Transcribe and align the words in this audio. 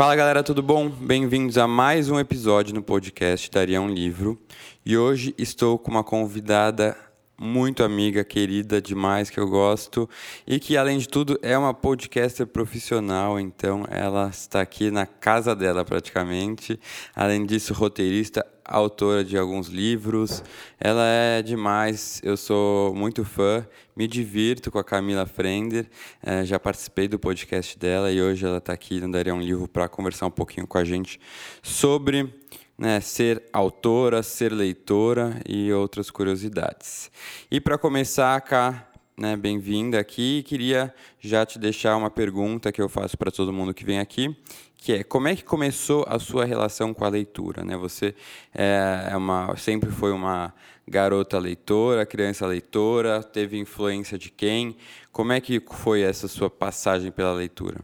Fala 0.00 0.16
galera, 0.16 0.42
tudo 0.42 0.62
bom? 0.62 0.88
Bem-vindos 0.88 1.58
a 1.58 1.68
mais 1.68 2.08
um 2.08 2.18
episódio 2.18 2.74
no 2.74 2.82
podcast 2.82 3.50
Daria 3.50 3.82
um 3.82 3.86
Livro. 3.86 4.40
E 4.82 4.96
hoje 4.96 5.34
estou 5.36 5.78
com 5.78 5.90
uma 5.90 6.02
convidada 6.02 6.96
muito 7.42 7.82
amiga, 7.82 8.22
querida 8.22 8.82
demais, 8.82 9.30
que 9.30 9.40
eu 9.40 9.48
gosto 9.48 10.06
e 10.46 10.60
que, 10.60 10.76
além 10.76 10.98
de 10.98 11.08
tudo, 11.08 11.38
é 11.40 11.56
uma 11.56 11.72
podcaster 11.72 12.46
profissional. 12.46 13.40
Então, 13.40 13.86
ela 13.88 14.28
está 14.28 14.60
aqui 14.60 14.90
na 14.90 15.06
casa 15.06 15.56
dela 15.56 15.82
praticamente. 15.82 16.78
Além 17.16 17.46
disso, 17.46 17.72
roteirista, 17.72 18.46
autora 18.62 19.24
de 19.24 19.38
alguns 19.38 19.68
livros. 19.68 20.44
Ela 20.78 21.06
é 21.06 21.42
demais, 21.42 22.20
eu 22.22 22.36
sou 22.36 22.94
muito 22.94 23.24
fã, 23.24 23.66
me 23.96 24.06
divirto 24.06 24.70
com 24.70 24.78
a 24.78 24.84
Camila 24.84 25.24
Frender. 25.24 25.88
É, 26.22 26.44
já 26.44 26.60
participei 26.60 27.08
do 27.08 27.18
podcast 27.18 27.78
dela 27.78 28.12
e 28.12 28.20
hoje 28.20 28.44
ela 28.44 28.58
está 28.58 28.74
aqui 28.74 29.00
no 29.00 29.10
Daria 29.10 29.34
um 29.34 29.40
Livro 29.40 29.66
para 29.66 29.88
conversar 29.88 30.26
um 30.26 30.30
pouquinho 30.30 30.66
com 30.66 30.76
a 30.76 30.84
gente 30.84 31.18
sobre 31.62 32.32
né, 32.80 32.98
ser 32.98 33.42
autora, 33.52 34.22
ser 34.22 34.50
leitora 34.54 35.38
e 35.46 35.70
outras 35.70 36.10
curiosidades. 36.10 37.10
E 37.50 37.60
para 37.60 37.76
começar, 37.76 38.40
Cá, 38.40 38.88
né, 39.18 39.36
bem-vinda 39.36 40.00
aqui. 40.00 40.42
Queria 40.44 40.92
já 41.20 41.44
te 41.44 41.58
deixar 41.58 41.94
uma 41.94 42.08
pergunta 42.08 42.72
que 42.72 42.80
eu 42.80 42.88
faço 42.88 43.18
para 43.18 43.30
todo 43.30 43.52
mundo 43.52 43.74
que 43.74 43.84
vem 43.84 43.98
aqui, 43.98 44.34
que 44.78 44.94
é 44.94 45.04
como 45.04 45.28
é 45.28 45.36
que 45.36 45.44
começou 45.44 46.06
a 46.08 46.18
sua 46.18 46.46
relação 46.46 46.94
com 46.94 47.04
a 47.04 47.08
leitura? 47.10 47.62
Né? 47.62 47.76
Você 47.76 48.14
é 48.54 49.14
uma, 49.14 49.54
sempre 49.58 49.90
foi 49.90 50.10
uma 50.10 50.54
garota 50.88 51.38
leitora, 51.38 52.06
criança 52.06 52.46
leitora, 52.46 53.22
teve 53.22 53.58
influência 53.58 54.16
de 54.16 54.30
quem? 54.30 54.74
Como 55.12 55.32
é 55.32 55.40
que 55.40 55.62
foi 55.70 56.00
essa 56.00 56.26
sua 56.26 56.48
passagem 56.48 57.12
pela 57.12 57.34
leitura? 57.34 57.80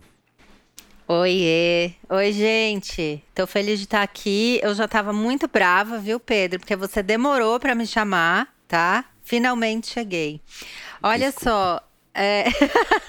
Oiê! 1.08 1.92
Oi, 2.10 2.32
gente! 2.32 3.22
Tô 3.32 3.46
feliz 3.46 3.78
de 3.78 3.84
estar 3.84 4.02
aqui. 4.02 4.58
Eu 4.60 4.74
já 4.74 4.88
tava 4.88 5.12
muito 5.12 5.46
brava, 5.46 5.98
viu, 5.98 6.18
Pedro? 6.18 6.58
Porque 6.58 6.74
você 6.74 7.00
demorou 7.00 7.60
para 7.60 7.76
me 7.76 7.86
chamar, 7.86 8.52
tá? 8.66 9.04
Finalmente 9.22 9.86
cheguei. 9.86 10.40
Olha 11.00 11.30
Desculpa. 11.30 11.48
só. 11.48 11.88
É... 12.12 12.46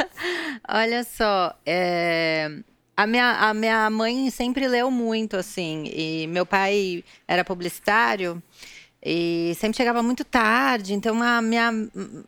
Olha 0.70 1.04
só. 1.04 1.58
É... 1.66 2.60
A 2.96 3.08
minha, 3.08 3.32
a 3.32 3.52
minha 3.56 3.90
mãe 3.90 4.30
sempre 4.30 4.68
leu 4.68 4.92
muito, 4.92 5.36
assim. 5.36 5.86
E 5.92 6.28
meu 6.28 6.46
pai 6.46 7.04
era 7.28 7.44
publicitário. 7.44 8.44
E 9.04 9.54
sempre 9.56 9.76
chegava 9.78 10.04
muito 10.04 10.24
tarde, 10.24 10.94
então 10.94 11.22
a 11.24 11.42
minha 11.42 11.72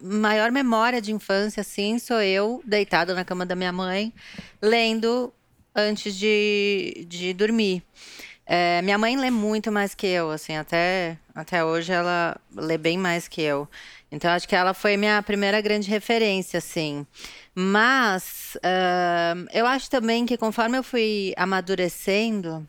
maior 0.01 0.51
memória 0.51 1.01
de 1.01 1.11
infância, 1.11 1.61
assim, 1.61 1.99
sou 1.99 2.21
eu 2.21 2.61
deitada 2.65 3.13
na 3.13 3.25
cama 3.25 3.45
da 3.45 3.55
minha 3.55 3.71
mãe, 3.71 4.13
lendo 4.61 5.33
antes 5.80 6.16
de, 6.16 7.05
de 7.08 7.33
dormir. 7.33 7.83
É, 8.45 8.81
minha 8.81 8.97
mãe 8.97 9.16
lê 9.16 9.30
muito 9.30 9.72
mais 9.72 9.94
que 9.94 10.08
eu, 10.08 10.31
assim, 10.31 10.58
até, 10.58 11.17
até 11.36 11.63
hoje 11.63 11.91
ela 11.91 12.36
lê 12.55 12.77
bem 12.80 12.97
mais 12.97 13.27
que 13.27 13.41
eu. 13.41 13.67
Então, 14.11 14.31
acho 14.31 14.47
que 14.47 14.55
ela 14.55 14.73
foi 14.73 14.97
minha 14.97 15.21
primeira 15.21 15.61
grande 15.61 15.88
referência, 15.88 16.58
assim. 16.58 17.05
Mas, 17.53 18.58
uh, 18.58 19.48
eu 19.53 19.67
acho 19.67 19.89
também 19.89 20.26
que 20.26 20.36
conforme 20.36 20.77
eu 20.77 20.83
fui 20.83 21.31
amadurecendo, 21.37 22.67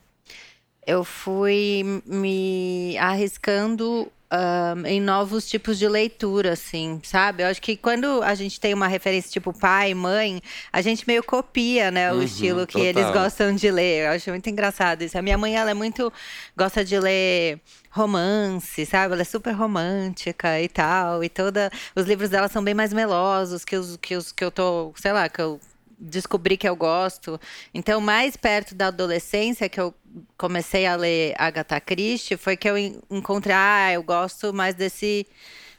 eu 0.87 1.03
fui 1.03 2.03
me 2.05 2.99
arriscando 2.99 4.13
um, 4.33 4.87
em 4.87 5.01
novos 5.01 5.49
tipos 5.49 5.79
de 5.79 5.89
leitura, 5.89 6.53
assim, 6.53 7.01
sabe? 7.03 7.43
Eu 7.43 7.49
acho 7.49 7.61
que 7.61 7.77
quando 7.77 8.23
a 8.23 8.35
gente 8.35 8.61
tem 8.61 8.73
uma 8.73 8.87
referência 8.87 9.31
tipo 9.31 9.53
pai, 9.53 9.93
mãe, 9.93 10.41
a 10.73 10.81
gente 10.81 11.07
meio 11.07 11.23
copia, 11.23 11.91
né, 11.91 12.13
o 12.13 12.17
uhum, 12.17 12.23
estilo 12.23 12.67
que 12.67 12.75
total. 12.75 12.87
eles 12.87 13.11
gostam 13.11 13.55
de 13.55 13.71
ler. 13.71 14.07
Eu 14.07 14.11
acho 14.13 14.31
muito 14.31 14.49
engraçado 14.49 15.03
isso. 15.03 15.19
A 15.19 15.23
minha 15.23 15.37
mãe, 15.37 15.57
ela 15.57 15.71
é 15.71 15.75
muito 15.75 16.13
gosta 16.57 16.85
de 16.85 16.99
ler 16.99 17.61
romance, 17.91 18.87
sabe? 18.87 19.15
Ela 19.15 19.23
é 19.23 19.25
super 19.25 19.53
romântica 19.53 20.61
e 20.61 20.69
tal, 20.69 21.25
e 21.25 21.29
toda 21.29 21.71
os 21.95 22.07
livros 22.07 22.31
dela 22.31 22.49
são 22.49 22.63
bem 22.63 22.75
mais 22.75 22.93
melosos 22.93 23.65
que 23.65 23.77
os 23.77 23.97
que 23.97 24.15
os 24.15 24.31
que 24.31 24.45
eu 24.45 24.51
tô, 24.51 24.93
sei 24.97 25.13
lá, 25.13 25.29
que 25.29 25.41
eu 25.41 25.61
descobri 26.01 26.57
que 26.57 26.69
eu 26.69 26.75
gosto. 26.75 27.39
Então, 27.75 28.01
mais 28.01 28.37
perto 28.37 28.75
da 28.75 28.87
adolescência 28.87 29.69
que 29.69 29.81
eu 29.81 29.95
comecei 30.37 30.87
a 30.87 30.97
ler 30.97 31.35
Agatha 31.39 31.81
Christie, 31.81 32.37
foi 32.37 32.57
que 32.57 32.69
eu 32.69 32.77
encontrei, 33.11 33.55
ah, 33.55 33.93
eu 33.93 34.03
gosto 34.03 34.53
mais 34.53 34.75
desse 34.75 35.27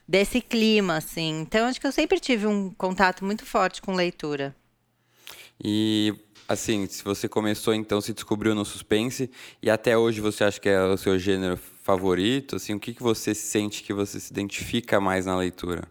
desse 0.07 0.41
clima, 0.41 0.97
assim. 0.97 1.39
Então, 1.39 1.67
acho 1.67 1.79
que 1.79 1.87
eu 1.87 1.91
sempre 1.91 2.19
tive 2.19 2.45
um 2.45 2.69
contato 2.71 3.23
muito 3.23 3.45
forte 3.45 3.81
com 3.81 3.93
leitura. 3.93 4.53
E 5.63 6.13
assim, 6.47 6.85
se 6.85 7.01
você 7.01 7.29
começou 7.29 7.73
então 7.73 8.01
se 8.01 8.13
descobriu 8.13 8.53
no 8.53 8.65
suspense 8.65 9.31
e 9.61 9.69
até 9.69 9.97
hoje 9.97 10.19
você 10.19 10.43
acha 10.43 10.59
que 10.59 10.67
é 10.67 10.81
o 10.81 10.97
seu 10.97 11.17
gênero 11.17 11.57
favorito, 11.83 12.57
assim, 12.57 12.73
o 12.73 12.79
que 12.79 12.93
que 12.93 13.01
você 13.01 13.33
sente 13.33 13.83
que 13.83 13.93
você 13.93 14.19
se 14.19 14.31
identifica 14.31 14.99
mais 14.99 15.25
na 15.25 15.37
leitura? 15.37 15.83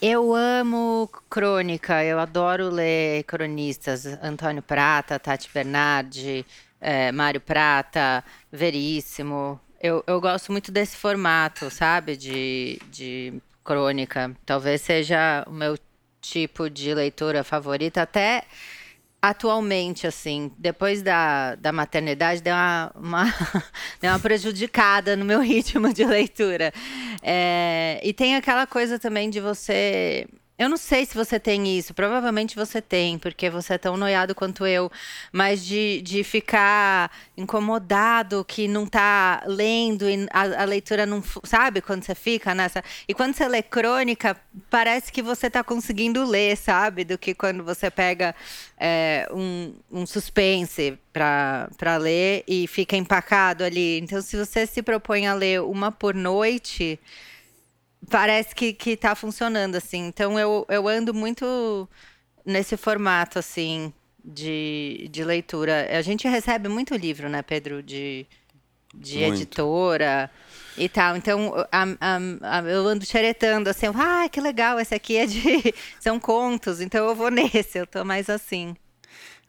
Eu 0.00 0.34
amo 0.34 1.10
crônica, 1.28 2.02
eu 2.02 2.18
adoro 2.18 2.70
ler 2.70 3.22
cronistas. 3.24 4.06
Antônio 4.22 4.62
Prata, 4.62 5.18
Tati 5.18 5.50
Bernardi, 5.52 6.46
é, 6.80 7.12
Mário 7.12 7.40
Prata, 7.40 8.24
Veríssimo. 8.50 9.60
Eu, 9.80 10.02
eu 10.06 10.20
gosto 10.20 10.52
muito 10.52 10.70
desse 10.72 10.96
formato, 10.96 11.70
sabe? 11.70 12.16
De, 12.16 12.80
de 12.90 13.34
crônica. 13.64 14.34
Talvez 14.44 14.80
seja 14.80 15.44
o 15.46 15.52
meu 15.52 15.78
tipo 16.20 16.68
de 16.68 16.92
leitura 16.94 17.42
favorita. 17.44 18.02
Até 18.02 18.44
atualmente, 19.22 20.06
assim, 20.06 20.50
depois 20.56 21.02
da, 21.02 21.54
da 21.56 21.72
maternidade, 21.72 22.40
deu 22.40 22.54
uma, 22.54 22.92
uma, 22.94 23.24
deu 24.00 24.10
uma 24.10 24.18
prejudicada 24.18 25.14
no 25.16 25.24
meu 25.24 25.40
ritmo 25.42 25.92
de 25.92 26.04
leitura. 26.04 26.72
É, 27.22 28.00
e 28.02 28.12
tem 28.12 28.36
aquela 28.36 28.66
coisa 28.66 28.98
também 28.98 29.28
de 29.28 29.40
você 29.40 30.26
eu 30.60 30.68
não 30.68 30.76
sei 30.76 31.06
se 31.06 31.14
você 31.14 31.40
tem 31.40 31.78
isso, 31.78 31.94
provavelmente 31.94 32.54
você 32.54 32.82
tem, 32.82 33.18
porque 33.18 33.48
você 33.48 33.72
é 33.72 33.78
tão 33.78 33.96
noiado 33.96 34.34
quanto 34.34 34.66
eu, 34.66 34.92
mas 35.32 35.64
de, 35.64 36.02
de 36.02 36.22
ficar 36.22 37.10
incomodado 37.34 38.44
que 38.44 38.68
não 38.68 38.84
tá 38.84 39.42
lendo 39.46 40.06
e 40.06 40.28
a, 40.30 40.62
a, 40.62 40.64
leitura 40.66 41.06
não. 41.06 41.24
Sabe 41.44 41.80
quando 41.80 42.04
você 42.04 42.14
fica 42.14 42.54
nessa. 42.54 42.84
E 43.08 43.14
quando 43.14 43.32
você 43.32 43.48
lê 43.48 43.62
crônica, 43.62 44.36
parece 44.68 45.10
que 45.10 45.22
você 45.22 45.48
tá 45.48 45.64
conseguindo 45.64 46.22
ler, 46.26 46.58
sabe? 46.58 47.04
Do 47.04 47.16
que 47.16 47.32
quando 47.32 47.64
você 47.64 47.90
pega 47.90 48.34
é, 48.78 49.26
um, 49.32 49.72
um 49.90 50.04
suspense 50.04 50.98
para 51.10 51.96
ler 51.98 52.44
e 52.46 52.66
fica 52.66 52.98
empacado 52.98 53.64
ali. 53.64 53.98
Então, 54.00 54.20
se 54.20 54.36
você 54.36 54.66
se 54.66 54.82
propõe 54.82 55.26
a 55.26 55.32
ler 55.32 55.62
uma 55.62 55.90
por 55.90 56.14
noite 56.14 57.00
parece 58.08 58.54
que, 58.54 58.72
que 58.72 58.96
tá 58.96 59.14
funcionando, 59.14 59.76
assim. 59.76 60.06
Então 60.06 60.38
eu, 60.38 60.64
eu 60.68 60.88
ando 60.88 61.12
muito 61.12 61.88
nesse 62.44 62.76
formato, 62.76 63.38
assim, 63.38 63.92
de, 64.24 65.08
de 65.10 65.24
leitura. 65.24 65.88
A 65.96 66.02
gente 66.02 66.26
recebe 66.28 66.68
muito 66.68 66.94
livro, 66.94 67.28
né, 67.28 67.42
Pedro, 67.42 67.82
de, 67.82 68.26
de 68.94 69.22
editora 69.22 70.30
e 70.76 70.88
tal. 70.88 71.16
Então 71.16 71.54
a, 71.70 71.84
a, 72.00 72.58
a, 72.58 72.62
eu 72.62 72.86
ando 72.86 73.04
xeretando, 73.04 73.68
assim, 73.68 73.86
ah, 73.94 74.28
que 74.28 74.40
legal, 74.40 74.78
esse 74.80 74.94
aqui 74.94 75.16
é 75.16 75.26
de. 75.26 75.74
São 76.00 76.18
contos, 76.18 76.80
então 76.80 77.06
eu 77.06 77.14
vou 77.14 77.30
nesse, 77.30 77.78
eu 77.78 77.86
tô 77.86 78.04
mais 78.04 78.30
assim. 78.30 78.74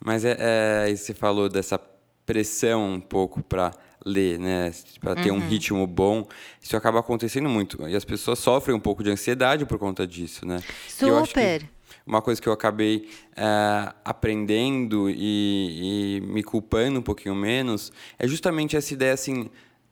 Mas 0.03 0.25
é, 0.25 0.35
é 0.39 0.95
você 0.95 1.13
falou 1.13 1.47
dessa 1.47 1.79
pressão 2.25 2.93
um 2.93 2.99
pouco 2.99 3.43
para 3.43 3.71
ler, 4.05 4.39
né? 4.39 4.71
Para 4.99 5.15
ter 5.15 5.31
uhum. 5.31 5.37
um 5.37 5.47
ritmo 5.47 5.85
bom. 5.85 6.27
Isso 6.61 6.75
acaba 6.75 6.99
acontecendo 6.99 7.49
muito. 7.49 7.87
E 7.87 7.95
as 7.95 8.05
pessoas 8.05 8.39
sofrem 8.39 8.75
um 8.75 8.79
pouco 8.79 9.03
de 9.03 9.09
ansiedade 9.09 9.65
por 9.65 9.77
conta 9.77 10.05
disso, 10.05 10.45
né? 10.45 10.61
Super! 10.87 11.69
uma 12.05 12.21
coisa 12.21 12.41
que 12.41 12.49
eu 12.49 12.53
acabei 12.53 13.09
é, 13.35 13.93
aprendendo 14.03 15.09
e, 15.09 16.17
e, 16.17 16.21
me 16.21 16.43
culpando 16.43 16.99
um 16.99 17.01
pouquinho 17.01 17.35
menos 17.35 17.91
é 18.17 18.27
justamente 18.27 18.75
essa 18.75 18.93
ideia 18.93 19.13
assim, 19.13 19.49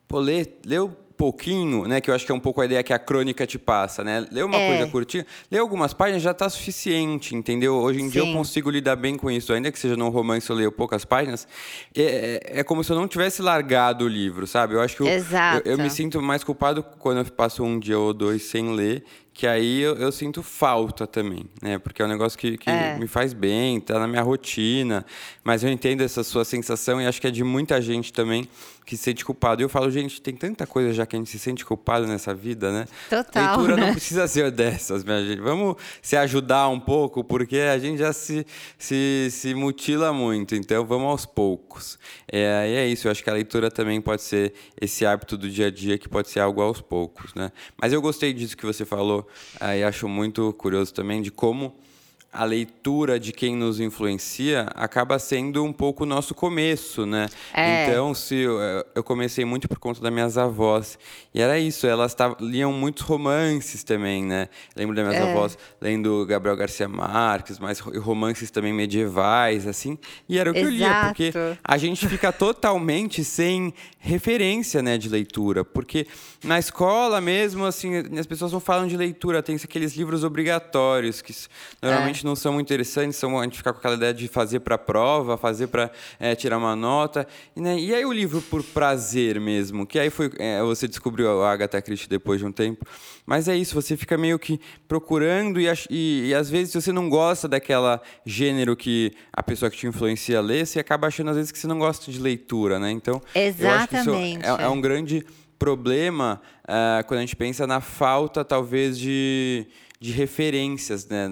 pô, 0.08 0.18
ler, 0.18 0.58
ler 0.66 0.90
pouquinho, 1.20 1.86
né? 1.86 2.00
Que 2.00 2.10
eu 2.10 2.14
acho 2.14 2.24
que 2.24 2.32
é 2.32 2.34
um 2.34 2.40
pouco 2.40 2.62
a 2.62 2.64
ideia 2.64 2.82
que 2.82 2.94
a 2.94 2.98
crônica 2.98 3.46
te 3.46 3.58
passa, 3.58 4.02
né? 4.02 4.26
Ler 4.32 4.42
uma 4.42 4.56
É. 4.56 4.66
coisa 4.68 4.86
curtinha, 4.90 5.26
ler 5.50 5.58
algumas 5.58 5.92
páginas 5.92 6.22
já 6.22 6.32
tá 6.32 6.48
suficiente, 6.48 7.36
entendeu? 7.36 7.74
Hoje 7.74 8.00
em 8.00 8.08
dia 8.08 8.22
eu 8.22 8.26
Sim. 8.26 8.32
consigo 8.32 8.70
lidar 8.70 8.96
bem 8.96 9.16
com 9.16 9.30
isso, 9.30 9.52
ainda 9.52 9.70
que 9.70 9.78
seja 9.78 9.96
num 9.96 10.08
romance 10.08 10.48
eu 10.48 10.56
leio 10.56 10.72
poucas 10.72 11.04
páginas. 11.04 11.46
É, 11.94 12.40
é- 12.54 12.60
é 12.60 12.64
como 12.64 12.82
se 12.82 12.90
eu 12.90 12.96
não 12.96 13.06
tivesse 13.06 13.42
largado 13.42 14.06
o 14.06 14.08
livro, 14.08 14.46
sabe? 14.46 14.74
Eu 14.74 14.80
acho 14.80 14.96
que 14.96 15.02
eu, 15.02 15.06
eu, 15.08 15.72
eu 15.72 15.78
me 15.78 15.90
sinto 15.90 16.22
mais 16.22 16.42
culpado 16.42 16.82
quando 16.98 17.18
eu 17.18 17.24
passo 17.26 17.62
um 17.62 17.78
dia 17.78 17.98
ou 17.98 18.14
dois 18.14 18.42
sem 18.44 18.74
ler. 18.74 19.04
Que 19.40 19.46
aí 19.46 19.80
eu, 19.80 19.94
eu 19.96 20.12
sinto 20.12 20.42
falta 20.42 21.06
também, 21.06 21.46
né? 21.62 21.78
Porque 21.78 22.02
é 22.02 22.04
um 22.04 22.08
negócio 22.08 22.38
que, 22.38 22.58
que 22.58 22.68
É. 22.68 22.98
me 22.98 23.06
faz 23.06 23.32
bem, 23.32 23.80
tá 23.80 23.98
na 23.98 24.06
minha 24.06 24.20
rotina. 24.20 25.02
Mas 25.42 25.64
eu 25.64 25.70
entendo 25.70 26.02
essa 26.02 26.22
sua 26.22 26.44
sensação 26.44 27.00
e 27.00 27.06
acho 27.06 27.18
que 27.18 27.26
é 27.26 27.30
de 27.30 27.42
muita 27.42 27.80
gente 27.80 28.12
também 28.12 28.46
que 28.84 28.96
se 28.98 29.04
sente 29.04 29.24
culpado. 29.24 29.62
E 29.62 29.64
eu 29.64 29.68
falo, 29.68 29.90
gente, 29.90 30.20
tem 30.20 30.34
tanta 30.34 30.66
coisa 30.66 30.92
já 30.92 31.06
que 31.06 31.14
a 31.16 31.18
gente 31.18 31.30
se 31.30 31.38
sente 31.38 31.64
culpado 31.64 32.06
nessa 32.06 32.34
vida, 32.34 32.70
né? 32.72 32.86
Total, 33.08 33.56
Leitura 33.56 33.76
né? 33.80 33.86
não 33.86 33.92
precisa 33.94 34.26
ser 34.28 34.50
dessas, 34.52 35.04
minha 35.04 35.24
gente. 35.24 35.40
Vamos 35.40 35.76
se 36.02 36.16
ajudar 36.16 36.68
um 36.68 36.78
pouco, 36.80 37.22
porque 37.24 37.58
a 37.58 37.78
gente 37.78 37.98
já 37.98 38.12
se, 38.12 38.44
se, 38.76 39.28
se 39.30 39.54
mutila 39.54 40.12
muito. 40.12 40.54
Então, 40.54 40.84
vamos 40.84 41.06
aos 41.08 41.24
poucos. 41.24 41.98
É, 42.30 42.68
e 42.68 42.74
é 42.76 42.86
isso. 42.88 43.06
Eu 43.06 43.12
acho 43.12 43.22
que 43.22 43.30
a 43.30 43.32
leitura 43.32 43.70
também 43.70 44.00
pode 44.02 44.20
ser 44.22 44.52
esse 44.78 45.06
hábito 45.06 45.38
do 45.38 45.48
dia 45.48 45.68
a 45.68 45.70
dia, 45.70 45.96
que 45.96 46.08
pode 46.08 46.28
ser 46.28 46.40
algo 46.40 46.60
aos 46.60 46.80
poucos, 46.82 47.32
né? 47.34 47.52
Mas 47.80 47.92
eu 47.92 48.02
gostei 48.02 48.32
disso 48.34 48.56
que 48.56 48.66
você 48.66 48.84
falou. 48.84 49.26
E 49.60 49.82
acho 49.82 50.08
muito 50.08 50.52
curioso 50.54 50.92
também 50.92 51.22
de 51.22 51.30
como 51.30 51.74
a 52.32 52.44
leitura 52.44 53.18
de 53.18 53.32
quem 53.32 53.56
nos 53.56 53.80
influencia 53.80 54.68
acaba 54.76 55.18
sendo 55.18 55.64
um 55.64 55.72
pouco 55.72 56.04
o 56.04 56.06
nosso 56.06 56.32
começo, 56.34 57.04
né? 57.04 57.28
É. 57.52 57.88
Então, 57.88 58.14
se 58.14 58.36
eu, 58.36 58.58
eu 58.94 59.02
comecei 59.02 59.44
muito 59.44 59.68
por 59.68 59.78
conta 59.80 60.00
das 60.00 60.12
minhas 60.12 60.38
avós. 60.38 60.96
E 61.34 61.40
era 61.40 61.58
isso, 61.58 61.86
elas 61.88 62.14
tavam, 62.14 62.36
liam 62.40 62.72
muitos 62.72 63.02
romances 63.02 63.82
também, 63.82 64.24
né? 64.24 64.48
Lembro 64.76 64.94
das 64.94 65.06
minhas 65.08 65.20
É. 65.26 65.30
avós 65.32 65.58
lendo 65.80 66.24
Gabriel 66.26 66.56
Garcia 66.56 66.88
Marques, 66.88 67.58
mas 67.58 67.80
ro- 67.80 67.98
romances 68.00 68.50
também 68.50 68.72
medievais, 68.72 69.66
assim. 69.66 69.98
E 70.28 70.38
era 70.38 70.50
o 70.50 70.54
que 70.54 70.60
eu 70.60 70.70
lia, 70.70 71.06
porque 71.06 71.24
Exato. 71.24 71.58
a 71.64 71.78
gente 71.78 72.06
fica 72.08 72.30
totalmente 72.32 73.24
sem 73.24 73.74
referência, 73.98 74.82
né, 74.82 74.96
de 74.96 75.08
leitura. 75.08 75.64
Porque 75.64 76.06
na 76.44 76.58
escola 76.58 77.20
mesmo, 77.20 77.64
assim, 77.64 77.96
as 78.18 78.26
pessoas 78.26 78.52
não 78.52 78.60
falam 78.60 78.86
de 78.86 78.96
leitura, 78.96 79.42
tem 79.42 79.56
aqueles 79.56 79.96
livros 79.96 80.22
obrigatórios 80.24 81.20
que 81.22 81.32
s- 81.32 81.48
não 82.24 82.36
são 82.36 82.52
muito 82.52 82.66
interessantes, 82.66 83.16
são 83.16 83.38
a 83.38 83.44
gente 83.44 83.56
fica 83.56 83.72
com 83.72 83.78
aquela 83.78 83.94
ideia 83.94 84.14
de 84.14 84.28
fazer 84.28 84.60
para 84.60 84.78
prova, 84.78 85.36
fazer 85.36 85.68
para 85.68 85.90
tirar 86.36 86.58
uma 86.58 86.76
nota. 86.76 87.26
E, 87.56 87.60
né, 87.60 87.78
e 87.78 87.94
aí 87.94 88.04
o 88.04 88.12
livro 88.12 88.40
por 88.42 88.62
prazer 88.62 89.40
mesmo, 89.40 89.86
que 89.86 89.98
aí 89.98 90.10
foi 90.10 90.30
é, 90.38 90.62
você 90.62 90.86
descobriu 90.86 91.42
a 91.42 91.52
Agatha 91.52 91.80
Christie 91.80 92.08
depois 92.08 92.40
de 92.40 92.46
um 92.46 92.52
tempo. 92.52 92.84
Mas 93.26 93.48
é 93.48 93.56
isso, 93.56 93.74
você 93.74 93.96
fica 93.96 94.16
meio 94.18 94.38
que 94.38 94.60
procurando 94.88 95.60
e, 95.60 95.66
e, 95.88 96.28
e 96.28 96.34
às 96.34 96.50
vezes 96.50 96.74
você 96.74 96.92
não 96.92 97.08
gosta 97.08 97.46
daquela 97.46 98.00
gênero 98.24 98.76
que 98.76 99.12
a 99.32 99.42
pessoa 99.42 99.70
que 99.70 99.76
te 99.76 99.86
influencia 99.86 100.40
lê, 100.40 100.64
você 100.64 100.80
acaba 100.80 101.06
achando 101.06 101.30
às 101.30 101.36
vezes 101.36 101.52
que 101.52 101.58
você 101.58 101.66
não 101.66 101.78
gosta 101.78 102.10
de 102.10 102.18
leitura, 102.18 102.78
né? 102.78 102.90
Então, 102.90 103.20
isso 103.34 103.38
Exatamente. 103.38 104.44
é, 104.44 104.64
é 104.64 104.68
um 104.68 104.80
grande 104.80 105.24
problema 105.58 106.40
ah, 106.66 107.04
quando 107.06 107.18
a 107.18 107.20
gente 107.20 107.36
pensa 107.36 107.66
na 107.66 107.80
falta, 107.80 108.44
talvez, 108.44 108.98
de, 108.98 109.66
de 110.00 110.12
referências, 110.12 111.06
né? 111.06 111.28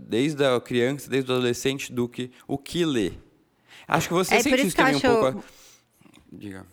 Desde 0.00 0.44
a 0.44 0.60
criança, 0.60 1.10
desde 1.10 1.30
o 1.30 1.34
adolescente, 1.34 1.92
do 1.92 2.08
que 2.08 2.30
o 2.46 2.56
que 2.56 2.84
lê. 2.84 3.12
Acho 3.88 4.06
que 4.08 4.14
você 4.14 4.36
É 4.36 4.42
sente 4.42 4.66
isso 4.68 4.76
também 4.76 4.94
um 4.94 4.96
acho- 4.98 5.06
pouco. 5.08 5.44
Diga. 6.32 6.64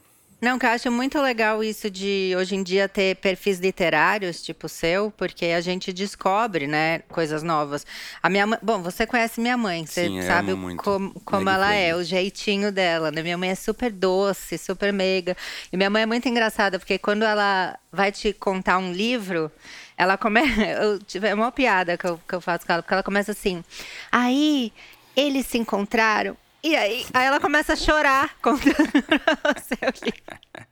Não, 0.41 0.57
que 0.57 0.65
eu 0.65 0.69
acho 0.69 0.89
muito 0.89 1.19
legal 1.21 1.61
isso 1.61 1.89
de 1.89 2.33
hoje 2.37 2.55
em 2.55 2.63
dia 2.63 2.87
ter 2.87 3.17
perfis 3.17 3.59
literários, 3.59 4.41
tipo 4.41 4.67
o 4.67 4.69
seu, 4.69 5.11
porque 5.17 5.47
a 5.47 5.59
gente 5.59 5.91
descobre, 5.91 6.65
né, 6.65 6.99
coisas 7.09 7.43
novas. 7.43 7.85
A 8.23 8.29
minha 8.29 8.47
mãe, 8.47 8.57
bom, 8.61 8.81
você 8.81 9.05
conhece 9.05 9.41
minha 9.41 9.57
mãe, 9.57 9.85
você 9.85 10.05
Sim, 10.07 10.21
sabe 10.21 10.53
como, 10.77 11.13
como 11.25 11.43
Mega 11.43 11.51
ela 11.55 11.73
é, 11.73 11.93
o 11.93 12.01
jeitinho 12.05 12.71
dela, 12.71 13.11
né? 13.11 13.21
Minha 13.21 13.37
mãe 13.37 13.49
é 13.49 13.55
super 13.55 13.91
doce, 13.91 14.57
super 14.57 14.93
meiga. 14.93 15.35
E 15.73 15.75
minha 15.75 15.89
mãe 15.89 16.03
é 16.03 16.05
muito 16.05 16.29
engraçada, 16.29 16.79
porque 16.79 16.97
quando 16.97 17.23
ela 17.23 17.77
vai 17.91 18.09
te 18.09 18.31
contar 18.31 18.77
um 18.77 18.93
livro, 18.93 19.51
ela 19.99 20.17
começa. 20.17 20.49
É 21.21 21.33
uma 21.33 21.51
piada 21.51 21.97
que 21.97 22.05
eu, 22.05 22.19
que 22.27 22.33
eu 22.33 22.39
faço 22.41 22.65
com 22.65 22.71
ela, 22.71 22.81
porque 22.81 22.93
ela 22.93 23.03
começa 23.03 23.33
assim. 23.33 23.63
Aí 24.11 24.71
eles 25.15 25.45
se 25.45 25.57
encontraram. 25.57 26.35
E 26.63 26.75
aí, 26.75 27.05
aí 27.13 27.25
ela 27.25 27.39
começa 27.39 27.73
a 27.73 27.75
chorar 27.75 28.35
contando 28.41 28.75
pra 28.75 29.53
você 29.53 29.75
o. 29.75 30.63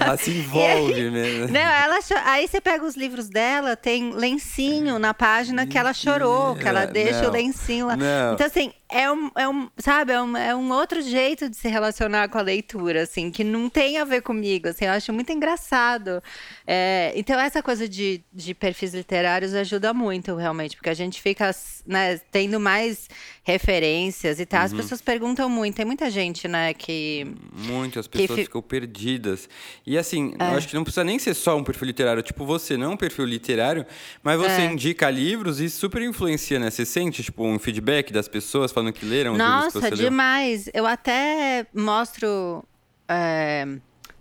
Ela 0.00 0.16
se 0.16 0.30
envolve 0.32 1.10
mesmo. 1.10 1.52
Não, 1.52 1.60
ela 1.60 1.98
aí 2.24 2.48
você 2.48 2.60
pega 2.60 2.84
os 2.84 2.96
livros 2.96 3.28
dela, 3.28 3.76
tem 3.76 4.10
lencinho 4.12 4.98
na 4.98 5.14
página 5.14 5.64
que 5.64 5.78
ela 5.78 5.92
chorou, 5.92 6.56
que 6.56 6.66
ela 6.66 6.86
Mentira, 6.86 6.92
deixa 7.04 7.20
o 7.20 7.24
não, 7.24 7.30
lencinho 7.30 7.86
lá. 7.86 7.96
não. 7.96 8.34
Então, 8.34 8.46
assim, 8.48 8.72
é 8.94 9.10
um, 9.10 9.30
é 9.36 9.48
um 9.48 9.68
sabe, 9.76 10.12
é 10.12 10.22
um, 10.22 10.36
é 10.36 10.54
um 10.54 10.70
outro 10.72 11.02
jeito 11.02 11.48
de 11.50 11.56
se 11.56 11.66
relacionar 11.68 12.28
com 12.28 12.38
a 12.38 12.42
leitura, 12.42 13.02
assim, 13.02 13.30
que 13.30 13.42
não 13.42 13.68
tem 13.68 13.98
a 13.98 14.04
ver 14.04 14.22
comigo, 14.22 14.68
assim, 14.68 14.84
eu 14.84 14.92
acho 14.92 15.12
muito 15.12 15.32
engraçado. 15.32 16.22
É, 16.66 17.12
então, 17.16 17.38
essa 17.40 17.60
coisa 17.62 17.88
de, 17.88 18.22
de 18.32 18.54
perfis 18.54 18.94
literários 18.94 19.52
ajuda 19.54 19.92
muito, 19.92 20.36
realmente, 20.36 20.76
porque 20.76 20.90
a 20.90 20.94
gente 20.94 21.20
fica, 21.20 21.50
né, 21.86 22.18
tendo 22.30 22.60
mais 22.60 23.08
referências 23.42 24.38
e 24.40 24.46
tal. 24.46 24.60
Uhum. 24.60 24.66
As 24.66 24.72
pessoas 24.72 25.00
perguntam 25.02 25.48
muito, 25.48 25.74
tem 25.76 25.84
muita 25.84 26.10
gente, 26.10 26.46
né, 26.46 26.72
que... 26.74 27.26
Muitas 27.52 28.06
pessoas 28.06 28.38
fi- 28.38 28.44
ficam 28.44 28.62
perdidas. 28.62 29.48
E 29.86 29.98
assim, 29.98 30.34
É. 30.38 30.52
eu 30.52 30.56
acho 30.56 30.68
que 30.68 30.74
não 30.74 30.84
precisa 30.84 31.02
nem 31.04 31.18
ser 31.18 31.34
só 31.34 31.56
um 31.56 31.64
perfil 31.64 31.86
literário. 31.86 32.22
Tipo, 32.22 32.44
você 32.46 32.76
não 32.76 32.86
é 32.86 32.88
um 32.90 32.96
perfil 32.96 33.24
literário, 33.24 33.84
mas 34.22 34.38
você 34.38 34.62
É. 34.62 34.64
indica 34.66 35.08
livros 35.10 35.60
e 35.60 35.68
super 35.68 36.02
influencia, 36.02 36.58
né? 36.58 36.70
Você 36.70 36.84
sente, 36.86 37.22
tipo, 37.22 37.44
um 37.44 37.58
feedback 37.58 38.12
das 38.12 38.28
pessoas 38.28 38.70
falando 38.72 38.83
que 38.92 39.04
leram 39.04 39.36
Nossa, 39.36 39.80
você 39.80 39.90
leu? 39.90 40.10
demais. 40.10 40.68
Eu 40.72 40.86
até 40.86 41.66
mostro 41.74 42.64
é, 43.08 43.66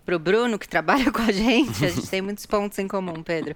pro 0.05 0.19
Bruno, 0.19 0.59
que 0.59 0.67
trabalha 0.69 1.11
com 1.11 1.21
a 1.21 1.31
gente, 1.31 1.85
a 1.85 1.89
gente 1.89 2.07
tem 2.07 2.21
muitos 2.21 2.45
pontos 2.45 2.77
em 2.79 2.87
comum, 2.87 3.23
Pedro. 3.23 3.55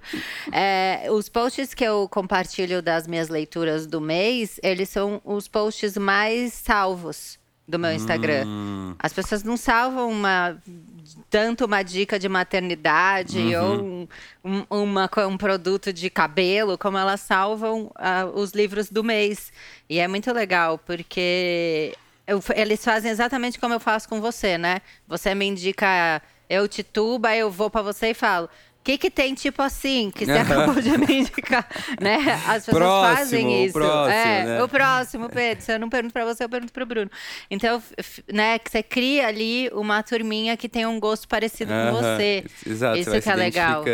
É, 0.52 1.06
os 1.10 1.28
posts 1.28 1.74
que 1.74 1.84
eu 1.84 2.08
compartilho 2.08 2.82
das 2.82 3.06
minhas 3.06 3.28
leituras 3.28 3.86
do 3.86 4.00
mês, 4.00 4.58
eles 4.62 4.88
são 4.88 5.20
os 5.24 5.48
posts 5.48 5.96
mais 5.96 6.52
salvos 6.52 7.38
do 7.66 7.78
meu 7.78 7.92
Instagram. 7.92 8.44
Hum. 8.46 8.94
As 8.98 9.12
pessoas 9.12 9.42
não 9.44 9.56
salvam 9.56 10.10
uma 10.10 10.56
tanto 11.30 11.64
uma 11.66 11.82
dica 11.82 12.18
de 12.18 12.28
maternidade 12.28 13.38
Uhum. 13.38 13.62
ou 13.64 13.82
um, 14.44 14.64
um, 14.70 14.82
uma 14.82 15.10
um 15.28 15.36
produto 15.36 15.92
de 15.92 16.08
cabelo, 16.10 16.76
como 16.78 16.98
elas 16.98 17.20
salvam 17.20 17.90
ah, 17.94 18.26
os 18.34 18.52
livros 18.52 18.88
do 18.90 19.02
mês. 19.04 19.52
E 19.88 19.98
é 19.98 20.08
muito 20.08 20.32
legal, 20.32 20.78
porque 20.78 21.94
eu- 22.26 22.42
eles 22.54 22.84
fazem 22.84 23.10
exatamente 23.10 23.58
como 23.58 23.74
eu 23.74 23.80
faço 23.80 24.08
com 24.08 24.20
você, 24.20 24.58
né? 24.58 24.80
Você 25.06 25.34
me 25.34 25.46
indica 25.46 26.20
eu 26.50 26.66
tituba, 26.66 27.36
eu 27.36 27.50
vou 27.50 27.68
pra 27.68 27.82
você 27.82 28.08
e 28.10 28.14
falo. 28.14 28.48
O 28.88 28.90
que, 28.90 28.96
que 28.96 29.10
tem 29.10 29.34
tipo 29.34 29.60
assim, 29.60 30.10
que 30.14 30.24
você 30.24 30.32
acabou 30.40 30.80
de 30.80 30.96
me 30.96 31.18
indicar, 31.18 31.68
né? 32.00 32.16
As 32.46 32.64
pessoas 32.64 32.78
Próximo, 32.78 33.16
fazem 33.18 33.46
o 33.46 33.64
isso. 33.66 33.72
próximo, 33.74 34.10
é, 34.14 34.44
né? 34.46 34.62
o 34.62 34.66
próximo, 34.68 35.28
Pedro. 35.28 35.62
Se 35.62 35.72
eu 35.74 35.78
não 35.78 35.90
pergunto 35.90 36.14
pra 36.14 36.24
você, 36.24 36.44
eu 36.44 36.48
pergunto 36.48 36.72
pro 36.72 36.86
Bruno. 36.86 37.10
Então, 37.50 37.82
né, 38.32 38.58
que 38.58 38.70
você 38.70 38.82
cria 38.82 39.26
ali 39.26 39.68
uma 39.74 40.02
turminha 40.02 40.56
que 40.56 40.70
tem 40.70 40.86
um 40.86 40.98
gosto 40.98 41.28
parecido 41.28 41.70
com 41.70 41.98
você. 41.98 42.44
Exato, 42.66 42.98
Isso 42.98 43.20
que 43.20 43.28
é 43.28 43.34
legal. 43.34 43.84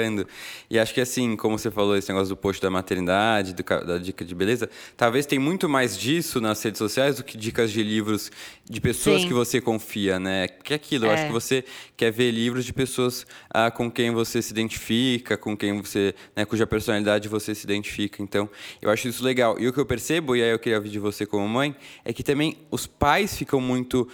E 0.70 0.78
acho 0.78 0.94
que 0.94 1.00
assim, 1.00 1.34
como 1.34 1.58
você 1.58 1.72
falou, 1.72 1.96
esse 1.96 2.08
negócio 2.12 2.28
do 2.28 2.36
post 2.36 2.62
da 2.62 2.70
maternidade, 2.70 3.52
do 3.52 3.64
da 3.64 3.98
dica 3.98 4.24
de 4.24 4.32
beleza, 4.32 4.70
talvez 4.96 5.26
tem 5.26 5.40
muito 5.40 5.68
mais 5.68 5.98
disso 5.98 6.40
nas 6.40 6.62
redes 6.62 6.78
sociais 6.78 7.16
do 7.16 7.24
que 7.24 7.36
dicas 7.36 7.72
de 7.72 7.82
livros 7.82 8.30
de 8.64 8.80
pessoas 8.80 9.22
Sim. 9.22 9.26
que 9.28 9.34
você 9.34 9.60
confia, 9.60 10.20
né? 10.20 10.46
Que 10.46 10.72
é 10.72 10.76
aquilo, 10.76 11.06
eu 11.06 11.10
É. 11.10 11.14
acho 11.14 11.26
que 11.26 11.32
você 11.32 11.64
quer 11.96 12.12
ver 12.12 12.30
livros 12.30 12.64
de 12.64 12.72
pessoas 12.72 13.26
ah, 13.50 13.72
com 13.72 13.90
quem 13.90 14.12
você 14.12 14.40
se 14.40 14.52
identifica, 14.52 14.83
com 15.40 15.56
quem 15.56 15.80
você, 15.80 16.14
né, 16.36 16.44
cuja 16.44 16.66
personalidade 16.66 17.28
você 17.28 17.54
se 17.54 17.64
identifica. 17.64 18.22
Então, 18.22 18.48
eu 18.80 18.90
acho 18.90 19.08
isso 19.08 19.24
legal. 19.24 19.56
E 19.58 19.66
o 19.66 19.72
que 19.72 19.78
eu 19.80 19.86
percebo, 19.86 20.36
e 20.36 20.42
aí 20.42 20.50
eu 20.50 20.58
queria 20.58 20.78
ouvir 20.78 20.90
de 20.90 20.98
você 20.98 21.26
como 21.26 21.48
mãe, 21.48 21.74
é 22.04 22.12
que 22.12 22.22
também 22.22 22.56
os 22.70 22.86
pais 22.86 23.36
ficam 23.36 23.60
muito 23.60 24.08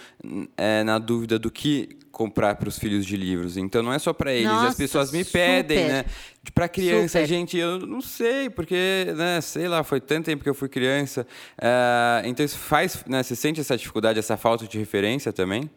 eh, 0.57 0.83
na 0.83 0.97
dúvida 0.99 1.37
do 1.37 1.49
que 1.51 1.97
comprar 2.11 2.55
para 2.55 2.69
os 2.69 2.77
filhos 2.77 3.05
de 3.05 3.15
livros. 3.17 3.57
Então, 3.57 3.81
não 3.81 3.91
é 3.91 3.97
só 3.97 4.13
para 4.13 4.31
eles. 4.31 4.45
e 4.49 4.53
as 4.53 4.61
Nossa, 4.63 4.77
pessoas 4.77 5.11
me 5.11 5.23
pedem, 5.23 5.77
super. 5.79 5.91
né? 5.91 6.05
Para 6.53 6.67
criança, 6.67 7.19
Super. 7.19 7.27
gente, 7.27 7.57
eu 7.57 7.79
não 7.79 8.01
sei, 8.01 8.49
porque, 8.49 9.05
né, 9.15 9.39
sei 9.41 9.67
lá, 9.67 9.83
foi 9.83 9.99
tanto 10.01 10.25
tempo 10.25 10.43
que 10.43 10.49
eu 10.49 10.55
fui 10.55 10.67
criança. 10.67 11.25
Ah, 11.57 12.21
então, 12.25 12.45
isso 12.45 12.57
faz, 12.57 13.03
né, 13.07 13.21
você 13.23 13.35
sente 13.35 13.59
essa 13.61 13.77
dificuldade, 13.77 14.19
essa 14.19 14.35
falta 14.37 14.67
de 14.67 14.77
referência 14.77 15.31
também? 15.31 15.69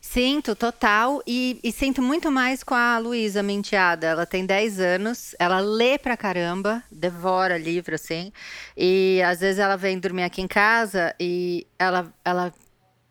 Sinto, 0.00 0.56
total. 0.56 1.22
E, 1.26 1.60
e 1.62 1.70
sinto 1.70 2.00
muito 2.02 2.30
mais 2.30 2.64
com 2.64 2.74
a 2.74 2.98
Luísa 2.98 3.42
Menteada. 3.42 4.06
Ela 4.06 4.26
tem 4.26 4.46
10 4.46 4.80
anos, 4.80 5.34
ela 5.38 5.60
lê 5.60 5.98
pra 5.98 6.16
caramba, 6.16 6.82
devora 6.90 7.58
livro, 7.58 7.94
assim. 7.94 8.32
E 8.76 9.20
às 9.22 9.40
vezes 9.40 9.58
ela 9.58 9.76
vem 9.76 9.98
dormir 9.98 10.22
aqui 10.22 10.40
em 10.40 10.48
casa 10.48 11.14
e 11.20 11.66
ela, 11.78 12.12
ela 12.24 12.52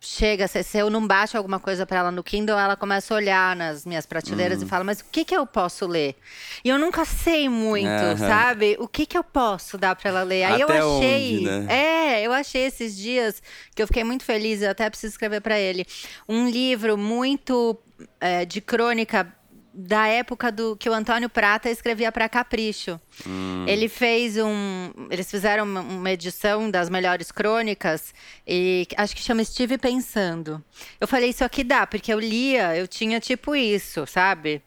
chega, 0.02 0.48
se, 0.48 0.64
se 0.64 0.78
eu 0.78 0.90
não 0.90 1.06
baixo 1.06 1.38
alguma 1.38 1.60
coisa 1.60 1.86
para 1.86 2.00
ela 2.00 2.12
no 2.12 2.24
Kindle, 2.24 2.58
ela 2.58 2.76
começa 2.78 3.14
a 3.14 3.18
olhar 3.18 3.56
nas 3.56 3.86
minhas 3.86 4.06
prateleiras 4.06 4.60
Uhum. 4.62 4.66
e 4.66 4.70
fala, 4.70 4.84
mas 4.84 5.02
o 5.02 5.06
que 5.12 5.26
que 5.26 5.36
eu 5.36 5.46
posso 5.46 5.86
ler? 5.86 6.16
E 6.64 6.70
eu 6.70 6.80
nunca 6.80 7.04
sei 7.06 7.50
muito, 7.50 7.90
Aham. 7.90 8.18
sabe? 8.18 8.78
O 8.80 8.88
que 8.88 9.06
que 9.06 9.18
eu 9.18 9.24
posso 9.24 9.78
dar 9.78 9.96
para 9.96 10.10
ela 10.10 10.24
ler? 10.24 10.44
Aí 10.46 10.62
Até 10.62 10.74
eu 10.74 10.78
achei, 10.98 11.38
onde, 11.38 11.50
né? 11.50 11.66
é, 11.70 12.22
eu 12.24 12.32
achei 12.32 12.62
esses 12.66 12.96
dias 12.96 13.42
que 13.76 13.82
eu 13.82 13.88
fiquei 13.88 14.04
muito 14.04 14.24
feliz, 14.24 14.62
eu 14.62 14.72
até 14.72 14.90
preciso 14.90 15.12
escrever 15.14 15.42
para 15.42 15.60
ele, 15.60 15.86
um 16.28 16.50
livro 16.50 16.98
muito 16.98 17.78
é, 18.22 18.46
de 18.46 18.62
crônica 18.62 19.28
da 19.74 20.08
época 20.08 20.52
do 20.52 20.76
que 20.76 20.90
o 20.90 20.94
Antônio 20.94 21.30
Prata 21.30 21.70
escrevia 21.70 22.12
para 22.12 22.28
Capricho. 22.28 23.00
Ele 23.68 23.88
fez 23.88 24.38
um, 24.38 24.92
eles 25.10 25.30
fizeram 25.30 25.64
uma- 25.64 25.82
uma 25.82 26.12
edição 26.12 26.70
das 26.72 26.90
melhores 26.90 27.32
crônicas 27.32 28.14
e 28.48 28.88
acho 28.98 29.16
que 29.16 29.22
chama 29.22 29.42
Estive 29.42 29.78
Pensando. 29.78 30.64
Eu 31.00 31.08
falei 31.08 31.30
isso 31.30 31.44
aqui 31.44 31.64
dá, 31.64 31.86
porque 31.86 32.14
eu 32.14 32.20
lia, 32.20 32.76
eu 32.76 32.88
tinha 32.88 33.20
tipo 33.20 33.56
isso, 33.56 34.06
sabe? 34.08 34.62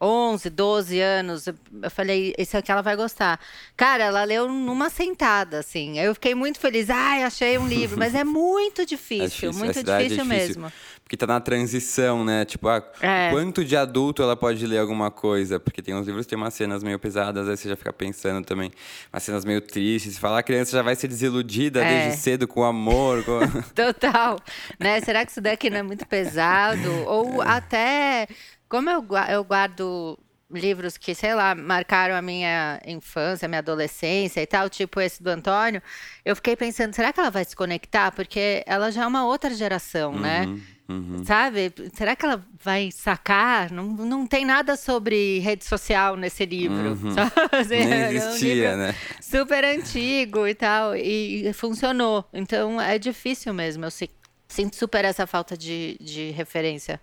11, 0.00 0.50
12 0.50 1.00
anos. 1.00 1.46
Eu 1.46 1.90
falei, 1.90 2.34
esse 2.38 2.56
aqui 2.56 2.70
ela 2.70 2.82
vai 2.82 2.94
gostar. 2.96 3.40
Cara, 3.76 4.04
ela 4.04 4.24
leu 4.24 4.48
numa 4.48 4.88
sentada, 4.90 5.58
assim. 5.58 5.98
Eu 5.98 6.14
fiquei 6.14 6.34
muito 6.34 6.58
feliz. 6.60 6.88
Ai, 6.90 7.24
achei 7.24 7.58
um 7.58 7.66
livro. 7.66 7.98
Mas 7.98 8.14
é 8.14 8.24
muito 8.24 8.86
difícil, 8.86 9.24
É 9.26 9.28
difícil, 9.28 9.52
muito 9.54 9.70
essa 9.70 9.80
idade 9.80 10.04
é 10.04 10.08
difícil, 10.08 10.24
difícil. 10.30 10.60
mesmo. 10.62 10.72
Porque 11.02 11.16
tá 11.16 11.26
na 11.26 11.40
transição, 11.40 12.22
né? 12.22 12.44
Tipo, 12.44 12.68
ah, 12.68 12.82
É. 13.00 13.30
quanto 13.30 13.64
de 13.64 13.74
adulto 13.74 14.22
ela 14.22 14.36
pode 14.36 14.66
ler 14.66 14.78
alguma 14.78 15.10
coisa? 15.10 15.58
Porque 15.58 15.80
tem 15.80 15.94
uns 15.94 16.06
livros 16.06 16.26
que 16.26 16.30
tem 16.30 16.36
umas 16.38 16.52
cenas 16.52 16.82
meio 16.82 16.98
pesadas, 16.98 17.48
aí 17.48 17.56
você 17.56 17.66
já 17.68 17.76
fica 17.76 17.92
pensando 17.92 18.44
também. 18.44 18.70
Umas 19.10 19.22
cenas 19.22 19.42
meio 19.44 19.60
tristes. 19.62 20.14
Você 20.14 20.20
fala, 20.20 20.36
"Ah, 20.36 20.40
a 20.40 20.42
criança 20.42 20.72
já 20.72 20.82
vai 20.82 20.94
ser 20.94 21.08
desiludida 21.08 21.82
É. 21.82 22.02
desde 22.02 22.20
cedo 22.20 22.46
com 22.46 22.60
o 22.60 22.64
amor. 22.64 23.24
com- 23.24 23.38
Total, 23.74 24.38
né? 24.78 25.00
Será 25.00 25.24
que 25.24 25.30
isso 25.30 25.40
daqui 25.40 25.70
não 25.70 25.78
é 25.78 25.82
muito 25.82 26.06
pesado? 26.06 26.90
Ou 27.06 27.40
até, 27.40 28.28
como 28.68 28.90
eu, 28.90 29.04
eu 29.30 29.44
guardo 29.44 30.18
livros 30.50 30.96
que, 30.96 31.14
sei 31.14 31.34
lá, 31.34 31.54
marcaram 31.54 32.14
a 32.14 32.22
minha 32.22 32.80
infância, 32.86 33.44
a 33.44 33.48
minha 33.48 33.58
adolescência 33.58 34.40
e 34.40 34.46
tal, 34.46 34.70
tipo 34.70 34.98
esse 35.00 35.22
do 35.22 35.28
Antônio, 35.28 35.82
eu 36.24 36.34
fiquei 36.34 36.56
pensando, 36.56 36.94
será 36.94 37.12
que 37.12 37.20
ela 37.20 37.30
vai 37.30 37.44
se 37.44 37.54
conectar? 37.54 38.10
Porque 38.12 38.62
ela 38.66 38.90
já 38.90 39.02
é 39.02 39.06
uma 39.06 39.26
outra 39.26 39.54
geração, 39.54 40.12
né? 40.18 40.46
Uhum. 40.88 41.22
Sabe? 41.22 41.70
Será 41.92 42.16
que 42.16 42.24
ela 42.24 42.42
vai 42.64 42.90
sacar? 42.90 43.70
Não, 43.70 43.84
não 43.88 44.26
tem 44.26 44.46
nada 44.46 44.74
sobre 44.74 45.38
rede 45.40 45.66
social 45.66 46.16
nesse 46.16 46.46
livro. 46.46 46.96
sabe? 47.12 47.68
Nem 47.68 47.82
É 47.92 48.08
um 48.08 48.12
existia, 48.12 48.74
né? 48.74 48.94
super 49.20 49.62
antigo 49.66 50.46
e 50.46 50.54
tal, 50.54 50.96
e, 50.96 51.52
funcionou. 51.52 52.24
Então 52.32 52.80
é 52.80 52.98
difícil 52.98 53.52
mesmo. 53.52 53.84
Eu 53.84 53.90
si- 53.90 54.08
sinto 54.48 54.76
super 54.76 55.04
essa 55.04 55.26
falta 55.26 55.58
de, 55.58 55.98
de 56.00 56.30
referência. 56.30 56.98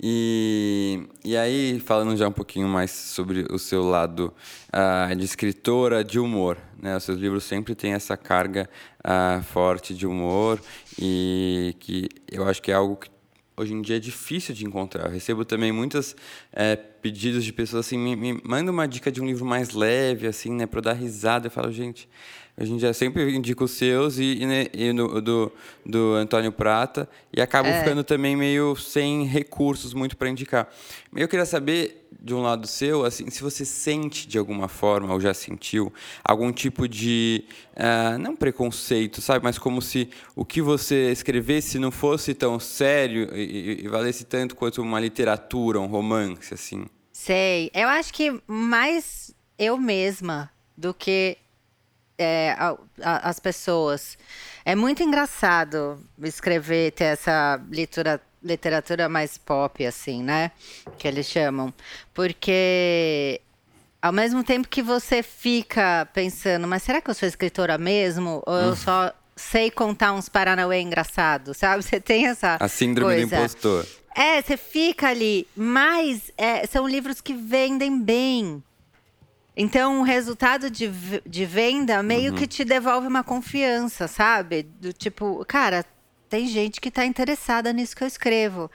E, 0.00 1.08
e 1.24 1.36
aí, 1.36 1.80
falando 1.80 2.16
já 2.16 2.28
um 2.28 2.32
pouquinho 2.32 2.68
mais 2.68 2.90
sobre 2.90 3.46
o 3.50 3.58
seu 3.58 3.82
lado 3.82 4.32
ah, 4.72 5.12
de 5.16 5.24
escritora 5.24 6.04
de 6.04 6.20
humor, 6.20 6.56
né? 6.80 6.96
Os 6.96 7.04
seus 7.04 7.18
livros 7.18 7.44
sempre 7.44 7.74
têm 7.74 7.94
essa 7.94 8.16
carga 8.16 8.70
ah, 9.02 9.42
forte 9.44 9.94
de 9.94 10.06
humor 10.06 10.60
e 10.98 11.74
que 11.80 12.08
eu 12.30 12.46
acho 12.46 12.62
que 12.62 12.70
é 12.70 12.74
algo 12.74 12.96
que 12.96 13.10
hoje 13.56 13.74
em 13.74 13.82
dia 13.82 13.96
é 13.96 14.00
difícil 14.00 14.54
de 14.54 14.64
encontrar. 14.64 15.06
Eu 15.06 15.12
recebo 15.12 15.44
também 15.44 15.72
muitos 15.72 16.14
eh, 16.52 16.76
pedidos 16.76 17.44
de 17.44 17.52
pessoas 17.52 17.86
assim, 17.86 17.98
me, 17.98 18.14
me 18.14 18.40
manda 18.44 18.70
uma 18.70 18.86
dica 18.86 19.10
de 19.10 19.20
um 19.20 19.26
livro 19.26 19.44
mais 19.44 19.70
leve, 19.70 20.28
assim, 20.28 20.52
né, 20.52 20.64
para 20.64 20.80
dar 20.80 20.92
risada. 20.92 21.48
Eu 21.48 21.50
falo, 21.50 21.72
gente, 21.72 22.08
em 22.66 22.76
dia 22.76 22.88
eu 22.88 22.94
sempre 22.94 23.34
indico 23.36 23.64
os 23.64 23.70
seus 23.72 24.18
e, 24.18 24.38
e, 24.42 24.46
né, 24.46 24.66
e 24.72 24.92
no- 24.92 25.20
do, 25.20 25.52
do 25.86 26.14
Antônio 26.14 26.50
Prata 26.50 27.08
e 27.32 27.40
acabo 27.40 27.68
ficando 27.80 28.02
também 28.02 28.34
meio 28.34 28.74
sem 28.74 29.24
recursos 29.24 29.94
muito 29.94 30.16
para 30.16 30.28
indicar. 30.28 30.68
Eu 31.14 31.28
queria 31.28 31.46
saber 31.46 32.08
de 32.20 32.34
um 32.34 32.40
lado 32.42 32.66
seu, 32.66 33.04
assim, 33.04 33.30
se 33.30 33.42
você 33.42 33.64
sente 33.64 34.26
de 34.26 34.38
alguma 34.38 34.66
forma 34.66 35.12
ou 35.14 35.20
já 35.20 35.32
sentiu 35.32 35.92
algum 36.24 36.50
tipo 36.50 36.88
de 36.88 37.44
ah, 37.76 38.18
não 38.18 38.34
preconceito, 38.34 39.20
sabe, 39.20 39.44
mas 39.44 39.56
como 39.58 39.80
se 39.80 40.08
o 40.34 40.44
que 40.44 40.60
você 40.60 41.12
escrevesse 41.12 41.78
não 41.78 41.90
fosse 41.92 42.34
tão 42.34 42.58
sério 42.58 43.28
e, 43.36 43.40
e- 43.80 43.84
e 43.84 43.88
valesse 43.88 44.24
tanto 44.24 44.56
quanto 44.56 44.82
uma 44.82 44.98
literatura, 44.98 45.78
um 45.78 45.86
romance, 45.86 46.52
assim. 46.52 46.86
Sei. 47.12 47.70
Eu 47.74 47.88
acho 47.88 48.12
que 48.12 48.40
mais 48.46 49.32
eu 49.58 49.76
mesma 49.76 50.50
do 50.76 50.92
que 50.94 51.36
é, 52.18 52.54
a- 52.58 52.76
a- 53.02 53.28
as 53.30 53.38
pessoas. 53.38 54.18
É 54.64 54.74
muito 54.74 55.02
engraçado 55.02 55.98
escrever, 56.22 56.90
ter 56.92 57.04
essa 57.04 57.60
literatura, 57.70 58.26
literatura 58.42 59.08
mais 59.08 59.38
pop, 59.38 59.84
assim, 59.86 60.22
né? 60.22 60.50
Que 60.98 61.08
eles 61.08 61.26
chamam. 61.26 61.72
Porque 62.12 63.40
ao 64.02 64.12
mesmo 64.12 64.44
tempo 64.44 64.68
que 64.68 64.82
você 64.82 65.22
fica 65.22 66.06
pensando, 66.12 66.66
mas 66.68 66.82
será 66.82 67.00
que 67.00 67.08
eu 67.10 67.14
sou 67.14 67.28
escritora 67.28 67.78
mesmo? 67.78 68.42
Ou 68.46 68.54
eu 68.56 68.76
só 68.76 69.12
sei 69.34 69.70
contar 69.70 70.12
uns 70.12 70.28
paranauê 70.28 70.80
engraçados, 70.80 71.56
sabe? 71.58 71.82
Você 71.82 72.00
tem 72.00 72.26
essa 72.26 72.56
A 72.60 72.68
síndrome 72.68 73.14
do 73.14 73.20
coisa. 73.28 73.36
impostor. 73.36 73.86
É, 74.14 74.42
você 74.42 74.56
fica 74.56 75.08
ali, 75.08 75.46
mas 75.56 76.32
é, 76.36 76.66
são 76.66 76.86
livros 76.88 77.20
que 77.20 77.32
vendem 77.34 78.00
bem. 78.00 78.62
Então, 79.60 80.00
o 80.00 80.04
resultado 80.04 80.70
de, 80.70 80.88
de 81.26 81.44
venda 81.44 82.00
meio 82.00 82.32
que 82.32 82.46
te 82.46 82.64
devolve 82.64 83.08
uma 83.08 83.24
confiança, 83.24 84.06
sabe? 84.06 84.62
Do 84.62 84.92
tipo, 84.92 85.44
cara, 85.46 85.84
tem 86.28 86.46
gente 86.46 86.80
que 86.80 86.92
tá 86.92 87.04
interessada 87.04 87.72
nisso 87.72 87.96
que 87.96 88.04
eu 88.04 88.06
escrevo. 88.06 88.70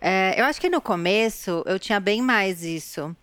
É, 0.00 0.40
eu 0.40 0.44
acho 0.44 0.60
que 0.60 0.70
no 0.70 0.80
começo 0.80 1.64
eu 1.66 1.76
tinha 1.76 1.98
bem 1.98 2.22
mais 2.22 2.62
isso. 2.62 3.16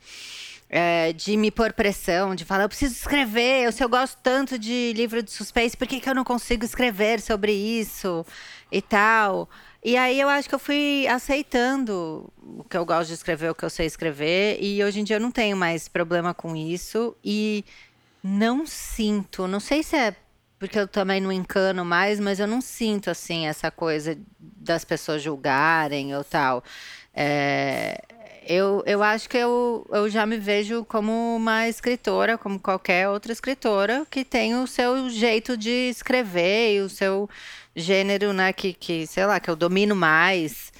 É, 0.69 1.13
de 1.13 1.38
me 1.38 1.51
pôr 1.51 1.74
pressão, 1.74 2.36
de 2.36 2.43
falar, 2.43 2.63
eu 2.63 2.69
preciso 2.69 2.93
escrever, 2.95 3.65
eu, 3.65 3.72
se 3.72 3.84
eu 3.84 3.89
gosto 3.89 4.17
tanto 4.22 4.57
de 4.57 4.93
livro 4.95 5.22
de 5.22 5.31
suspense, 5.31 5.77
por 5.77 5.88
que, 5.88 6.00
que 6.00 6.10
eu 6.10 6.15
não 6.15 6.24
consigo 6.24 6.65
escrever 6.65 7.22
sobre 7.22 7.51
isso 7.53 8.25
e 8.72 8.81
tal? 8.81 9.50
E 9.84 9.95
aí 9.95 10.19
eu 10.19 10.27
acho 10.27 10.50
que 10.50 10.55
eu 10.55 10.60
fui 10.60 11.05
aceitando 11.07 12.31
o 12.41 12.63
que 12.63 12.75
eu 12.75 12.86
gosto 12.86 13.10
de 13.10 13.13
escrever, 13.13 13.51
o 13.51 13.55
que 13.55 13.63
eu 13.63 13.69
sei 13.69 13.86
escrever, 13.86 14.57
e 14.60 14.84
hoje 14.84 15.00
em 15.00 15.03
dia 15.03 15.17
eu 15.17 15.22
não 15.22 15.31
tenho 15.31 15.55
mais 15.55 15.88
problema 15.88 16.34
com 16.34 16.55
isso 16.55 17.15
e 17.24 17.63
não 18.24 18.65
sinto, 18.65 19.48
não 19.48 19.60
sei 19.60 19.84
se 19.84 19.95
é 19.95 20.15
porque 20.57 20.79
eu 20.79 20.88
também 20.88 21.22
não 21.22 21.31
encano 21.31 21.84
mais, 21.84 22.19
mas 22.19 22.39
eu 22.39 22.48
não 22.48 22.62
sinto 22.62 23.10
assim 23.10 23.45
essa 23.45 23.69
coisa 23.69 24.17
das 24.39 24.86
pessoas 24.86 25.22
julgarem 25.22 26.15
ou 26.15 26.24
tal. 26.24 26.63
É, 27.13 28.01
eu, 28.47 28.83
eu 28.85 29.01
acho 29.03 29.29
que 29.29 29.37
eu, 29.37 29.85
eu 29.91 30.09
já 30.09 30.25
me 30.25 30.37
vejo 30.37 30.85
como 30.85 31.35
uma 31.35 31.67
escritora, 31.67 32.37
como 32.37 32.59
qualquer 32.59 33.09
outra 33.09 33.31
escritora, 33.31 34.05
que 34.09 34.23
tem 34.23 34.55
o 34.55 34.67
seu 34.67 35.09
jeito 35.09 35.57
de 35.57 35.89
escrever 35.89 36.75
e 36.75 36.81
o 36.81 36.89
seu 36.89 37.29
gênero, 37.75 38.31
né, 38.33 38.53
que, 38.53 38.73
que 38.73 39.05
sei 39.07 39.25
lá, 39.25 39.39
que 39.39 39.49
eu 39.49 39.55
domino 39.55 39.95
mais 39.95 40.71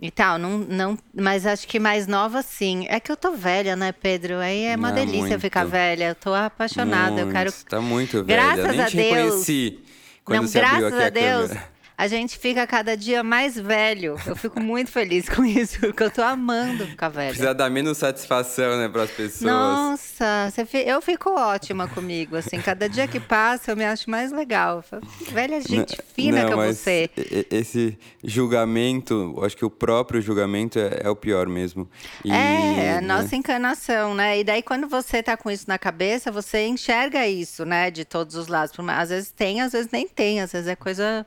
e 0.00 0.10
tal. 0.10 0.38
Não, 0.38 0.58
não, 0.58 0.98
mas 1.14 1.46
acho 1.46 1.66
que 1.66 1.78
mais 1.80 2.06
nova, 2.06 2.42
sim. 2.42 2.86
É 2.88 3.00
que 3.00 3.10
eu 3.10 3.16
tô 3.16 3.32
velha, 3.32 3.74
né, 3.74 3.92
Pedro? 3.92 4.36
Aí 4.38 4.64
é 4.64 4.76
uma 4.76 4.88
Não, 4.88 4.94
delícia 4.94 5.20
muito. 5.28 5.40
ficar 5.40 5.64
velha. 5.64 6.08
Eu 6.10 6.14
tô 6.14 6.34
apaixonada. 6.34 7.20
Eu 7.22 7.30
quero. 7.32 7.50
Muito, 7.50 7.66
Tá 7.66 7.80
muito 7.80 8.24
velha. 8.24 8.54
Graças 8.54 8.68
nem 8.76 8.80
a 8.82 8.86
te 8.86 8.96
Deus. 8.96 9.10
reconheci 9.16 9.80
quando 10.24 10.40
não, 10.42 10.48
você 10.48 10.58
abriu 10.60 10.78
graças 10.90 10.98
aqui 10.98 11.02
a 11.02 11.06
a 11.06 11.10
Deus. 11.10 11.48
câmera. 11.48 11.75
A 11.98 12.08
gente 12.08 12.36
fica 12.38 12.66
cada 12.66 12.94
dia 12.94 13.22
mais 13.22 13.58
velho. 13.58 14.16
Eu 14.26 14.36
fico 14.36 14.60
muito 14.60 14.90
feliz 14.90 15.28
com 15.30 15.42
isso, 15.42 15.80
porque 15.80 16.02
eu 16.02 16.10
tô 16.10 16.20
amando 16.22 16.86
ficar 16.86 17.08
velha. 17.08 17.28
Precisa 17.30 17.54
dar 17.54 17.70
menos 17.70 17.96
satisfação, 17.96 18.76
né, 18.76 18.86
para 18.86 19.04
as 19.04 19.10
pessoas. 19.10 19.40
Nossa, 19.50 20.50
você 20.50 20.66
fi- 20.66 20.86
eu 20.86 21.00
fico 21.00 21.30
ótima 21.30 21.88
comigo, 21.88 22.36
assim, 22.36 22.60
cada 22.60 22.86
dia 22.86 23.08
que 23.08 23.18
passa 23.18 23.70
eu 23.72 23.76
me 23.76 23.84
acho 23.86 24.10
mais 24.10 24.30
legal. 24.30 24.76
Eu 24.76 24.82
falo, 24.82 25.02
"Que 25.18 25.32
Velha 25.32 25.58
gente 25.62 25.96
fina 26.14 26.40
Não, 26.42 26.48
que 26.48 26.52
eu 26.52 26.56
vou 26.58 26.72
ser. 26.74 27.10
Esse 27.50 27.98
julgamento, 28.22 29.34
acho 29.42 29.56
que 29.56 29.64
o 29.64 29.70
próprio 29.70 30.20
julgamento 30.20 30.78
é, 30.78 31.00
é 31.04 31.08
o 31.10 31.16
pior 31.16 31.46
mesmo. 31.48 31.88
E, 32.24 32.30
É, 32.30 32.98
a 32.98 33.00
né, 33.00 33.06
nossa 33.06 33.34
encanação, 33.34 34.14
né? 34.14 34.38
E 34.38 34.44
daí, 34.44 34.62
quando 34.62 34.86
você 34.86 35.22
tá 35.22 35.34
com 35.36 35.50
isso 35.50 35.64
na 35.66 35.78
cabeça, 35.78 36.30
você 36.30 36.66
enxerga 36.66 37.26
isso, 37.26 37.64
né? 37.64 37.90
De 37.90 38.04
todos 38.04 38.34
os 38.34 38.48
lados. 38.48 38.76
Às 38.88 39.08
vezes 39.08 39.30
tem, 39.30 39.60
às 39.62 39.72
vezes 39.72 39.90
nem 39.90 40.06
tem. 40.06 40.40
Às 40.42 40.52
vezes 40.52 40.68
é 40.68 40.76
coisa 40.76 41.24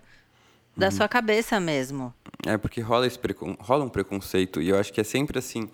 da 0.80 0.88
Uhum. 0.88 0.92
sua 0.92 1.08
cabeça 1.08 1.60
mesmo. 1.60 2.14
É 2.46 2.58
porque 2.58 2.80
rola, 2.80 3.06
esse 3.06 3.20
precon- 3.20 3.58
rola 3.60 3.84
um 3.84 3.90
preconceito 3.90 4.62
e 4.62 4.70
eu 4.70 4.80
acho 4.80 4.94
que 4.94 5.02
é 5.02 5.04
sempre 5.04 5.38
assim. 5.38 5.70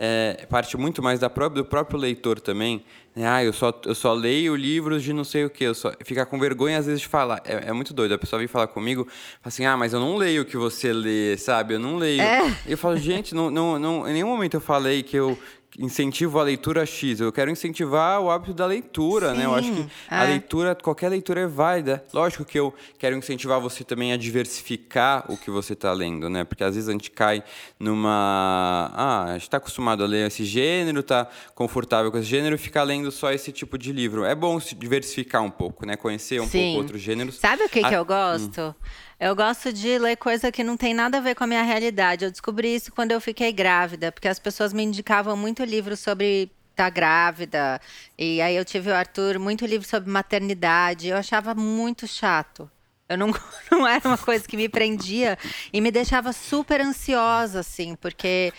é, 0.00 0.46
parte 0.48 0.76
muito 0.76 1.02
mais 1.02 1.18
da 1.18 1.28
própria, 1.28 1.60
do 1.62 1.68
próprio 1.68 1.98
leitor 1.98 2.38
também. 2.40 2.84
né? 3.16 3.26
Ah, 3.28 3.42
eu 3.42 3.52
só, 3.52 3.72
eu 3.84 3.96
só 3.96 4.12
leio 4.12 4.54
livros 4.54 5.02
de 5.02 5.12
não 5.12 5.24
sei 5.24 5.44
o 5.44 5.50
quê. 5.50 5.64
Eu 5.64 5.74
só, 5.74 5.92
ficar 6.04 6.26
com 6.26 6.38
vergonha 6.38 6.78
às 6.78 6.86
vezes 6.86 7.00
de 7.00 7.08
falar. 7.08 7.40
É, 7.44 7.68
é 7.70 7.72
muito 7.72 7.92
doido. 7.92 8.14
A 8.14 8.18
pessoa 8.18 8.38
vem 8.38 8.46
falar 8.46 8.68
comigo, 8.68 9.04
fala 9.06 9.16
assim: 9.46 9.64
ah, 9.66 9.76
mas 9.76 9.92
eu 9.92 9.98
não 9.98 10.14
leio 10.16 10.42
o 10.42 10.44
que 10.44 10.56
você 10.56 10.92
lê, 10.92 11.36
sabe? 11.36 11.74
Eu 11.74 11.80
não 11.80 11.96
leio. 11.96 12.22
É. 12.22 12.48
E 12.66 12.70
eu 12.72 12.78
falo, 12.78 12.96
gente, 12.96 13.34
não, 13.34 13.50
não, 13.50 13.76
não, 13.76 14.08
em 14.08 14.12
nenhum 14.12 14.28
momento 14.28 14.54
eu 14.54 14.60
falei 14.60 15.02
que 15.02 15.16
eu, 15.16 15.36
incentivo 15.78 16.40
a 16.40 16.42
leitura 16.42 16.84
X, 16.84 17.20
eu 17.20 17.32
quero 17.32 17.50
incentivar 17.50 18.20
o 18.20 18.30
hábito 18.30 18.52
da 18.52 18.66
leitura, 18.66 19.30
Sim, 19.30 19.38
né? 19.38 19.44
Eu 19.44 19.54
acho 19.54 19.72
que 19.72 19.80
é. 20.10 20.16
a 20.16 20.24
leitura, 20.24 20.74
qualquer 20.74 21.08
leitura 21.08 21.42
é 21.42 21.46
válida. 21.46 22.04
Lógico 22.12 22.44
que 22.44 22.58
eu 22.58 22.74
quero 22.98 23.16
incentivar 23.16 23.60
você 23.60 23.84
também 23.84 24.12
a 24.12 24.16
diversificar 24.16 25.24
o 25.30 25.36
que 25.36 25.50
você 25.50 25.74
está 25.74 25.92
lendo, 25.92 26.28
né? 26.28 26.42
Porque 26.42 26.64
às 26.64 26.74
vezes 26.74 26.88
a 26.88 26.92
gente 26.92 27.10
cai 27.10 27.44
numa. 27.78 28.90
Ah, 28.92 29.24
a 29.24 29.32
gente 29.34 29.42
está 29.42 29.58
acostumado 29.58 30.02
a 30.02 30.06
ler 30.06 30.26
esse 30.26 30.44
gênero, 30.44 31.00
está 31.00 31.28
confortável 31.54 32.10
com 32.10 32.18
esse 32.18 32.28
gênero 32.28 32.56
e 32.56 32.58
ficar 32.58 32.82
lendo 32.82 33.12
só 33.12 33.30
esse 33.30 33.52
tipo 33.52 33.78
de 33.78 33.92
livro. 33.92 34.24
É 34.24 34.34
bom 34.34 34.58
se 34.58 34.74
diversificar 34.74 35.42
um 35.42 35.50
pouco, 35.50 35.86
né? 35.86 35.96
Conhecer 35.96 36.40
um 36.40 36.48
Sim. 36.48 36.58
pouco 36.58 36.78
outros 36.78 37.00
gêneros. 37.00 37.36
Sabe 37.36 37.62
o 37.62 37.68
que, 37.68 37.80
a... 37.80 37.88
que 37.88 37.94
eu 37.94 38.04
gosto? 38.04 38.60
Hum. 38.60 39.07
Eu 39.20 39.34
gosto 39.34 39.72
de 39.72 39.98
ler 39.98 40.16
coisa 40.16 40.52
que 40.52 40.62
não 40.62 40.76
tem 40.76 40.94
nada 40.94 41.18
a 41.18 41.20
ver 41.20 41.34
com 41.34 41.42
a 41.42 41.46
minha 41.46 41.62
realidade. 41.62 42.24
Eu 42.24 42.30
descobri 42.30 42.74
isso 42.74 42.92
quando 42.92 43.10
eu 43.10 43.20
fiquei 43.20 43.52
grávida, 43.52 44.12
porque 44.12 44.28
as 44.28 44.38
pessoas 44.38 44.72
me 44.72 44.84
indicavam 44.84 45.36
muito 45.36 45.64
livros 45.64 45.98
sobre 45.98 46.50
estar 46.70 46.84
tá 46.84 46.90
grávida. 46.90 47.80
E 48.16 48.40
aí 48.40 48.54
eu 48.54 48.64
tive 48.64 48.90
o 48.90 48.94
Arthur, 48.94 49.40
muito 49.40 49.66
livro 49.66 49.88
sobre 49.88 50.08
maternidade. 50.08 51.08
Eu 51.08 51.16
achava 51.16 51.52
muito 51.52 52.06
chato. 52.06 52.70
Eu 53.08 53.16
não, 53.16 53.34
não 53.72 53.88
era 53.88 54.06
uma 54.06 54.18
coisa 54.18 54.46
que 54.46 54.56
me 54.56 54.68
prendia 54.68 55.38
e 55.72 55.80
me 55.80 55.90
deixava 55.90 56.32
super 56.32 56.80
ansiosa, 56.80 57.60
assim, 57.60 57.96
porque. 57.96 58.52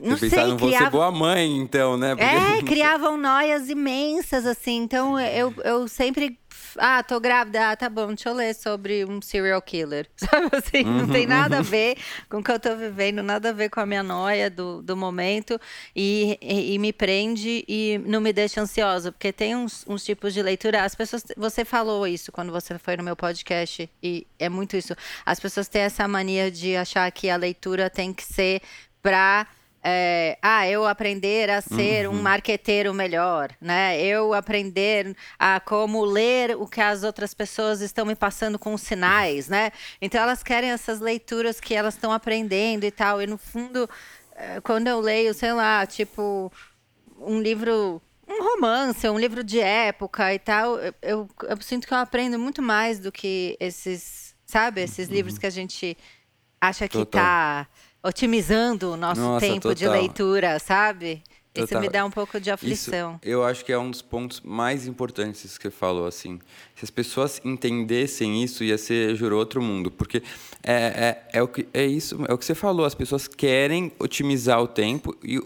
Não 0.00 0.16
Você 0.16 0.28
sei, 0.28 0.46
não 0.46 0.56
criava... 0.58 0.90
boa 0.90 1.10
mãe, 1.10 1.56
então, 1.56 1.96
né? 1.96 2.14
Porque... 2.14 2.24
É, 2.24 2.62
criavam 2.68 3.16
noias 3.16 3.68
imensas, 3.68 4.46
assim. 4.46 4.76
Então 4.82 5.18
eu, 5.18 5.52
eu 5.64 5.88
sempre 5.88 6.38
ah, 6.78 7.02
tô 7.02 7.20
grávida, 7.20 7.70
ah, 7.70 7.76
tá 7.76 7.88
bom, 7.88 8.08
deixa 8.08 8.28
eu 8.28 8.34
ler 8.34 8.54
sobre 8.54 9.04
um 9.04 9.20
serial 9.20 9.60
killer. 9.62 10.08
Sabe 10.16 10.48
assim? 10.52 10.84
Uhum, 10.84 10.98
não 10.98 11.08
tem 11.08 11.26
nada 11.26 11.56
uhum. 11.56 11.60
a 11.60 11.64
ver 11.64 11.96
com 12.28 12.38
o 12.38 12.42
que 12.42 12.50
eu 12.50 12.58
tô 12.58 12.76
vivendo, 12.76 13.22
nada 13.22 13.50
a 13.50 13.52
ver 13.52 13.70
com 13.70 13.80
a 13.80 13.86
minha 13.86 14.02
noia 14.02 14.50
do, 14.50 14.82
do 14.82 14.96
momento 14.96 15.60
e, 15.94 16.38
e, 16.40 16.74
e 16.74 16.78
me 16.78 16.92
prende 16.92 17.64
e 17.68 18.00
não 18.06 18.20
me 18.20 18.32
deixa 18.32 18.60
ansiosa, 18.60 19.12
porque 19.12 19.32
tem 19.32 19.56
uns, 19.56 19.84
uns 19.86 20.04
tipos 20.04 20.34
de 20.34 20.42
leitura. 20.42 20.84
As 20.84 20.94
pessoas, 20.94 21.24
você 21.36 21.64
falou 21.64 22.06
isso 22.06 22.32
quando 22.32 22.52
você 22.52 22.78
foi 22.78 22.96
no 22.96 23.02
meu 23.02 23.16
podcast 23.16 23.90
e 24.02 24.26
é 24.38 24.48
muito 24.48 24.76
isso. 24.76 24.94
As 25.24 25.40
pessoas 25.40 25.68
têm 25.68 25.82
essa 25.82 26.06
mania 26.08 26.50
de 26.50 26.76
achar 26.76 27.10
que 27.10 27.28
a 27.30 27.36
leitura 27.36 27.88
tem 27.90 28.12
que 28.12 28.24
ser 28.24 28.60
para 29.02 29.46
é, 29.86 30.38
ah, 30.40 30.66
eu 30.66 30.86
aprender 30.86 31.50
a 31.50 31.60
ser 31.60 32.08
uhum. 32.08 32.14
um 32.16 32.22
marqueteiro 32.22 32.94
melhor, 32.94 33.50
né? 33.60 34.00
Eu 34.00 34.32
aprender 34.32 35.14
a 35.38 35.60
como 35.60 36.02
ler 36.02 36.56
o 36.56 36.66
que 36.66 36.80
as 36.80 37.02
outras 37.02 37.34
pessoas 37.34 37.82
estão 37.82 38.06
me 38.06 38.14
passando 38.16 38.58
com 38.58 38.78
sinais, 38.78 39.46
né? 39.46 39.70
Então 40.00 40.22
elas 40.22 40.42
querem 40.42 40.70
essas 40.70 41.00
leituras 41.00 41.60
que 41.60 41.74
elas 41.74 41.94
estão 41.94 42.12
aprendendo 42.12 42.84
e 42.84 42.90
tal. 42.90 43.20
E 43.20 43.26
no 43.26 43.36
fundo, 43.36 43.86
é, 44.34 44.58
quando 44.62 44.88
eu 44.88 45.00
leio, 45.00 45.34
sei 45.34 45.52
lá, 45.52 45.84
tipo 45.84 46.50
um 47.20 47.38
livro 47.38 48.00
um 48.26 48.42
romance, 48.42 49.06
um 49.06 49.18
livro 49.18 49.44
de 49.44 49.60
época 49.60 50.32
e 50.32 50.38
tal, 50.38 50.78
eu, 50.78 50.94
eu, 51.02 51.28
eu, 51.42 51.60
sinto 51.60 51.86
que 51.86 51.92
eu 51.92 51.98
aprendo 51.98 52.38
muito 52.38 52.62
mais 52.62 52.98
do 52.98 53.12
que 53.12 53.54
esses, 53.60 54.34
sabe, 54.46 54.80
esses 54.80 55.08
uhum. 55.08 55.14
livros 55.14 55.36
que 55.36 55.46
a 55.46 55.50
gente 55.50 55.94
acha 56.58 56.88
que 56.88 56.96
Total. 56.96 57.20
tá 57.20 57.68
otimizando 58.04 58.92
o 58.92 58.96
nosso 58.96 59.20
Nossa, 59.20 59.46
tempo 59.46 59.62
total. 59.62 59.74
de 59.74 59.88
leitura, 59.88 60.58
sabe? 60.58 61.22
Total. 61.54 61.64
Isso 61.64 61.80
me 61.80 61.88
dá 61.88 62.04
um 62.04 62.10
pouco 62.10 62.40
de 62.40 62.50
aflição. 62.50 63.20
Isso, 63.22 63.30
eu 63.30 63.44
acho 63.44 63.64
que 63.64 63.72
é 63.72 63.78
um 63.78 63.88
dos 63.88 64.02
pontos 64.02 64.40
mais 64.44 64.88
importantes 64.88 65.56
que 65.56 65.62
você 65.62 65.70
falou, 65.70 66.04
assim. 66.04 66.40
Se 66.74 66.84
as 66.84 66.90
pessoas 66.90 67.40
entendessem 67.44 68.42
isso, 68.42 68.64
ia 68.64 68.76
ser, 68.76 69.14
juro, 69.14 69.36
outro 69.36 69.62
mundo. 69.62 69.88
Porque 69.88 70.20
é, 70.64 71.22
é, 71.32 71.38
é, 71.38 71.42
o 71.42 71.46
que, 71.46 71.66
é 71.72 71.86
isso, 71.86 72.24
é 72.28 72.34
o 72.34 72.36
que 72.36 72.44
você 72.44 72.56
falou. 72.56 72.84
As 72.84 72.94
pessoas 72.94 73.28
querem 73.28 73.92
otimizar 74.00 74.60
o 74.60 74.66
tempo 74.66 75.16
e 75.22 75.40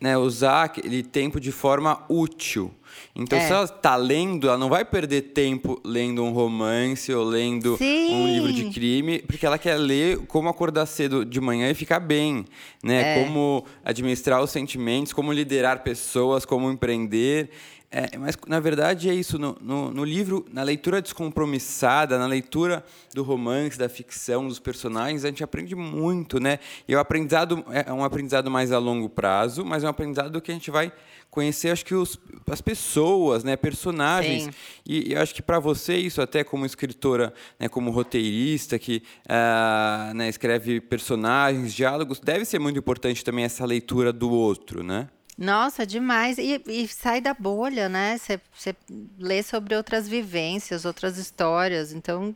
né, 0.00 0.16
usar 0.16 0.64
aquele 0.64 1.02
tempo 1.02 1.40
de 1.40 1.50
forma 1.50 2.04
útil. 2.08 2.72
Então, 3.14 3.38
é. 3.38 3.46
se 3.46 3.52
ela 3.52 3.64
está 3.64 3.96
lendo, 3.96 4.48
ela 4.48 4.56
não 4.56 4.68
vai 4.68 4.84
perder 4.84 5.22
tempo 5.22 5.80
lendo 5.84 6.22
um 6.22 6.30
romance 6.30 7.12
ou 7.12 7.24
lendo 7.24 7.76
Sim. 7.76 8.14
um 8.14 8.26
livro 8.26 8.52
de 8.52 8.70
crime, 8.70 9.20
porque 9.20 9.44
ela 9.44 9.58
quer 9.58 9.76
ler 9.76 10.18
como 10.26 10.48
acordar 10.48 10.86
cedo 10.86 11.24
de 11.24 11.40
manhã 11.40 11.70
e 11.70 11.74
ficar 11.74 12.00
bem, 12.00 12.44
né? 12.82 13.20
É. 13.20 13.24
Como 13.24 13.64
administrar 13.84 14.42
os 14.42 14.50
sentimentos, 14.50 15.12
como 15.12 15.32
liderar 15.32 15.82
pessoas, 15.82 16.44
como 16.44 16.70
empreender. 16.70 17.50
É, 17.90 18.18
mas, 18.18 18.36
na 18.46 18.60
verdade, 18.60 19.08
é 19.08 19.14
isso. 19.14 19.38
No, 19.38 19.56
no, 19.60 19.90
no, 19.90 20.04
livro, 20.04 20.44
na 20.52 20.62
leitura 20.62 21.00
descompromissada, 21.00 22.18
na 22.18 22.26
leitura 22.26 22.84
do 23.14 23.22
romance, 23.22 23.78
da 23.78 23.88
ficção, 23.88 24.46
dos 24.46 24.58
personagens, 24.58 25.24
a 25.24 25.28
gente 25.28 25.42
aprende 25.42 25.74
muito, 25.74 26.38
né? 26.38 26.58
E 26.86 26.94
o 26.94 26.98
aprendizado 26.98 27.64
é 27.70 27.90
um 27.90 28.04
aprendizado 28.04 28.50
mais 28.50 28.72
a 28.72 28.78
longo 28.78 29.08
prazo, 29.08 29.64
mas 29.64 29.84
é 29.84 29.86
um 29.86 29.90
aprendizado 29.90 30.38
que 30.40 30.50
a 30.50 30.54
gente 30.54 30.70
vai 30.70 30.92
conhecer, 31.30 31.70
acho 31.70 31.84
que 31.84 31.94
os, 31.94 32.18
as 32.50 32.60
pessoas, 32.60 33.42
né, 33.44 33.56
personagens. 33.56 34.50
E, 34.86 35.12
e 35.12 35.16
acho 35.16 35.34
que 35.34 35.42
para 35.42 35.58
você 35.58 35.96
isso 35.96 36.20
até 36.20 36.44
como 36.44 36.66
escritora, 36.66 37.32
né, 37.58 37.68
como 37.68 37.90
roteirista 37.90 38.78
que 38.78 39.02
uh, 39.24 40.14
né, 40.14 40.28
escreve 40.28 40.80
personagens, 40.80 41.72
diálogos, 41.72 42.20
deve 42.20 42.44
ser 42.44 42.58
muito 42.58 42.78
importante 42.78 43.24
também 43.24 43.44
essa 43.44 43.64
leitura 43.64 44.12
do 44.12 44.30
outro, 44.30 44.82
né? 44.82 45.08
Nossa, 45.38 45.86
demais. 45.86 46.36
E, 46.36 46.60
e 46.66 46.88
sai 46.88 47.20
da 47.20 47.32
bolha, 47.32 47.88
né? 47.88 48.18
Você 48.18 48.74
lê 49.16 49.40
sobre 49.42 49.76
outras 49.76 50.08
vivências, 50.08 50.84
outras 50.84 51.16
histórias. 51.16 51.92
Então, 51.92 52.34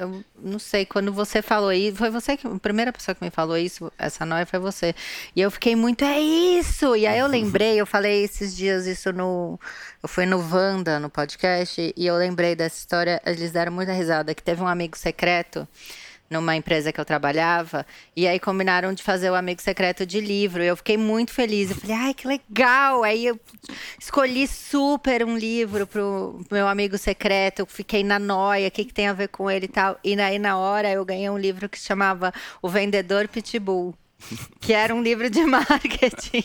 eu 0.00 0.24
não 0.42 0.58
sei, 0.58 0.86
quando 0.86 1.12
você 1.12 1.42
falou 1.42 1.72
isso, 1.72 1.98
foi 1.98 2.10
você 2.10 2.36
que, 2.36 2.46
a 2.46 2.58
primeira 2.58 2.92
pessoa 2.92 3.14
que 3.14 3.22
me 3.22 3.30
falou 3.30 3.56
isso, 3.56 3.92
essa 3.98 4.24
noia 4.24 4.46
foi 4.46 4.58
você. 4.58 4.94
E 5.36 5.40
eu 5.42 5.50
fiquei 5.50 5.76
muito, 5.76 6.04
é 6.04 6.18
isso! 6.18 6.96
E 6.96 7.06
aí 7.06 7.18
eu 7.18 7.26
lembrei, 7.26 7.78
eu 7.80 7.86
falei 7.86 8.24
esses 8.24 8.56
dias 8.56 8.86
isso 8.86 9.12
no, 9.12 9.60
eu 10.02 10.08
fui 10.08 10.24
no 10.24 10.38
Wanda, 10.38 10.98
no 10.98 11.10
podcast, 11.10 11.92
e 11.94 12.06
eu 12.06 12.16
lembrei 12.16 12.56
dessa 12.56 12.78
história, 12.78 13.20
eles 13.26 13.52
deram 13.52 13.72
muita 13.72 13.92
risada, 13.92 14.34
que 14.34 14.42
teve 14.42 14.62
um 14.62 14.66
amigo 14.66 14.96
secreto, 14.96 15.68
numa 16.30 16.54
empresa 16.54 16.92
que 16.92 17.00
eu 17.00 17.04
trabalhava, 17.04 17.84
e 18.14 18.26
aí 18.28 18.38
combinaram 18.38 18.94
de 18.94 19.02
fazer 19.02 19.30
o 19.30 19.34
amigo 19.34 19.60
secreto 19.60 20.06
de 20.06 20.20
livro. 20.20 20.62
Eu 20.62 20.76
fiquei 20.76 20.96
muito 20.96 21.32
feliz. 21.32 21.70
Eu 21.70 21.76
falei, 21.76 21.96
ai, 21.96 22.14
que 22.14 22.28
legal! 22.28 23.02
Aí 23.02 23.26
eu 23.26 23.38
escolhi 23.98 24.46
super 24.46 25.24
um 25.24 25.36
livro 25.36 25.88
pro 25.88 26.40
meu 26.50 26.68
amigo 26.68 26.96
secreto, 26.96 27.60
eu 27.60 27.66
fiquei 27.66 28.04
na 28.04 28.18
noia, 28.18 28.68
o 28.68 28.70
que, 28.70 28.84
que 28.84 28.94
tem 28.94 29.08
a 29.08 29.12
ver 29.12 29.28
com 29.28 29.50
ele 29.50 29.64
e 29.64 29.68
tal. 29.68 29.98
E 30.04 30.18
aí, 30.20 30.38
na 30.38 30.56
hora, 30.56 30.88
eu 30.90 31.04
ganhei 31.04 31.28
um 31.28 31.38
livro 31.38 31.68
que 31.68 31.78
se 31.78 31.86
chamava 31.86 32.32
O 32.62 32.68
Vendedor 32.68 33.26
Pitbull 33.26 33.94
que 34.60 34.72
era 34.72 34.94
um 34.94 35.02
livro 35.02 35.28
de 35.30 35.42
marketing. 35.46 36.44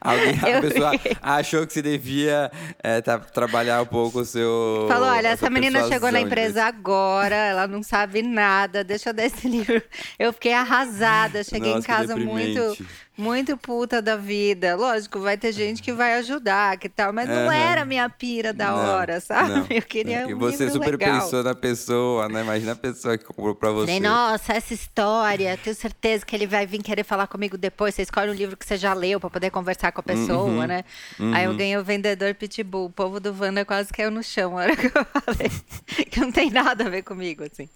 Alguém, 0.00 0.34
a 0.34 0.60
pessoa 0.60 0.92
achou 1.20 1.66
que 1.66 1.72
você 1.72 1.82
devia 1.82 2.50
é, 2.82 3.00
tá, 3.00 3.18
trabalhar 3.18 3.82
um 3.82 3.86
pouco 3.86 4.20
o 4.20 4.24
seu. 4.24 4.86
Falou: 4.88 5.08
olha, 5.08 5.28
essa 5.28 5.50
menina 5.50 5.86
chegou 5.88 6.10
na 6.10 6.20
empresa 6.20 6.64
agora, 6.64 7.34
ela 7.34 7.66
não 7.66 7.82
sabe 7.82 8.22
nada, 8.22 8.84
deixa 8.84 9.10
eu 9.10 9.14
dar 9.14 9.24
esse 9.24 9.46
livro. 9.48 9.82
Eu 10.18 10.32
fiquei 10.32 10.52
arrasada, 10.52 11.44
cheguei 11.44 11.74
Nossa, 11.74 11.80
em 11.80 11.82
casa 11.82 12.16
muito 12.16 12.76
muito 13.18 13.56
puta 13.56 14.00
da 14.00 14.16
vida. 14.16 14.76
Lógico, 14.76 15.18
vai 15.18 15.36
ter 15.36 15.50
gente 15.50 15.82
que 15.82 15.92
vai 15.92 16.14
ajudar, 16.14 16.78
que 16.78 16.88
tal, 16.88 17.12
mas 17.12 17.28
não 17.28 17.50
era 17.50 17.84
minha 17.84 18.08
pira 18.08 18.52
da 18.52 18.70
não, 18.70 18.76
hora, 18.76 19.20
sabe? 19.20 19.50
Não. 19.50 19.66
Eu 19.68 19.82
queria 19.82 20.24
um 20.24 20.30
E 20.30 20.34
você 20.34 20.70
super 20.70 20.92
legal. 20.92 21.20
pensou 21.20 21.42
na 21.42 21.54
pessoa, 21.54 22.28
né? 22.28 22.42
Imagina 22.42 22.72
a 22.72 22.76
pessoa 22.76 23.18
que 23.18 23.24
comprou 23.24 23.56
pra 23.56 23.70
você. 23.70 23.86
Falei, 23.86 24.00
nossa, 24.00 24.52
essa 24.52 24.72
história, 24.72 25.58
tenho 25.58 25.74
certeza 25.74 26.24
que 26.24 26.36
ele 26.36 26.46
vai 26.46 26.64
vir 26.64 26.80
querer 26.80 27.02
falar 27.02 27.26
comigo 27.26 27.58
depois. 27.58 27.96
Você 27.96 28.02
escolhe 28.02 28.30
um 28.30 28.34
livro 28.34 28.56
que 28.56 28.64
você 28.64 28.76
já 28.76 28.94
leu 28.94 29.18
pra 29.18 29.28
poder 29.28 29.50
conversar 29.50 29.90
com 29.90 30.00
a 30.00 30.04
pessoa, 30.04 30.44
uhum, 30.44 30.66
né? 30.66 30.84
Uhum. 31.18 31.34
Aí 31.34 31.44
eu 31.44 31.56
ganhei 31.56 31.76
o 31.76 31.82
vendedor 31.82 32.32
Pitbull. 32.34 32.86
O 32.86 32.90
povo 32.90 33.18
do 33.18 33.34
Wanda 33.36 33.64
quase 33.64 33.92
caiu 33.92 34.12
no 34.12 34.22
chão 34.22 34.52
na 34.52 34.56
hora 34.58 34.76
que 34.76 34.86
eu 34.86 35.04
falei. 35.04 35.50
que 36.08 36.20
não 36.20 36.30
tem 36.30 36.50
nada 36.50 36.86
a 36.86 36.88
ver 36.88 37.02
comigo, 37.02 37.42
assim. 37.42 37.68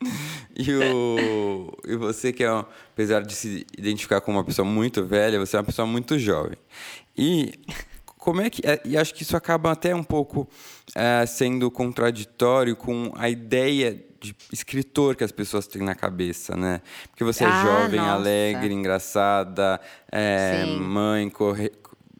E, 0.56 0.74
o, 0.74 1.72
e 1.86 1.96
você 1.96 2.32
que 2.32 2.44
é, 2.44 2.48
apesar 2.48 3.22
de 3.22 3.34
se 3.34 3.66
identificar 3.78 4.20
como 4.20 4.36
uma 4.36 4.44
pessoa 4.44 4.66
muito 4.66 5.02
velha, 5.06 5.38
você 5.38 5.56
é 5.56 5.60
uma 5.60 5.64
pessoa 5.64 5.86
muito 5.86 6.18
jovem. 6.18 6.58
E 7.16 7.54
como 8.18 8.42
é 8.42 8.50
que 8.50 8.60
é, 8.66 8.78
e 8.84 8.96
acho 8.96 9.14
que 9.14 9.22
isso 9.22 9.36
acaba 9.36 9.72
até 9.72 9.94
um 9.94 10.04
pouco 10.04 10.46
é, 10.94 11.24
sendo 11.24 11.70
contraditório 11.70 12.76
com 12.76 13.10
a 13.16 13.30
ideia 13.30 14.04
de 14.20 14.36
escritor 14.52 15.16
que 15.16 15.24
as 15.24 15.32
pessoas 15.32 15.66
têm 15.66 15.80
na 15.80 15.94
cabeça, 15.94 16.54
né? 16.54 16.82
Porque 17.08 17.24
você 17.24 17.42
é 17.42 17.46
ah, 17.46 17.62
jovem, 17.62 17.98
nossa. 17.98 18.12
alegre, 18.12 18.74
engraçada, 18.74 19.80
é, 20.12 20.66
mãe, 20.66 21.30
corre, 21.30 21.72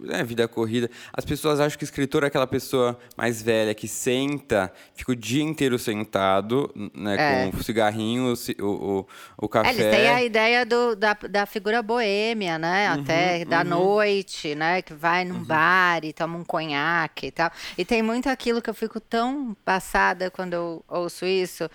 é, 0.09 0.23
vida 0.25 0.47
corrida. 0.49 0.91
As 1.13 1.25
pessoas 1.25 1.61
acham 1.61 1.79
que 1.79 1.85
escritor 1.85 2.25
é 2.25 2.27
aquela 2.27 2.47
pessoa 2.47 2.99
mais 3.17 3.43
velha 3.43 3.75
que 3.75 3.87
senta, 3.89 4.73
fica 4.95 5.13
o 5.13 5.17
dia 5.17 5.43
inteiro 5.43 5.79
sentado, 5.79 6.73
né, 6.95 7.17
é. 7.47 7.51
com 7.51 7.57
o 7.57 7.63
cigarrinho, 7.63 8.35
o, 8.61 8.65
o, 8.65 9.07
o 9.37 9.49
café. 9.49 9.71
É, 9.71 9.73
eles 9.73 9.97
têm 9.97 10.09
a 10.09 10.23
ideia 10.23 10.67
do, 10.67 10.97
da, 10.97 11.15
da 11.15 11.47
figura 11.47 11.83
boêmia, 11.83 12.59
né? 12.59 12.93
Uhum, 12.93 13.01
Até 13.01 13.45
da 13.45 13.63
uhum. 13.63 13.69
noite, 13.69 14.55
né? 14.55 14.83
Que 14.83 14.95
vai 14.95 15.25
num 15.25 15.37
uhum. 15.37 15.45
bar 15.45 16.05
e 16.05 16.13
toma 16.13 16.39
um 16.39 16.45
conhaque 16.45 17.27
e 17.27 17.31
tal. 17.31 17.51
E 17.77 17.85
tem 17.85 18.03
muito 18.03 18.29
aquilo 18.29 18.63
que 18.63 18.71
eu 18.71 18.75
fico 18.75 19.01
tão 19.01 19.57
passada 19.65 20.31
quando 20.31 20.55
eu 20.55 20.85
ouço 20.89 21.27
isso 21.27 21.69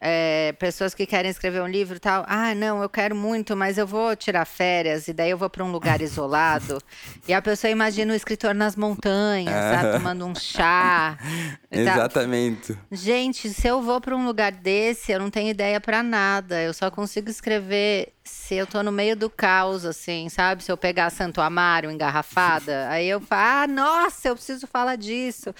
é, 0.00 0.52
pessoas 0.58 0.94
que 0.94 1.06
querem 1.06 1.30
escrever 1.30 1.60
um 1.60 1.66
livro 1.66 1.96
e 1.96 2.00
tal. 2.00 2.24
Ah, 2.28 2.54
não, 2.54 2.82
eu 2.82 2.88
quero 2.88 3.16
muito, 3.16 3.56
mas 3.56 3.78
eu 3.78 3.86
vou 3.86 4.14
tirar 4.14 4.44
férias 4.44 5.08
e 5.08 5.12
daí 5.12 5.30
eu 5.30 5.38
vou 5.38 5.50
para 5.50 5.64
um 5.64 5.72
lugar 5.72 6.00
isolado. 6.02 6.78
e 7.26 7.32
a 7.32 7.42
pessoa 7.42 7.70
imagina 7.70 8.12
o 8.12 8.16
escritor 8.16 8.54
nas 8.54 8.76
montanhas, 8.76 9.52
sabe, 9.54 9.92
tomando 9.98 10.26
um 10.26 10.34
chá. 10.34 11.18
Exatamente. 11.70 12.78
Gente, 12.90 13.48
se 13.50 13.66
eu 13.66 13.82
vou 13.82 14.00
para 14.00 14.16
um 14.16 14.24
lugar 14.24 14.52
desse, 14.52 15.12
eu 15.12 15.18
não 15.18 15.30
tenho 15.30 15.50
ideia 15.50 15.80
para 15.80 16.02
nada. 16.02 16.62
Eu 16.62 16.72
só 16.72 16.90
consigo 16.90 17.28
escrever 17.28 18.14
se 18.28 18.54
eu 18.54 18.66
tô 18.66 18.82
no 18.82 18.92
meio 18.92 19.16
do 19.16 19.28
caos, 19.28 19.84
assim, 19.84 20.28
sabe? 20.28 20.62
Se 20.62 20.70
eu 20.70 20.76
pegar 20.76 21.10
Santo 21.10 21.40
Amaro 21.40 21.90
engarrafada, 21.90 22.88
aí 22.88 23.08
eu 23.08 23.20
falo, 23.20 23.42
ah, 23.42 23.66
nossa, 23.66 24.28
eu 24.28 24.36
preciso 24.36 24.66
falar 24.66 24.96
disso. 24.96 25.54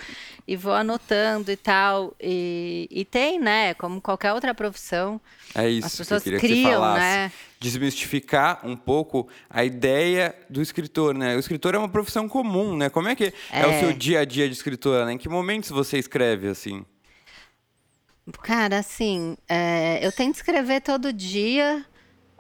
E 0.47 0.57
vou 0.57 0.73
anotando 0.73 1.51
e 1.51 1.57
tal. 1.57 2.15
E, 2.21 2.89
e 2.91 3.05
tem, 3.05 3.39
né? 3.41 3.75
Como 3.75 4.01
qualquer 4.01 4.33
outra 4.33 4.55
profissão. 4.55 5.21
É 5.55 5.69
isso 5.69 5.87
as 5.87 5.97
pessoas 5.97 6.23
que 6.23 6.31
eu 6.31 6.39
criam, 6.39 6.57
que 6.57 6.63
você 6.65 6.73
falasse. 6.73 7.01
né? 7.01 7.33
Desmistificar 7.61 8.61
um 8.65 8.77
pouco 8.77 9.29
a 9.51 9.65
ideia 9.65 10.35
do 10.49 10.63
escritor, 10.63 11.15
né? 11.15 11.37
O 11.37 11.39
escritor 11.39 11.75
é 11.75 11.79
uma 11.79 11.89
profissão 11.89 12.29
comum, 12.29 12.77
né? 12.77 12.89
Como 12.89 13.09
é 13.09 13.17
que 13.17 13.33
é, 13.51 13.61
é 13.61 13.67
o 13.67 13.81
seu 13.81 13.93
dia 13.93 14.21
a 14.21 14.25
dia 14.25 14.47
de 14.47 14.55
escritora, 14.55 15.05
né? 15.07 15.13
Em 15.13 15.19
que 15.19 15.29
momentos 15.29 15.71
você 15.71 15.99
escreve 15.99 16.49
assim? 16.49 16.85
Cara, 18.43 18.79
assim, 18.79 19.37
é, 19.49 19.99
eu 20.07 20.13
tento 20.13 20.35
escrever 20.37 20.83
todo 20.83 21.13
dia. 21.13 21.85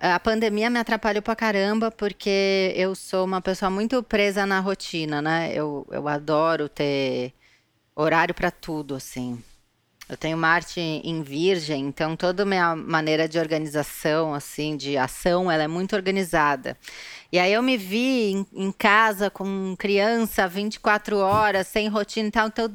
A 0.00 0.20
pandemia 0.20 0.70
me 0.70 0.78
atrapalhou 0.78 1.20
pra 1.22 1.34
caramba, 1.34 1.90
porque 1.90 2.72
eu 2.76 2.94
sou 2.94 3.24
uma 3.24 3.40
pessoa 3.40 3.68
muito 3.68 4.00
presa 4.02 4.46
na 4.46 4.60
rotina, 4.60 5.20
né? 5.20 5.52
Eu, 5.52 5.84
eu 5.90 6.06
adoro 6.06 6.68
ter 6.68 7.32
horário 7.96 8.32
para 8.32 8.50
tudo, 8.50 8.94
assim. 8.94 9.42
Eu 10.08 10.16
tenho 10.16 10.38
Marte 10.38 10.80
em 10.80 11.22
Virgem, 11.22 11.84
então 11.86 12.16
toda 12.16 12.44
minha 12.44 12.76
maneira 12.76 13.28
de 13.28 13.38
organização, 13.38 14.32
assim, 14.32 14.76
de 14.76 14.96
ação, 14.96 15.50
ela 15.50 15.64
é 15.64 15.68
muito 15.68 15.96
organizada. 15.96 16.78
E 17.30 17.38
aí 17.38 17.52
eu 17.52 17.62
me 17.62 17.76
vi 17.76 18.32
em, 18.32 18.46
em 18.54 18.72
casa 18.72 19.28
com 19.28 19.74
criança 19.76 20.48
24 20.48 21.18
horas, 21.18 21.66
sem 21.66 21.88
rotina 21.88 22.28
e 22.28 22.30
tal, 22.30 22.46
então 22.46 22.72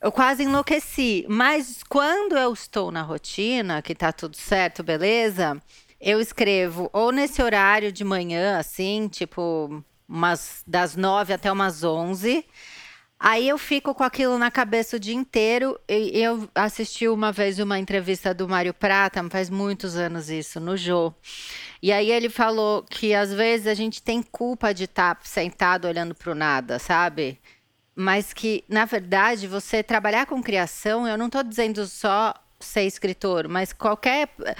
eu 0.00 0.10
quase 0.10 0.44
enlouqueci. 0.44 1.26
Mas 1.28 1.82
quando 1.88 2.36
eu 2.38 2.52
estou 2.54 2.90
na 2.90 3.02
rotina, 3.02 3.82
que 3.82 3.94
tá 3.94 4.12
tudo 4.12 4.36
certo, 4.36 4.82
beleza? 4.82 5.60
Eu 6.00 6.20
escrevo 6.20 6.88
ou 6.92 7.12
nesse 7.12 7.42
horário 7.42 7.92
de 7.92 8.04
manhã, 8.04 8.58
assim, 8.58 9.08
tipo, 9.08 9.84
umas 10.08 10.62
das 10.66 10.96
nove 10.96 11.32
até 11.32 11.52
umas 11.52 11.84
onze. 11.84 12.44
Aí 13.22 13.46
eu 13.46 13.58
fico 13.58 13.94
com 13.94 14.02
aquilo 14.02 14.38
na 14.38 14.50
cabeça 14.50 14.96
o 14.96 15.00
dia 15.00 15.14
inteiro. 15.14 15.78
Eu 15.86 16.48
assisti 16.54 17.06
uma 17.06 17.30
vez 17.30 17.58
uma 17.58 17.78
entrevista 17.78 18.32
do 18.32 18.48
Mário 18.48 18.72
Prata, 18.72 19.22
faz 19.28 19.50
muitos 19.50 19.94
anos 19.94 20.30
isso, 20.30 20.58
no 20.58 20.74
Jô. 20.74 21.12
E 21.82 21.92
aí 21.92 22.10
ele 22.10 22.30
falou 22.30 22.82
que 22.82 23.14
às 23.14 23.30
vezes 23.30 23.66
a 23.66 23.74
gente 23.74 24.02
tem 24.02 24.22
culpa 24.22 24.72
de 24.72 24.84
estar 24.84 25.16
tá 25.16 25.20
sentado 25.22 25.86
olhando 25.86 26.14
para 26.14 26.32
o 26.32 26.34
nada, 26.34 26.78
sabe? 26.78 27.38
Mas 27.94 28.32
que, 28.32 28.64
na 28.66 28.86
verdade, 28.86 29.46
você 29.46 29.82
trabalhar 29.82 30.24
com 30.24 30.42
criação, 30.42 31.06
eu 31.06 31.18
não 31.18 31.26
estou 31.26 31.42
dizendo 31.42 31.86
só 31.86 32.32
ser 32.60 32.82
escritor, 32.82 33.48
mas 33.48 33.72
qualquer 33.72 34.28
eh, 34.44 34.54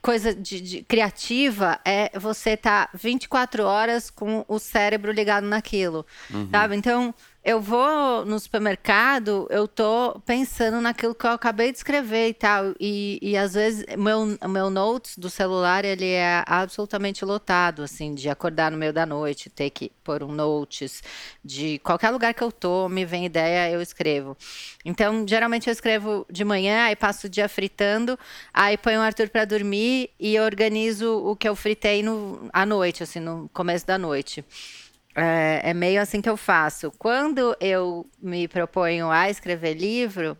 coisa 0.00 0.34
de, 0.34 0.60
de 0.60 0.82
criativa 0.82 1.78
é 1.84 2.18
você 2.18 2.50
estar 2.50 2.86
tá 2.86 2.98
24 2.98 3.64
horas 3.64 4.10
com 4.10 4.44
o 4.48 4.58
cérebro 4.58 5.12
ligado 5.12 5.44
naquilo, 5.44 6.06
uhum. 6.32 6.48
sabe? 6.50 6.76
Então, 6.76 7.14
eu 7.44 7.60
vou 7.60 8.24
no 8.24 8.38
supermercado, 8.38 9.48
eu 9.50 9.66
tô 9.66 10.20
pensando 10.24 10.80
naquilo 10.80 11.12
que 11.12 11.26
eu 11.26 11.32
acabei 11.32 11.72
de 11.72 11.78
escrever 11.78 12.28
e 12.28 12.34
tal. 12.34 12.72
E, 12.78 13.18
e 13.20 13.36
às 13.36 13.54
vezes 13.54 13.84
meu, 13.98 14.38
meu 14.48 14.70
notes 14.70 15.18
do 15.18 15.28
celular 15.28 15.84
ele 15.84 16.06
é 16.06 16.44
absolutamente 16.46 17.24
lotado, 17.24 17.82
assim, 17.82 18.14
de 18.14 18.28
acordar 18.28 18.70
no 18.70 18.78
meio 18.78 18.92
da 18.92 19.04
noite, 19.04 19.50
ter 19.50 19.70
que 19.70 19.90
pôr 20.04 20.22
um 20.22 20.30
notes, 20.30 21.02
de 21.44 21.80
qualquer 21.80 22.10
lugar 22.10 22.32
que 22.32 22.42
eu 22.42 22.52
tô, 22.52 22.88
me 22.88 23.04
vem 23.04 23.26
ideia, 23.26 23.70
eu 23.70 23.82
escrevo. 23.82 24.36
Então, 24.84 25.26
geralmente 25.26 25.68
eu 25.68 25.72
escrevo 25.72 26.24
de 26.30 26.44
manhã, 26.44 26.84
aí 26.84 26.96
passo 26.96 27.26
o 27.26 27.30
dia 27.30 27.48
fritando, 27.48 28.16
aí 28.54 28.76
ponho 28.76 29.00
o 29.00 29.02
Arthur 29.02 29.28
para 29.28 29.44
dormir 29.44 30.10
e 30.18 30.38
organizo 30.38 31.18
o 31.24 31.34
que 31.34 31.48
eu 31.48 31.56
fritei 31.56 32.02
no, 32.04 32.48
à 32.52 32.64
noite, 32.64 33.02
assim, 33.02 33.18
no 33.18 33.50
começo 33.52 33.86
da 33.86 33.98
noite. 33.98 34.44
É, 35.14 35.60
é, 35.64 35.74
meio 35.74 36.00
assim 36.00 36.20
que 36.20 36.28
eu 36.28 36.36
faço. 36.36 36.90
Quando 36.98 37.56
eu 37.60 38.06
me 38.20 38.48
proponho 38.48 39.10
a 39.10 39.28
escrever 39.28 39.74
livro, 39.74 40.36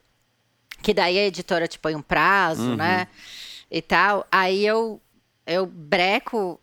que 0.82 0.94
daí 0.94 1.18
a 1.18 1.26
editora 1.26 1.68
te 1.68 1.78
põe 1.78 1.94
um 1.94 2.02
prazo, 2.02 2.70
uhum. 2.70 2.76
né? 2.76 3.06
E 3.70 3.80
tal, 3.80 4.26
aí 4.30 4.66
eu, 4.66 5.00
eu 5.46 5.66
breco 5.66 6.60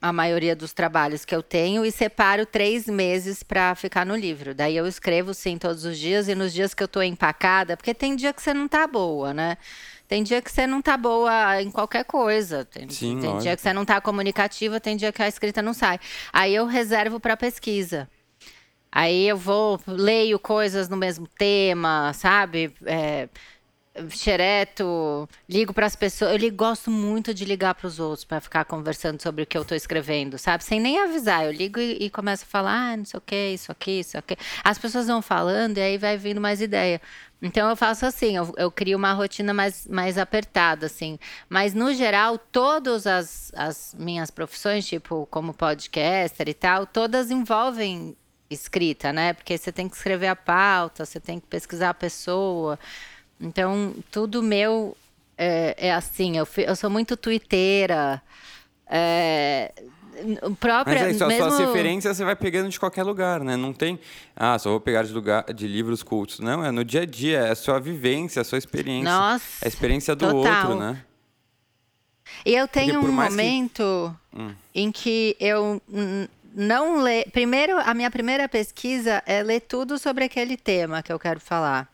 a 0.00 0.12
maioria 0.12 0.56
dos 0.56 0.72
trabalhos 0.72 1.24
que 1.24 1.34
eu 1.34 1.42
tenho 1.42 1.84
e 1.84 1.92
separo 1.92 2.46
três 2.46 2.86
meses 2.86 3.42
para 3.42 3.74
ficar 3.74 4.06
no 4.06 4.16
livro. 4.16 4.54
Daí 4.54 4.76
eu 4.76 4.86
escrevo 4.86 5.34
sim 5.34 5.58
todos 5.58 5.84
os 5.84 5.98
dias 5.98 6.28
e 6.28 6.34
nos 6.34 6.52
dias 6.52 6.72
que 6.72 6.82
eu 6.82 6.86
estou 6.86 7.02
empacada, 7.02 7.76
porque 7.76 7.92
tem 7.92 8.16
dia 8.16 8.32
que 8.32 8.42
você 8.42 8.54
não 8.54 8.66
tá 8.66 8.86
boa, 8.86 9.34
né? 9.34 9.58
Tem 10.10 10.24
dia 10.24 10.42
que 10.42 10.50
você 10.50 10.66
não 10.66 10.82
tá 10.82 10.96
boa 10.96 11.62
em 11.62 11.70
qualquer 11.70 12.04
coisa. 12.04 12.64
Tem, 12.64 12.90
Sim, 12.90 13.20
tem 13.20 13.38
dia 13.38 13.54
que 13.54 13.62
você 13.62 13.72
não 13.72 13.84
tá 13.84 14.00
comunicativa, 14.00 14.80
tem 14.80 14.96
dia 14.96 15.12
que 15.12 15.22
a 15.22 15.28
escrita 15.28 15.62
não 15.62 15.72
sai. 15.72 16.00
Aí 16.32 16.52
eu 16.52 16.66
reservo 16.66 17.20
para 17.20 17.36
pesquisa. 17.36 18.10
Aí 18.90 19.28
eu 19.28 19.36
vou, 19.36 19.80
leio 19.86 20.36
coisas 20.40 20.88
no 20.88 20.96
mesmo 20.96 21.28
tema, 21.28 22.12
sabe? 22.12 22.74
É, 22.86 23.28
xereto, 24.08 25.28
ligo 25.48 25.74
para 25.74 25.86
as 25.86 25.96
pessoas. 25.96 26.40
Eu 26.42 26.52
gosto 26.52 26.90
muito 26.90 27.34
de 27.34 27.44
ligar 27.44 27.74
para 27.74 27.86
os 27.86 27.98
outros 27.98 28.24
para 28.24 28.40
ficar 28.40 28.64
conversando 28.64 29.20
sobre 29.20 29.42
o 29.42 29.46
que 29.46 29.56
eu 29.58 29.62
estou 29.62 29.76
escrevendo, 29.76 30.38
sabe? 30.38 30.64
Sem 30.64 30.80
nem 30.80 30.98
avisar. 31.00 31.44
Eu 31.44 31.52
ligo 31.52 31.80
e, 31.80 32.04
e 32.04 32.10
começo 32.10 32.44
a 32.44 32.46
falar, 32.46 32.92
ah, 32.92 32.96
não 32.96 33.04
sei 33.04 33.18
o 33.18 33.20
que, 33.20 33.50
isso 33.50 33.72
aqui, 33.72 34.00
isso 34.00 34.16
aqui. 34.16 34.36
As 34.62 34.78
pessoas 34.78 35.06
vão 35.06 35.20
falando 35.20 35.78
e 35.78 35.80
aí 35.80 35.98
vai 35.98 36.16
vindo 36.16 36.40
mais 36.40 36.60
ideia. 36.60 37.00
Então 37.42 37.68
eu 37.68 37.76
faço 37.76 38.04
assim, 38.04 38.36
eu, 38.36 38.52
eu, 38.56 38.70
crio 38.70 38.98
uma 38.98 39.12
rotina 39.12 39.54
mais, 39.54 39.86
mais 39.86 40.18
apertada, 40.18 40.86
assim. 40.86 41.18
Mas 41.48 41.74
no 41.74 41.92
geral, 41.94 42.38
todas 42.38 43.06
as, 43.06 43.50
as 43.56 43.94
minhas 43.98 44.30
profissões, 44.30 44.86
tipo 44.86 45.26
como 45.30 45.54
podcaster 45.54 46.48
e 46.48 46.54
tal, 46.54 46.86
todas 46.86 47.30
envolvem 47.30 48.16
escrita, 48.50 49.12
né? 49.12 49.32
Porque 49.32 49.56
você 49.56 49.72
tem 49.72 49.88
que 49.88 49.96
escrever 49.96 50.26
a 50.26 50.36
pauta, 50.36 51.06
você 51.06 51.20
tem 51.20 51.38
que 51.40 51.46
pesquisar 51.46 51.90
a 51.90 51.94
pessoa. 51.94 52.78
Então, 53.40 53.94
tudo 54.10 54.42
meu 54.42 54.96
é, 55.36 55.74
é 55.78 55.94
assim, 55.94 56.36
eu, 56.36 56.46
eu 56.58 56.76
sou 56.76 56.90
muito 56.90 57.16
twitteira. 57.16 58.20
É, 58.86 59.72
própria, 60.58 61.00
Mas 61.00 61.02
é 61.02 61.10
isso, 61.12 61.26
mesmo... 61.26 61.44
as 61.46 61.54
suas 61.54 61.68
referências 61.68 62.16
você 62.16 62.24
vai 62.24 62.36
pegando 62.36 62.68
de 62.68 62.78
qualquer 62.78 63.02
lugar, 63.02 63.40
né? 63.40 63.56
Não 63.56 63.72
tem, 63.72 63.98
ah, 64.36 64.58
só 64.58 64.70
vou 64.70 64.80
pegar 64.80 65.02
de, 65.02 65.12
lugar, 65.12 65.44
de 65.52 65.66
livros 65.66 66.02
cultos. 66.02 66.40
Não, 66.40 66.64
é 66.64 66.70
no 66.70 66.84
dia 66.84 67.02
a 67.02 67.06
dia, 67.06 67.38
é 67.38 67.50
a 67.50 67.54
sua 67.54 67.78
vivência, 67.78 68.42
a 68.42 68.44
sua 68.44 68.58
experiência. 68.58 69.10
Nossa, 69.10 69.64
é 69.64 69.66
a 69.66 69.68
experiência 69.68 70.14
do 70.14 70.30
total. 70.30 70.70
outro, 70.70 70.78
né? 70.78 71.02
E 72.44 72.54
eu 72.54 72.68
tenho 72.68 73.00
um 73.00 73.12
momento 73.12 74.14
que... 74.30 74.40
hum. 74.40 74.54
em 74.74 74.92
que 74.92 75.36
eu 75.40 75.80
não 76.54 77.02
leio... 77.02 77.28
Primeiro, 77.30 77.78
a 77.78 77.94
minha 77.94 78.10
primeira 78.10 78.48
pesquisa 78.48 79.22
é 79.26 79.42
ler 79.42 79.60
tudo 79.60 79.98
sobre 79.98 80.24
aquele 80.24 80.56
tema 80.56 81.02
que 81.02 81.12
eu 81.12 81.18
quero 81.18 81.40
falar. 81.40 81.88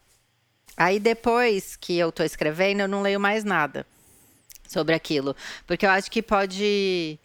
Aí 0.77 1.01
depois 1.01 1.77
que 1.77 1.97
eu 1.97 2.11
estou 2.11 2.27
escrevendo, 2.27 2.81
eu 2.81 2.89
não 2.89 3.03
leio 3.03 3.19
mais 3.19 3.45
nada 3.45 3.87
sobre 4.69 4.95
aquilo. 4.95 5.35
Porque 5.67 5.87
eu 5.87 5.91
acho 5.91 6.11
que 6.11 6.23
pode 6.23 7.19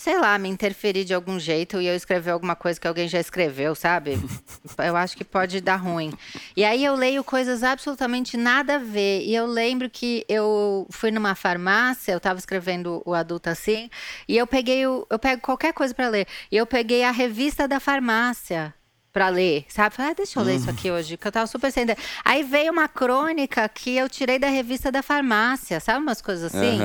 sei 0.00 0.18
lá, 0.18 0.38
me 0.38 0.48
interferir 0.48 1.04
de 1.04 1.12
algum 1.12 1.38
jeito 1.38 1.78
e 1.78 1.86
eu 1.86 1.94
escrever 1.94 2.30
alguma 2.30 2.56
coisa 2.56 2.80
que 2.80 2.88
alguém 2.88 3.06
já 3.06 3.20
escreveu, 3.20 3.74
sabe? 3.74 4.18
eu 4.82 4.96
acho 4.96 5.14
que 5.14 5.22
pode 5.22 5.60
dar 5.60 5.76
ruim. 5.76 6.10
E 6.56 6.64
aí 6.64 6.82
eu 6.82 6.94
leio 6.94 7.22
coisas 7.22 7.62
absolutamente 7.62 8.34
nada 8.34 8.76
a 8.76 8.78
ver. 8.78 9.20
E 9.24 9.34
eu 9.34 9.44
lembro 9.44 9.90
que 9.90 10.24
eu 10.26 10.86
fui 10.90 11.10
numa 11.10 11.34
farmácia, 11.34 12.12
eu 12.12 12.16
estava 12.16 12.38
escrevendo 12.38 13.02
o 13.04 13.12
adulto 13.12 13.50
assim, 13.50 13.90
e 14.26 14.38
eu 14.38 14.46
peguei 14.46 14.86
o, 14.86 15.06
eu 15.10 15.18
pego 15.18 15.42
qualquer 15.42 15.74
coisa 15.74 15.94
para 15.94 16.08
ler. 16.08 16.26
E 16.50 16.56
eu 16.56 16.64
peguei 16.64 17.04
a 17.04 17.10
revista 17.10 17.68
da 17.68 17.78
farmácia 17.78 18.72
para 19.12 19.28
ler, 19.28 19.64
sabe? 19.68 19.94
Falei, 19.94 20.12
ah, 20.12 20.14
deixa 20.14 20.38
eu 20.38 20.44
ler 20.44 20.56
isso 20.56 20.70
aqui 20.70 20.90
hoje, 20.90 21.16
que 21.16 21.26
eu 21.26 21.32
tava 21.32 21.46
super 21.46 21.70
sem 21.72 21.82
ideia. 21.82 21.98
Aí 22.24 22.44
veio 22.44 22.72
uma 22.72 22.88
crônica 22.88 23.68
que 23.68 23.96
eu 23.96 24.08
tirei 24.08 24.38
da 24.38 24.48
revista 24.48 24.92
da 24.92 25.02
farmácia, 25.02 25.80
sabe? 25.80 25.98
Umas 26.00 26.22
coisas 26.22 26.54
assim. 26.54 26.78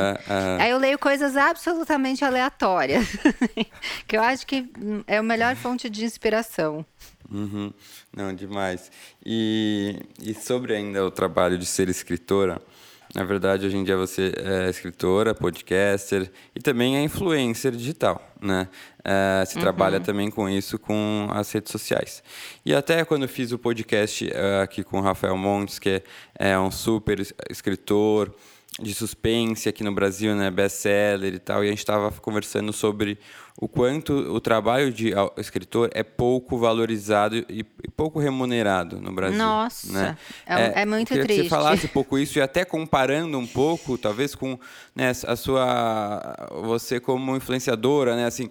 Aí 0.59 0.71
eu 0.71 0.77
leio 0.77 0.97
coisas 0.97 1.37
absolutamente 1.37 2.25
aleatórias, 2.25 3.05
que 4.07 4.17
eu 4.17 4.23
acho 4.23 4.45
que 4.47 4.67
é 5.07 5.17
a 5.17 5.23
melhor 5.23 5.55
fonte 5.55 5.89
de 5.89 6.03
inspiração. 6.03 6.85
Uhum. 7.31 7.71
Não, 8.15 8.33
demais. 8.33 8.91
E, 9.25 9.99
e 10.21 10.33
sobre 10.33 10.75
ainda 10.75 11.05
o 11.05 11.11
trabalho 11.11 11.57
de 11.57 11.65
ser 11.65 11.89
escritora, 11.89 12.61
na 13.15 13.23
verdade, 13.23 13.65
hoje 13.65 13.77
em 13.77 13.83
dia 13.83 13.95
você 13.95 14.33
é 14.35 14.69
escritora, 14.69 15.33
podcaster 15.33 16.29
e 16.53 16.59
também 16.59 16.97
é 16.97 17.01
influencer 17.01 17.71
digital, 17.71 18.21
né? 18.41 18.67
É, 19.03 19.45
se 19.45 19.55
uhum. 19.55 19.61
trabalha 19.61 20.01
também 20.01 20.29
com 20.29 20.49
isso 20.49 20.77
com 20.77 21.29
as 21.31 21.49
redes 21.49 21.71
sociais. 21.71 22.21
E 22.65 22.75
até 22.75 23.05
quando 23.05 23.21
eu 23.21 23.29
fiz 23.29 23.53
o 23.53 23.57
podcast 23.57 24.29
é, 24.29 24.61
aqui 24.61 24.83
com 24.83 24.99
o 24.99 25.01
Rafael 25.01 25.37
Montes, 25.37 25.79
que 25.79 26.03
é 26.37 26.59
um 26.59 26.69
super 26.69 27.25
escritor, 27.49 28.35
de 28.81 28.93
suspense 28.93 29.69
aqui 29.69 29.83
no 29.83 29.93
Brasil, 29.93 30.35
né, 30.35 30.51
best-seller 30.51 31.33
e 31.33 31.39
tal, 31.39 31.63
e 31.63 31.67
a 31.67 31.69
gente 31.69 31.79
estava 31.79 32.11
conversando 32.11 32.73
sobre 32.73 33.17
o 33.57 33.69
quanto 33.69 34.13
o 34.13 34.41
trabalho 34.41 34.91
de 34.91 35.13
escritor 35.37 35.89
é 35.93 36.03
pouco 36.03 36.57
valorizado 36.57 37.37
e, 37.47 37.63
pouco 37.95 38.19
remunerado 38.19 38.99
no 38.99 39.13
Brasil. 39.13 39.37
Nossa, 39.37 39.93
né? 39.93 40.17
é, 40.45 40.81
é, 40.81 40.85
muito 40.85 41.07
triste. 41.13 41.27
Que 41.27 41.43
você 41.43 41.49
falasse 41.49 41.85
um 41.85 41.89
pouco 41.93 42.17
isso 42.17 42.37
e 42.37 42.41
até 42.41 42.65
comparando 42.65 43.37
um 43.37 43.47
pouco, 43.47 43.97
talvez 43.97 44.35
com 44.35 44.59
né, 44.93 45.11
a 45.25 45.35
sua, 45.37 46.49
você 46.65 46.99
como 46.99 47.33
influenciadora, 47.37 48.13
né, 48.17 48.25
assim, 48.25 48.49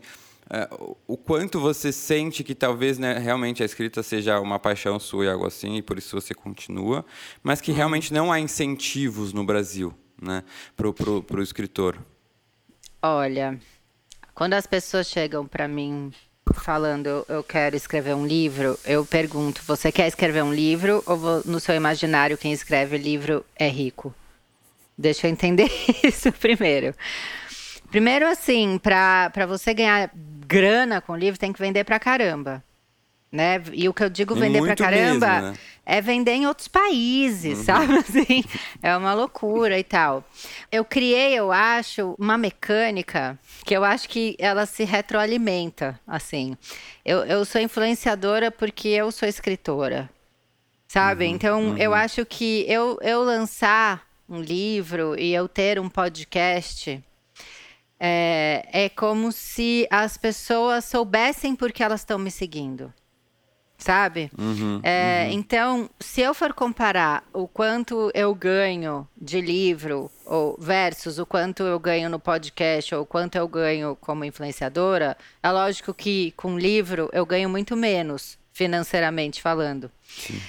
é, 0.49 0.67
o 1.07 1.19
quanto 1.19 1.61
você 1.61 1.93
sente 1.93 2.43
que 2.43 2.55
talvez 2.55 2.99
né, 2.99 3.19
realmente 3.19 3.63
a 3.63 3.67
escrita 3.67 4.03
seja 4.03 4.41
uma 4.41 4.59
paixão 4.59 4.99
sua 4.99 5.27
e 5.27 5.29
algo 5.29 5.47
assim, 5.47 5.77
e 5.77 5.83
por 5.83 5.99
isso 5.99 6.19
você 6.19 6.33
continua, 6.33 7.05
mas 7.43 7.61
que 7.61 7.73
realmente 7.73 8.11
não 8.11 8.33
há 8.33 8.41
incentivos 8.41 9.35
no 9.35 9.45
Brasil 9.45 9.95
né, 10.21 10.43
para 10.77 10.89
o 10.89 11.43
escritor? 11.43 11.99
Olha, 13.03 13.59
quando 14.35 14.55
as 14.55 14.67
pessoas 14.67 15.07
chegam 15.07 15.47
para 15.47 15.69
mim 15.69 16.13
falando 16.55 17.25
eu, 17.29 17.43
quero 17.43 17.75
escrever 17.77 18.15
um 18.15 18.27
livro, 18.27 18.79
eu 18.85 19.05
pergunto: 19.05 19.63
você 19.67 19.91
quer 19.91 20.07
escrever 20.07 20.43
um 20.43 20.53
livro 20.53 21.03
ou 21.07 21.43
no 21.45 21.61
seu 21.61 21.75
imaginário 21.75 22.39
quem 22.39 22.53
escreve 22.53 22.97
livro 22.99 23.45
é 23.57 23.69
rico? 23.69 24.15
Deixa 24.97 25.27
eu 25.27 25.31
entender 25.31 25.71
isso 26.05 26.31
primeiro. 26.33 26.95
Primeiro, 27.91 28.27
assim, 28.27 28.79
para 28.79 29.47
você 29.47 29.73
ganhar 29.73 30.11
grana 30.15 31.01
com 31.01 31.17
livro, 31.17 31.39
tem 31.39 31.53
que 31.53 31.61
vender 31.61 31.85
pra 31.85 31.99
caramba 31.99 32.63
né? 33.35 33.61
E 33.73 33.89
o 33.89 33.93
que 33.93 34.05
eu 34.05 34.09
digo 34.09 34.33
vender 34.37 34.63
pra 34.63 34.77
caramba 34.77 35.27
mesmo, 35.27 35.51
né? 35.51 35.59
é 35.85 36.01
vender 36.01 36.35
em 36.35 36.47
outros 36.47 36.69
países, 36.69 37.59
uhum. 37.59 37.65
sabe? 37.65 37.95
Assim, 37.99 38.45
é 38.81 38.97
uma 38.97 39.13
loucura 39.13 39.77
e 39.77 39.83
tal. 39.83 40.25
Eu 40.71 40.85
criei, 40.85 41.35
eu 41.35 41.51
acho, 41.51 42.15
uma 42.17 42.39
mecânica 42.39 43.37
que 43.65 43.75
eu 43.75 43.83
acho 43.83 44.09
que 44.09 44.37
ela 44.39 44.67
se 44.67 44.85
retroalimenta, 44.85 45.99
assim. 46.07 46.57
Eu, 47.05 47.25
eu 47.25 47.45
sou 47.45 47.61
influenciadora 47.61 48.53
porque 48.53 48.89
eu 48.89 49.11
sou 49.11 49.29
escritora, 49.29 50.09
sabe? 50.87 51.27
Uhum, 51.27 51.31
então, 51.33 51.63
uhum. 51.71 51.79
eu 51.79 51.93
acho 51.93 52.25
que 52.25 52.65
eu, 52.69 52.99
eu 53.03 53.25
lançar 53.25 54.07
um 54.29 54.41
livro 54.41 55.19
e 55.19 55.35
eu 55.35 55.49
ter 55.49 55.81
um 55.81 55.89
podcast... 55.89 57.03
É, 58.07 58.67
é 58.73 58.89
como 58.89 59.31
se 59.31 59.87
as 59.89 60.19
pessoas 60.19 60.85
soubessem 60.85 61.55
por 61.55 61.73
que 61.73 61.83
elas 61.83 62.01
estão 62.01 62.19
me 62.19 62.31
seguindo 62.31 62.93
sabe? 63.79 64.31
Uhum, 64.39 64.81
é, 64.83 65.27
uhum. 65.27 65.33
Então, 65.33 65.91
se 66.01 66.21
eu 66.21 66.33
for 66.33 66.53
comparar 66.53 67.25
o 67.33 67.47
quanto 67.47 68.11
eu 68.15 68.35
ganho 68.35 69.07
de 69.17 69.41
livro 69.41 70.11
ou 70.25 70.57
versus 70.59 71.19
o 71.19 71.27
quanto 71.27 71.63
eu 71.63 71.79
ganho 71.79 72.09
no 72.09 72.19
podcast 72.19 72.95
ou 72.95 73.03
o 73.03 73.07
quanto 73.07 73.37
eu 73.37 73.47
ganho 73.47 73.97
como 74.01 74.25
influenciadora, 74.25 75.17
é 75.43 75.51
lógico 75.51 75.93
que 75.93 76.33
com 76.37 76.59
livro 76.59 77.11
eu 77.13 77.27
ganho 77.27 77.49
muito 77.49 77.77
menos 77.77 78.39
financeiramente 78.53 79.43
falando. 79.43 79.91
Sim. 80.07 80.41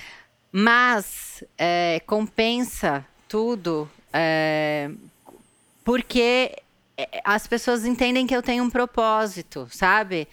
Mas 0.51 1.43
é, 1.57 2.01
compensa 2.05 3.05
tudo 3.27 3.89
é, 4.13 4.89
porque 5.83 6.55
é, 6.97 7.21
as 7.25 7.45
pessoas 7.45 7.83
entendem 7.83 8.25
que 8.25 8.35
eu 8.35 8.41
tenho 8.41 8.63
um 8.63 8.69
propósito, 8.69 9.67
sabe? 9.69 10.27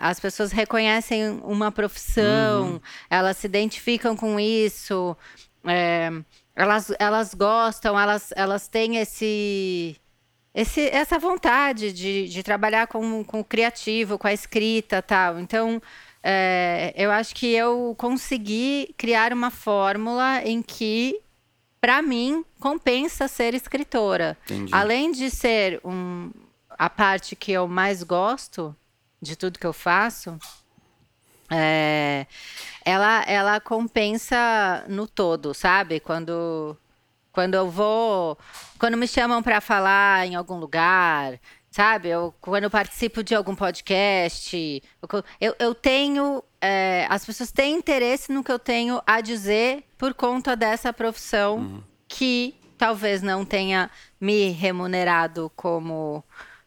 As 0.00 0.18
pessoas 0.20 0.52
reconhecem 0.52 1.40
uma 1.44 1.70
profissão, 1.70 2.72
uhum. 2.72 2.80
elas 3.08 3.36
se 3.36 3.46
identificam 3.46 4.16
com 4.16 4.38
isso, 4.40 5.16
é, 5.64 6.10
elas, 6.54 6.92
elas 6.98 7.34
gostam, 7.34 7.98
elas, 7.98 8.32
elas 8.34 8.66
têm 8.66 8.96
esse, 8.96 9.96
esse, 10.54 10.88
essa 10.88 11.18
vontade 11.18 11.92
de, 11.92 12.28
de 12.28 12.42
trabalhar 12.42 12.86
com, 12.86 13.22
com 13.22 13.40
o 13.40 13.44
criativo, 13.44 14.18
com 14.18 14.26
a 14.26 14.32
escrita 14.32 15.02
tal. 15.02 15.38
Então, 15.38 15.80
é, 16.22 16.94
eu 16.96 17.10
acho 17.10 17.34
que 17.34 17.54
eu 17.54 17.94
consegui 17.98 18.94
criar 18.96 19.32
uma 19.32 19.50
fórmula 19.50 20.42
em 20.44 20.62
que, 20.62 21.20
para 21.80 22.00
mim, 22.00 22.44
compensa 22.58 23.28
ser 23.28 23.54
escritora. 23.54 24.36
Entendi. 24.46 24.74
Além 24.74 25.12
de 25.12 25.30
ser 25.30 25.80
um, 25.84 26.30
a 26.70 26.88
parte 26.88 27.36
que 27.36 27.52
eu 27.52 27.68
mais 27.68 28.02
gosto, 28.02 28.74
de 29.20 29.36
tudo 29.36 29.58
que 29.58 29.66
eu 29.66 29.72
faço, 29.72 30.38
é, 31.50 32.26
ela, 32.84 33.22
ela 33.22 33.60
compensa 33.60 34.84
no 34.88 35.06
todo, 35.06 35.54
sabe? 35.54 36.00
Quando, 36.00 36.76
quando 37.32 37.54
eu 37.54 37.70
vou. 37.70 38.38
Quando 38.78 38.96
me 38.96 39.06
chamam 39.06 39.42
para 39.42 39.60
falar 39.60 40.26
em 40.26 40.34
algum 40.34 40.56
lugar, 40.56 41.38
sabe? 41.70 42.08
Eu, 42.08 42.34
quando 42.40 42.64
eu 42.64 42.70
participo 42.70 43.22
de 43.22 43.34
algum 43.34 43.54
podcast, 43.54 44.82
eu, 45.40 45.54
eu 45.58 45.74
tenho. 45.74 46.42
É, 46.60 47.06
as 47.08 47.24
pessoas 47.24 47.52
têm 47.52 47.76
interesse 47.76 48.32
no 48.32 48.42
que 48.42 48.50
eu 48.50 48.58
tenho 48.58 49.00
a 49.06 49.20
dizer 49.20 49.84
por 49.96 50.14
conta 50.14 50.56
dessa 50.56 50.92
profissão 50.92 51.58
uhum. 51.58 51.82
que 52.08 52.56
talvez 52.76 53.22
não 53.22 53.44
tenha 53.44 53.90
me 54.20 54.50
remunerado 54.50 55.50
como 55.54 56.24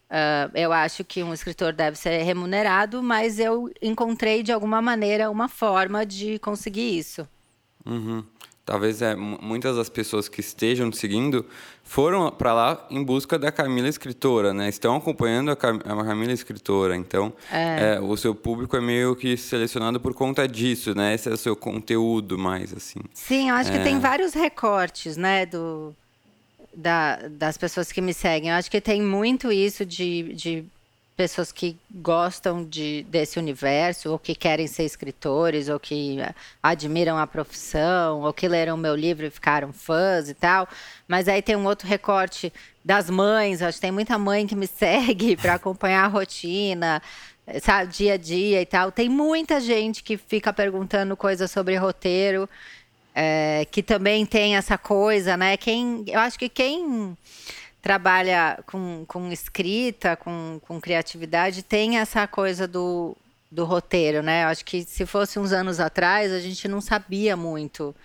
Uh, 0.10 0.50
eu 0.56 0.74
acho 0.74 1.04
que 1.04 1.22
um 1.22 1.34
escritor 1.34 1.72
deve 1.72 1.95
ser 1.95 2.24
remunerado, 2.24 3.04
mas 3.04 3.39
eu 3.39 3.72
encontrei 3.80 4.41
de 4.41 4.52
alguma 4.52 4.82
maneira 4.82 5.30
uma 5.30 5.48
forma 5.48 6.04
de 6.04 6.39
conseguir 6.39 6.98
isso. 6.98 7.28
Uhum. 7.86 8.24
Talvez 8.65 9.02
é, 9.02 9.15
muitas 9.15 9.78
das 9.78 9.89
pessoas 9.89 10.30
que 10.30 10.41
estejam 10.41 10.91
te 10.91 10.98
seguindo 10.98 11.43
foram 11.84 12.30
para 12.30 12.54
lá 12.54 12.88
em 12.91 13.04
busca 13.04 13.39
da 13.39 13.52
Camila 13.52 13.88
escritora, 13.88 14.54
né? 14.54 14.69
Estão 14.69 14.95
acompanhando 14.95 15.50
a, 15.50 15.56
Cam 15.56 15.80
a 15.84 16.06
Camila 16.06 16.32
escritora. 16.32 16.95
Então, 16.95 17.34
é. 17.52 17.95
É, 17.95 18.00
o 18.00 18.15
seu 18.15 18.36
público 18.36 18.78
é 18.78 18.82
meio 18.82 19.15
que 19.15 19.36
selecionado 19.36 20.00
por 20.00 20.13
conta 20.13 20.48
disso, 20.48 20.93
né? 20.93 21.15
Esse 21.15 21.30
é 21.30 21.34
o 21.34 21.38
seu 21.38 21.56
conteúdo 21.56 22.38
mais, 22.38 22.72
assim. 22.72 23.00
Sim, 23.12 23.50
eu 23.50 23.56
acho 23.56 23.72
que 23.72 23.78
é. 23.78 23.84
tem 23.84 24.00
vários 24.00 24.36
recortes, 24.36 25.17
né? 25.17 25.48
Do, 25.48 25.95
da, 26.74 27.18
das 27.30 27.58
pessoas 27.58 27.92
que 27.92 28.02
me 28.02 28.14
seguem. 28.14 28.50
Eu 28.50 28.56
acho 28.56 28.70
que 28.70 28.82
tem 28.82 29.02
muito 29.02 29.52
isso 29.52 29.86
de, 29.86 30.34
de 30.34 30.66
pessoas 31.20 31.52
que 31.52 31.76
gostam 31.92 32.64
de, 32.64 33.06
desse 33.10 33.38
universo, 33.38 34.12
ou 34.12 34.18
que 34.18 34.34
querem 34.34 34.68
ser 34.68 34.84
escritores, 34.86 35.68
ou 35.68 35.78
que 35.78 36.18
admiram 36.64 37.18
a 37.18 37.28
profissão, 37.28 38.22
ou 38.22 38.32
que 38.32 38.48
leram 38.48 38.78
meu 38.78 38.96
livro 38.96 39.26
e 39.26 39.30
ficaram 39.30 39.74
fãs 39.74 40.30
e 40.30 40.34
tal. 40.34 40.66
Mas 41.06 41.28
aí 41.28 41.42
tem 41.42 41.58
um 41.58 41.66
outro 41.66 41.90
recorte 41.90 42.54
das 42.86 43.10
mães. 43.10 43.62
Acho 43.62 43.78
que 43.78 43.82
tem 43.82 43.92
muita 43.92 44.18
mãe 44.18 44.48
que 44.48 44.56
me 44.56 44.66
segue 44.68 45.36
para 45.36 45.56
acompanhar 45.56 46.06
a 46.06 46.08
rotina, 46.08 47.02
sabe, 47.62 47.92
dia 47.92 48.14
a 48.14 48.18
dia 48.18 48.62
e 48.62 48.66
tal. 48.66 48.90
Tem 48.90 49.10
muita 49.10 49.60
gente 49.60 50.02
que 50.02 50.16
fica 50.16 50.54
perguntando 50.54 51.18
coisas 51.18 51.52
sobre 51.52 51.76
roteiro 51.76 52.48
é, 53.13 53.65
que 53.72 53.82
também 53.82 54.26
tem 54.26 54.56
essa 54.56 54.78
coisa, 54.78 55.36
né? 55.36 55.58
Quem, 55.58 56.04
eu 56.08 56.19
acho 56.19 56.38
que 56.38 56.50
quem 56.50 57.17
trabalha 57.82 58.60
com, 58.65 59.04
com 59.08 59.32
escrita, 59.32 60.15
com, 60.15 60.60
com 60.67 60.80
criatividade, 60.80 61.63
tem 61.63 61.98
essa 61.98 62.28
coisa 62.28 62.67
do, 62.67 63.15
do 63.52 63.65
roteiro, 63.65 64.22
né? 64.22 64.43
Eu 64.43 64.48
acho 64.48 64.65
que 64.65 64.84
se 64.84 65.06
fosse 65.06 65.39
uns 65.39 65.52
anos 65.52 65.80
atrás, 65.80 66.32
a 66.32 66.39
gente 66.39 66.67
não 66.67 66.82
sabia 66.82 67.36
muito 67.36 67.95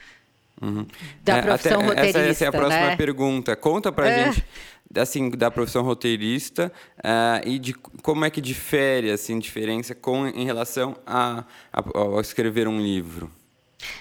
uhum. 0.61 0.87
da 1.23 1.37
é, 1.39 1.43
profissão 1.43 1.81
até, 1.81 1.89
roteirista. 1.89 2.19
Essa, 2.21 2.31
essa, 2.31 2.45
é 2.45 2.49
a 2.49 2.53
próxima 2.53 2.87
né? 2.87 2.97
pergunta. 2.97 3.57
Conta 3.57 3.93
pra 3.93 4.09
é. 4.09 4.33
gente 4.33 4.45
assim 4.97 5.31
da 5.31 5.51
profissão 5.51 5.83
roteirista 5.83 6.71
uh, 6.99 7.49
e 7.49 7.59
de 7.59 7.73
como 7.75 8.25
é 8.25 8.31
que 8.31 8.41
difere 8.41 9.11
assim 9.11 9.39
diferença 9.39 9.95
com 9.95 10.27
em 10.29 10.45
relação 10.45 10.97
a, 11.05 11.45
a, 11.73 12.19
a 12.19 12.21
escrever 12.21 12.69
um 12.69 12.81
livro. 12.81 13.31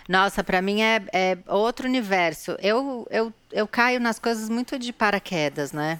Nossa, 0.08 0.44
para 0.44 0.62
mim 0.62 0.82
é, 0.82 1.02
é, 1.12 1.38
outro 1.48 1.88
universo. 1.88 2.58
Eu, 2.62 3.08
eu, 3.10 3.34
eu 3.52 3.68
caio 3.68 4.00
nas 4.00 4.20
coisas 4.20 4.50
muito 4.50 4.78
de 4.78 4.92
paraquedas, 4.92 5.72
né? 5.72 6.00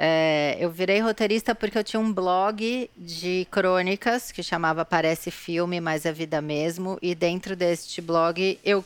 É, 0.00 0.56
eu 0.60 0.70
virei 0.70 1.00
roteirista 1.00 1.56
porque 1.56 1.76
eu 1.76 1.82
tinha 1.82 1.98
um 1.98 2.12
blog 2.12 2.88
de 2.96 3.48
crônicas 3.50 4.30
que 4.30 4.44
chamava 4.44 4.84
Parece 4.84 5.28
Filme, 5.30 5.80
mas 5.80 6.06
é 6.06 6.12
Vida 6.12 6.40
Mesmo. 6.40 6.98
E 7.02 7.14
dentro 7.14 7.56
deste 7.56 8.00
blog 8.00 8.58
eu 8.64 8.84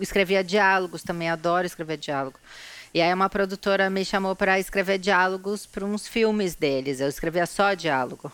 escrevia 0.00 0.42
diálogos 0.42 1.02
também, 1.02 1.28
adoro 1.28 1.66
escrever 1.66 1.98
diálogo. 1.98 2.38
E 2.94 3.02
aí 3.02 3.12
uma 3.12 3.28
produtora 3.28 3.90
me 3.90 4.04
chamou 4.04 4.34
para 4.34 4.58
escrever 4.58 4.98
diálogos 4.98 5.66
para 5.66 5.84
uns 5.84 6.08
filmes 6.08 6.54
deles. 6.54 7.00
Eu 7.00 7.08
escrevia 7.08 7.44
só 7.44 7.74
diálogo. 7.74 8.32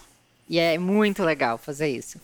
E 0.49 0.59
é 0.59 0.79
muito 0.79 1.25
legal 1.25 1.59
fazer 1.59 1.89
isso. 1.89 2.21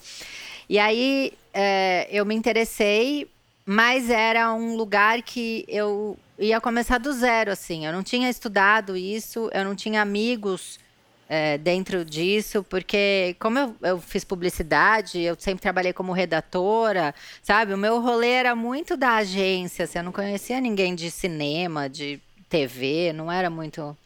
E 0.69 0.79
aí 0.79 1.33
é, 1.59 2.07
eu 2.11 2.27
me 2.27 2.35
interessei, 2.35 3.31
mas 3.65 4.11
era 4.11 4.53
um 4.53 4.77
lugar 4.77 5.23
que 5.23 5.65
eu 5.67 6.19
ia 6.39 6.61
começar 6.61 6.99
do 6.99 7.11
zero, 7.15 7.51
assim. 7.51 7.87
Eu 7.87 7.95
não 7.95 8.03
tinha 8.03 8.29
estudado 8.29 8.95
isso, 8.95 9.49
eu 9.55 9.65
não 9.65 9.75
tinha 9.75 10.03
amigos 10.03 10.79
é, 11.27 11.57
dentro 11.57 12.05
disso, 12.05 12.63
porque 12.63 13.35
como 13.41 13.59
eu, 13.59 13.77
eu, 13.81 13.99
fiz 13.99 14.23
publicidade, 14.23 15.19
eu 15.19 15.35
sempre 15.39 15.63
trabalhei 15.63 15.95
como 15.95 16.13
redatora, 16.13 17.15
sabe? 17.43 17.73
O 17.73 17.79
meu 17.79 18.03
rolê 18.03 18.33
era 18.33 18.55
muito 18.55 18.95
da 18.95 19.17
agência, 19.17 19.87
assim, 19.87 19.97
eu 19.97 20.05
não 20.05 20.13
conhecia 20.13 20.61
ninguém 20.61 20.95
de 20.95 21.11
cinema, 21.11 21.89
de 21.89 22.21
TV, 22.51 23.15
não 23.15 23.33
era 23.33 23.49
muito 23.49 23.97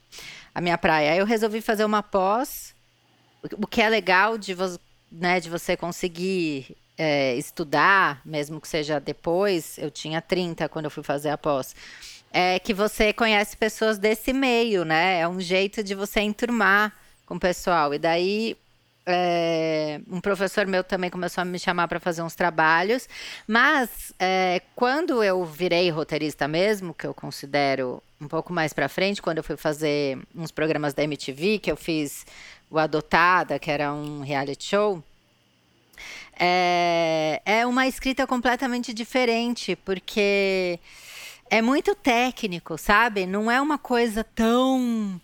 a 0.55 0.61
minha 0.61 0.79
praia. 0.79 1.13
Aí 1.13 1.19
eu 1.19 1.27
resolvi 1.27 1.61
fazer 1.61 1.85
uma 1.85 2.01
pós, 2.01 2.77
o 3.59 3.67
que 3.67 3.83
é 3.83 3.89
legal 3.89 4.39
de, 4.39 4.57
né, 5.11 5.41
de 5.41 5.51
você 5.51 5.77
conseguir 5.77 6.77
é, 7.03 7.35
estudar, 7.37 8.21
mesmo 8.27 8.61
que 8.61 8.69
seja 8.69 9.01
depois, 9.01 9.79
eu 9.79 9.91
tinha 9.91 10.21
30 10.21 10.69
quando 10.69 10.85
eu 10.85 10.91
fui 10.91 11.03
fazer 11.03 11.31
a 11.31 11.39
pós, 11.39 11.75
é 12.31 12.59
que 12.59 12.75
você 12.75 13.11
conhece 13.11 13.57
pessoas 13.57 13.99
desse 13.99 14.35
meio, 14.35 14.85
né? 14.85 15.21
É 15.21 15.27
um 15.27 15.41
jeito 15.41 15.83
de 15.83 15.95
você 15.95 16.21
enturmar 16.21 16.93
com 17.25 17.37
o 17.37 17.41
pessoal. 17.41 17.95
E 17.95 17.99
daí 17.99 18.55
é, 19.07 19.99
um 20.11 20.21
professor 20.21 20.67
meu 20.67 20.85
também 20.85 21.09
começou 21.09 21.41
a 21.41 21.45
me 21.47 21.59
chamar 21.59 21.89
para 21.89 21.99
fazer 21.99 22.21
uns 22.21 22.35
trabalhos, 22.35 23.09
mas 23.49 24.13
é, 24.19 24.61
quando 24.77 25.25
eu 25.25 25.43
virei 25.43 25.89
roteirista 25.89 26.47
mesmo, 26.47 26.93
que 26.93 27.07
eu 27.07 27.15
considero 27.15 28.03
um 28.21 28.29
pouco 28.29 28.53
mais 28.53 28.75
para 28.75 28.91
frente, 28.91 29.23
quando 29.23 29.39
eu 29.39 29.45
fui 29.45 29.57
fazer 29.57 30.19
uns 30.37 30.51
programas 30.51 30.93
da 30.93 31.03
MTV, 31.03 31.61
que 31.61 31.73
eu 31.73 31.77
fiz 31.77 32.27
o 32.71 32.79
Adotada, 32.79 33.59
que 33.59 33.71
era 33.71 33.91
um 33.91 34.21
reality 34.21 34.67
show, 34.67 35.03
é, 36.38 37.43
é 37.45 37.66
uma 37.66 37.87
escrita 37.87 38.27
completamente 38.27 38.93
diferente, 38.93 39.77
porque 39.77 40.79
é 41.51 41.61
muito 41.61 41.95
técnico, 41.95 42.79
sabe? 42.79 43.27
Não 43.27 43.51
é 43.51 43.61
uma 43.61 43.77
coisa 43.77 44.23
tão 44.23 45.21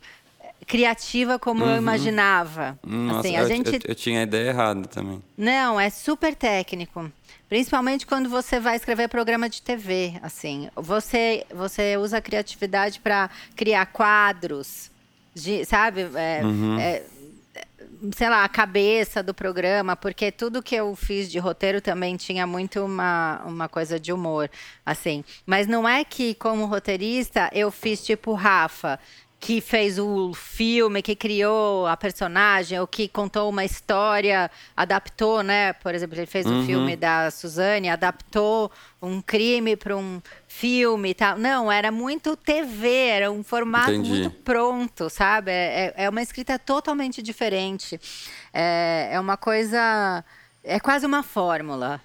criativa 0.66 1.38
como 1.38 1.64
uhum. 1.64 1.71
eu 1.71 1.77
imaginava. 1.77 2.79
Nossa, 2.85 3.21
assim, 3.21 3.37
a 3.37 3.42
eu, 3.42 3.49
gente... 3.49 3.75
Eu, 3.75 3.81
eu, 3.85 3.95
tinha 3.95 4.21
a 4.21 4.23
ideia 4.25 4.49
errada 4.49 4.88
também. 4.88 5.23
Não, 5.37 5.79
é 5.79 5.88
super 5.88 6.35
técnico. 6.35 7.11
Principalmente 7.49 8.05
quando 8.05 8.29
você 8.29 8.59
vai 8.59 8.75
escrever 8.75 9.09
programa 9.09 9.49
de 9.49 9.62
TV, 9.62 10.14
assim. 10.21 10.69
Você, 10.75 11.47
você 11.55 11.97
usa 11.97 12.19
a 12.19 12.21
criatividade 12.21 12.99
para 12.99 13.31
criar 13.55 13.87
quadros, 13.87 14.90
de, 15.33 15.64
sabe? 15.64 16.09
É, 16.16 16.40
uhum. 16.42 16.79
é, 16.81 17.05
sei 18.14 18.29
lá, 18.29 18.45
a 18.45 18.49
cabeça 18.49 19.23
do 19.23 19.33
programa, 19.33 19.97
porque 19.97 20.31
tudo 20.31 20.62
que 20.62 20.75
eu 20.75 20.95
fiz 20.95 21.31
de 21.31 21.38
roteiro 21.38 21.81
também 21.81 22.16
tinha 22.16 22.47
muito 22.47 22.85
uma, 22.85 23.42
uma 23.45 23.69
coisa 23.69 23.99
de 23.99 24.12
humor, 24.12 24.51
assim. 24.85 25.25
Mas 25.45 25.66
não 25.66 25.88
é 25.88 26.05
que, 26.05 26.35
como 26.35 26.66
roteirista, 26.66 27.51
eu 27.53 27.71
fiz 27.71 28.05
tipo 28.05 28.33
Rafa 28.35 28.99
que 29.46 29.61
fez 29.61 29.96
o 29.96 30.35
filme, 30.35 31.00
que 31.00 31.14
criou 31.14 31.87
a 31.87 31.96
personagem, 31.96 32.80
ou 32.80 32.85
que 32.85 33.06
contou 33.06 33.48
uma 33.48 33.64
história, 33.64 34.50
adaptou, 34.76 35.40
né? 35.40 35.72
Por 35.74 35.94
exemplo, 35.94 36.18
ele 36.18 36.26
fez 36.26 36.44
o 36.44 36.50
uhum. 36.50 36.66
filme 36.66 36.96
da 36.96 37.30
Suzane, 37.30 37.88
adaptou 37.88 38.72
um 39.00 39.22
crime 39.22 39.76
para 39.76 39.96
um 39.96 40.20
filme 40.48 41.11
e 41.11 41.14
tal. 41.14 41.38
Não, 41.38 41.70
era 41.70 41.92
muito 41.92 42.37
TV, 42.37 42.88
era 42.88 43.30
um 43.30 43.44
formato 43.44 43.92
Entendi. 43.92 44.11
muito 44.11 44.30
pronto, 44.30 45.09
sabe? 45.09 45.52
É, 45.52 45.94
é, 45.96 46.04
é 46.06 46.11
uma 46.11 46.22
escrita 46.22 46.59
totalmente 46.59 47.22
diferente. 47.22 48.00
É, 48.52 49.11
é 49.12 49.20
uma 49.20 49.37
coisa. 49.37 50.24
É 50.64 50.80
quase 50.80 51.06
uma 51.06 51.22
fórmula, 51.22 52.00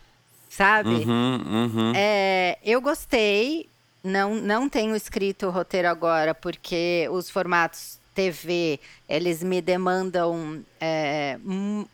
sabe? 0.47 0.89
Uhum, 0.89 1.41
uhum. 1.43 1.93
É, 1.95 2.59
eu 2.63 2.79
gostei, 2.79 3.70
não, 4.03 4.35
não 4.35 4.69
tenho 4.69 4.95
escrito 4.95 5.47
o 5.47 5.51
roteiro 5.51 5.87
agora, 5.87 6.33
porque 6.33 7.07
os 7.11 7.29
formatos 7.29 8.01
TV, 8.13 8.79
eles 9.07 9.41
me 9.41 9.61
demandam. 9.61 10.63
É, 10.79 11.37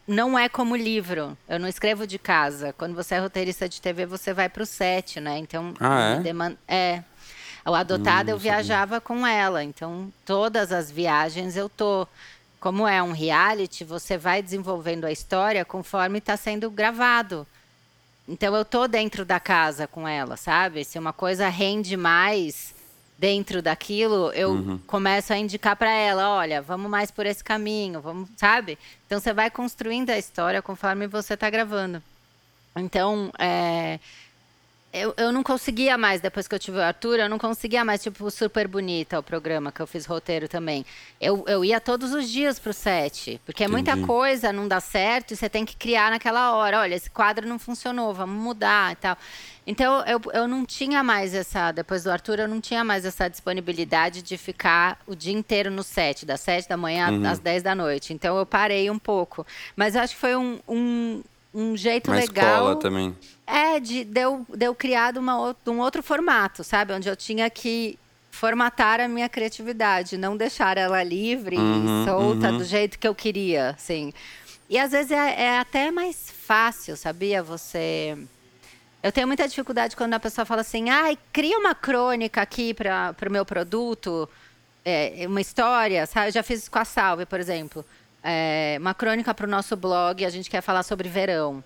não 0.07 0.37
é 0.37 0.49
como 0.49 0.75
livro. 0.75 1.37
Eu 1.47 1.59
não 1.59 1.67
escrevo 1.67 2.07
de 2.07 2.17
casa. 2.17 2.73
Quando 2.73 2.95
você 2.95 3.15
é 3.15 3.19
roteirista 3.19 3.69
de 3.69 3.81
TV, 3.81 4.05
você 4.05 4.33
vai 4.33 4.49
para 4.49 4.63
o 4.63 4.65
set, 4.65 5.19
né? 5.19 5.37
Então, 5.37 5.73
ah, 5.79 6.15
é? 6.15 6.19
Demanda, 6.19 6.57
é. 6.67 7.03
O 7.65 7.75
adotada 7.75 8.31
hum, 8.31 8.35
eu 8.35 8.39
viajava 8.39 8.95
sabia. 8.95 9.01
com 9.01 9.27
ela. 9.27 9.63
Então, 9.63 10.11
todas 10.25 10.71
as 10.71 10.89
viagens 10.89 11.55
eu 11.55 11.69
tô. 11.69 12.07
Como 12.59 12.87
é 12.87 13.03
um 13.03 13.11
reality, 13.11 13.83
você 13.83 14.17
vai 14.17 14.41
desenvolvendo 14.41 15.05
a 15.05 15.11
história 15.11 15.63
conforme 15.63 16.17
está 16.17 16.35
sendo 16.35 16.71
gravado. 16.71 17.45
Então 18.27 18.55
eu 18.55 18.65
tô 18.65 18.87
dentro 18.87 19.23
da 19.23 19.39
casa 19.39 19.87
com 19.87 20.07
ela, 20.07 20.35
sabe? 20.35 20.83
Se 20.83 20.99
uma 20.99 21.13
coisa 21.13 21.47
rende 21.47 21.95
mais 21.95 22.75
dentro 23.17 23.61
daquilo, 23.61 24.31
eu 24.33 24.51
uhum. 24.51 24.77
começo 24.85 25.33
a 25.33 25.37
indicar 25.37 25.75
para 25.75 25.91
ela, 25.91 26.29
olha, 26.29 26.61
vamos 26.61 26.89
mais 26.89 27.09
por 27.09 27.25
esse 27.25 27.43
caminho, 27.43 28.01
vamos, 28.01 28.29
sabe? 28.37 28.77
Então 29.05 29.19
você 29.19 29.33
vai 29.33 29.49
construindo 29.49 30.09
a 30.09 30.17
história 30.17 30.61
conforme 30.61 31.07
você 31.07 31.33
está 31.33 31.49
gravando. 31.49 32.03
Então, 32.75 33.31
é, 33.39 33.99
eu, 34.97 35.13
eu 35.17 35.31
não 35.31 35.43
conseguia 35.43 35.97
mais, 35.97 36.21
depois 36.21 36.47
que 36.47 36.55
eu 36.55 36.59
tive 36.59 36.77
o 36.77 36.81
Arthur, 36.81 37.19
eu 37.19 37.29
não 37.29 37.37
conseguia 37.37 37.85
mais, 37.85 38.01
tipo, 38.01 38.29
super 38.29 38.67
bonita 38.67 39.19
o 39.19 39.23
programa 39.23 39.71
que 39.71 39.81
eu 39.81 39.87
fiz 39.87 40.05
roteiro 40.05 40.47
também. 40.47 40.85
Eu, 41.19 41.43
eu 41.47 41.63
ia 41.63 41.79
todos 41.79 42.13
os 42.13 42.29
dias 42.29 42.59
pro 42.59 42.73
set, 42.73 43.39
porque 43.45 43.63
é 43.63 43.67
muita 43.67 43.97
coisa, 44.05 44.51
não 44.51 44.67
dá 44.67 44.79
certo, 44.79 45.31
e 45.31 45.35
você 45.35 45.49
tem 45.49 45.65
que 45.65 45.75
criar 45.75 46.11
naquela 46.11 46.53
hora. 46.53 46.79
Olha, 46.79 46.95
esse 46.95 47.09
quadro 47.09 47.47
não 47.47 47.57
funcionou, 47.57 48.13
vamos 48.13 48.41
mudar 48.41 48.93
e 48.93 48.95
tal. 48.95 49.17
Então, 49.65 50.03
eu, 50.05 50.21
eu 50.33 50.47
não 50.47 50.65
tinha 50.65 51.03
mais 51.03 51.33
essa, 51.33 51.71
depois 51.71 52.03
do 52.03 52.11
Arthur, 52.11 52.39
eu 52.39 52.47
não 52.47 52.61
tinha 52.61 52.83
mais 52.83 53.05
essa 53.05 53.27
disponibilidade 53.27 54.21
de 54.21 54.37
ficar 54.37 54.99
o 55.05 55.13
dia 55.13 55.33
inteiro 55.33 55.69
no 55.69 55.83
set, 55.83 56.25
das 56.25 56.39
sete 56.41 56.69
da 56.69 56.77
manhã 56.77 57.11
uhum. 57.11 57.27
às 57.27 57.39
dez 57.39 57.61
da 57.61 57.75
noite. 57.75 58.13
Então, 58.13 58.37
eu 58.37 58.45
parei 58.45 58.89
um 58.89 58.99
pouco. 58.99 59.45
Mas 59.75 59.95
eu 59.95 60.01
acho 60.01 60.13
que 60.15 60.21
foi 60.21 60.35
um, 60.35 60.59
um, 60.67 61.21
um 61.53 61.75
jeito 61.75 62.09
Uma 62.09 62.17
legal. 62.17 62.45
escola 62.45 62.75
também 62.77 63.15
é, 63.47 63.79
de, 63.79 64.03
deu, 64.03 64.45
deu 64.49 64.75
criado 64.75 65.17
uma, 65.17 65.55
um 65.65 65.79
outro 65.79 66.03
formato, 66.03 66.65
sabe? 66.65 66.91
Onde 66.91 67.07
eu 67.07 67.15
tinha 67.15 67.49
que 67.49 67.97
formatar 68.29 68.99
a 68.99 69.07
minha 69.07 69.29
criatividade, 69.29 70.17
não 70.17 70.35
deixar 70.35 70.77
ela 70.77 71.01
livre 71.01 71.57
uhum, 71.57 72.03
e 72.03 72.05
solta 72.05 72.51
uhum. 72.51 72.57
do 72.57 72.63
jeito 72.65 72.99
que 72.99 73.07
eu 73.07 73.15
queria, 73.15 73.69
assim. 73.69 74.13
E 74.69 74.77
às 74.77 74.91
vezes 74.91 75.11
é, 75.11 75.43
é, 75.43 75.59
até 75.59 75.89
mais 75.89 76.29
fácil, 76.29 76.97
sabia? 76.97 77.41
Você. 77.41 78.17
Eu 79.01 79.11
tenho 79.13 79.27
muita 79.27 79.47
dificuldade 79.47 79.95
quando 79.95 80.13
a 80.13 80.19
pessoa 80.19 80.43
fala 80.43 80.61
assim, 80.61 80.89
ai, 80.89 81.17
cria 81.31 81.57
uma 81.57 81.73
crônica 81.73 82.41
aqui 82.41 82.73
para 82.73 83.15
o 83.25 83.31
meu 83.31 83.45
produto, 83.45 84.29
é, 84.83 85.23
uma 85.25 85.39
história, 85.39 86.05
sabe? 86.05 86.27
Eu 86.27 86.31
já 86.33 86.43
fiz 86.43 86.63
isso 86.63 86.71
com 86.71 86.79
a 86.79 86.85
Salve, 86.85 87.25
por 87.25 87.39
exemplo. 87.39 87.85
É, 88.21 88.75
uma 88.79 88.93
crônica 88.93 89.33
para 89.33 89.47
o 89.47 89.49
nosso 89.49 89.77
blog, 89.77 90.25
a 90.25 90.29
gente 90.29 90.49
quer 90.49 90.61
falar 90.61 90.83
sobre 90.83 91.07
verão. 91.07 91.63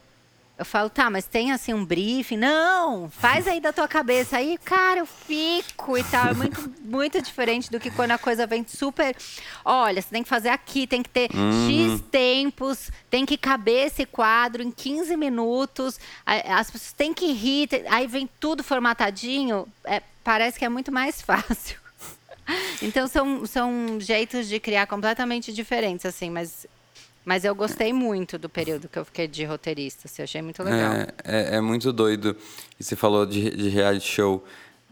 Eu 0.61 0.65
falo, 0.65 0.91
tá, 0.91 1.09
mas 1.09 1.25
tem 1.25 1.51
assim 1.51 1.73
um 1.73 1.83
briefing? 1.83 2.37
Não, 2.37 3.09
faz 3.09 3.47
aí 3.47 3.59
da 3.59 3.73
tua 3.73 3.87
cabeça. 3.87 4.37
Aí, 4.37 4.59
cara, 4.59 4.99
eu 4.99 5.07
fico 5.07 5.97
e 5.97 6.03
tal. 6.03 6.27
É 6.27 6.33
muito, 6.35 6.71
muito 6.85 7.19
diferente 7.19 7.71
do 7.71 7.79
que 7.79 7.89
quando 7.89 8.11
a 8.11 8.17
coisa 8.19 8.45
vem 8.45 8.63
super. 8.63 9.15
Olha, 9.65 9.99
você 9.99 10.09
tem 10.09 10.21
que 10.21 10.29
fazer 10.29 10.49
aqui, 10.49 10.85
tem 10.85 11.01
que 11.01 11.09
ter 11.09 11.31
uhum. 11.33 11.67
X 11.67 12.03
tempos, 12.11 12.91
tem 13.09 13.25
que 13.25 13.37
caber 13.37 13.87
esse 13.87 14.05
quadro 14.05 14.61
em 14.61 14.69
15 14.69 15.17
minutos. 15.17 15.99
As 16.23 16.69
pessoas 16.69 16.93
têm 16.93 17.11
que 17.11 17.31
rir, 17.31 17.67
aí 17.89 18.05
vem 18.05 18.29
tudo 18.39 18.63
formatadinho. 18.63 19.67
É, 19.83 19.99
parece 20.23 20.59
que 20.59 20.65
é 20.65 20.69
muito 20.69 20.91
mais 20.91 21.19
fácil. 21.25 21.79
Então 22.83 23.07
são, 23.07 23.47
são 23.47 23.99
jeitos 23.99 24.47
de 24.47 24.59
criar 24.59 24.85
completamente 24.85 25.51
diferentes, 25.51 26.05
assim, 26.05 26.29
mas 26.29 26.67
mas 27.23 27.45
eu 27.45 27.53
gostei 27.53 27.93
muito 27.93 28.37
do 28.37 28.49
período 28.49 28.87
que 28.87 28.97
eu 28.97 29.05
fiquei 29.05 29.27
de 29.27 29.43
roteirista, 29.43 30.03
assim, 30.05 30.21
achei 30.21 30.41
muito 30.41 30.63
legal. 30.63 30.93
É, 30.93 31.07
é, 31.23 31.55
é, 31.55 31.61
muito 31.61 31.93
doido. 31.93 32.35
E 32.79 32.83
você 32.83 32.95
falou 32.95 33.25
de, 33.25 33.49
de 33.55 33.69
reality 33.69 34.07
show. 34.07 34.43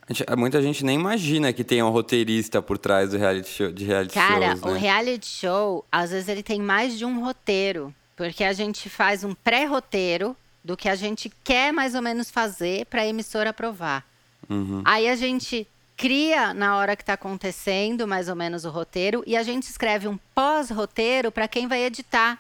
Gente, 0.10 0.26
muita 0.36 0.62
gente 0.62 0.84
nem 0.84 1.00
imagina 1.00 1.52
que 1.54 1.64
tem 1.64 1.82
um 1.84 1.90
roteirista 1.90 2.62
por 2.62 2.78
trás 2.78 3.12
do 3.12 3.18
reality 3.18 3.50
show, 3.50 3.72
de 3.72 3.86
reality 3.86 4.14
Cara, 4.14 4.52
shows, 4.52 4.62
né? 4.62 4.72
o 4.72 4.74
reality 4.74 5.28
show, 5.28 5.86
às 5.92 6.12
vezes 6.12 6.28
ele 6.30 6.44
tem 6.44 6.62
mais 6.62 6.98
de 6.98 7.06
um 7.06 7.24
roteiro. 7.24 7.94
Porque 8.16 8.44
a 8.44 8.52
gente 8.52 8.90
faz 8.90 9.24
um 9.24 9.34
pré-roteiro 9.34 10.36
do 10.64 10.76
que 10.76 10.90
a 10.90 10.96
gente 10.96 11.32
quer 11.44 11.72
mais 11.72 11.96
ou 11.96 12.02
menos 12.02 12.30
fazer 12.30 12.86
para 12.88 13.02
a 13.02 13.08
emissora 13.08 13.52
aprovar. 13.52 14.06
Uhum. 14.50 14.82
Aí 14.84 15.08
a 15.08 15.16
gente 15.16 15.66
cria 16.00 16.54
na 16.54 16.78
hora 16.78 16.96
que 16.96 17.04
está 17.04 17.12
acontecendo 17.12 18.08
mais 18.08 18.30
ou 18.30 18.36
menos 18.36 18.64
o 18.64 18.70
roteiro 18.70 19.22
e 19.28 19.36
a 19.36 19.44
gente 19.44 19.64
escreve 19.64 20.08
um 20.08 20.18
pós-roteiro 20.34 21.30
para 21.30 21.46
quem 21.46 21.68
vai 21.68 21.84
editar. 21.84 22.40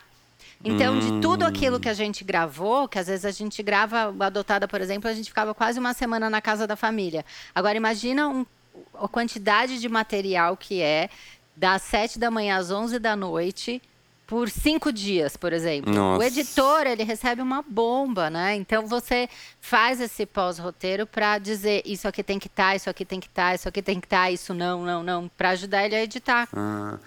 Então, 0.63 0.95
hum. 0.95 1.00
de 1.00 1.22
tudo 1.22 1.43
aquilo 1.43 1.78
que 1.78 1.89
a 1.89 1.93
gente 1.93 2.24
gravou, 2.24 2.88
que 2.88 2.98
às 2.98 3.08
vezes 3.08 3.26
a 3.26 3.32
gente 3.32 3.62
grava 3.62 4.15
adotada, 4.26 4.65
por 4.65 4.80
exemplo, 4.80 5.10
a 5.10 5.13
gente 5.13 5.28
ficava 5.28 5.54
quase 5.54 5.78
uma 5.78 5.93
semana 5.93 6.30
na 6.30 6.39
casa 6.39 6.65
da 6.65 6.78
família. 6.78 7.26
Agora, 7.54 7.76
imagina 7.76 8.30
um, 8.30 8.45
a 8.93 9.10
quantidade 9.10 9.78
de 9.78 9.89
material 9.89 10.56
que 10.56 10.82
é 10.82 11.10
das 11.54 11.82
sete 11.82 12.17
da 12.17 12.32
manhã 12.32 12.56
às 12.56 12.72
onze 12.72 12.98
da 12.98 13.13
noite 13.13 13.82
por 14.30 14.48
cinco 14.48 14.94
dias, 14.94 15.36
por 15.36 15.52
exemplo. 15.52 15.92
Nossa. 15.92 16.24
O 16.24 16.24
editor, 16.24 16.86
ele 16.86 17.04
recebe 17.04 17.42
uma 17.42 17.63
bomba, 17.63 18.30
né? 18.30 18.56
Então 18.56 18.86
você 18.86 19.28
faz 19.60 20.00
esse 20.00 20.24
pós-roteiro 20.24 21.08
para 21.08 21.39
dizer 21.39 21.82
isso 21.84 22.08
aqui 22.08 22.22
tem 22.22 22.38
que 22.38 22.46
estar, 22.46 22.70
tá, 22.70 22.76
isso 22.76 22.88
aqui 22.92 23.04
tem 23.04 23.20
que 23.20 23.26
estar, 23.26 23.50
tá, 23.50 23.56
isso 23.56 23.68
aqui 23.68 23.82
tem 23.82 24.00
que 24.00 24.06
estar, 24.06 24.26
tá, 24.26 24.32
isso 24.32 24.54
não, 24.54 24.86
não, 24.86 25.02
não, 25.02 25.27
para 25.36 25.50
ajudar 25.50 25.84
ele 25.84 25.96
a 25.96 26.04
editar. 26.04 26.48
Ah, 26.54 27.00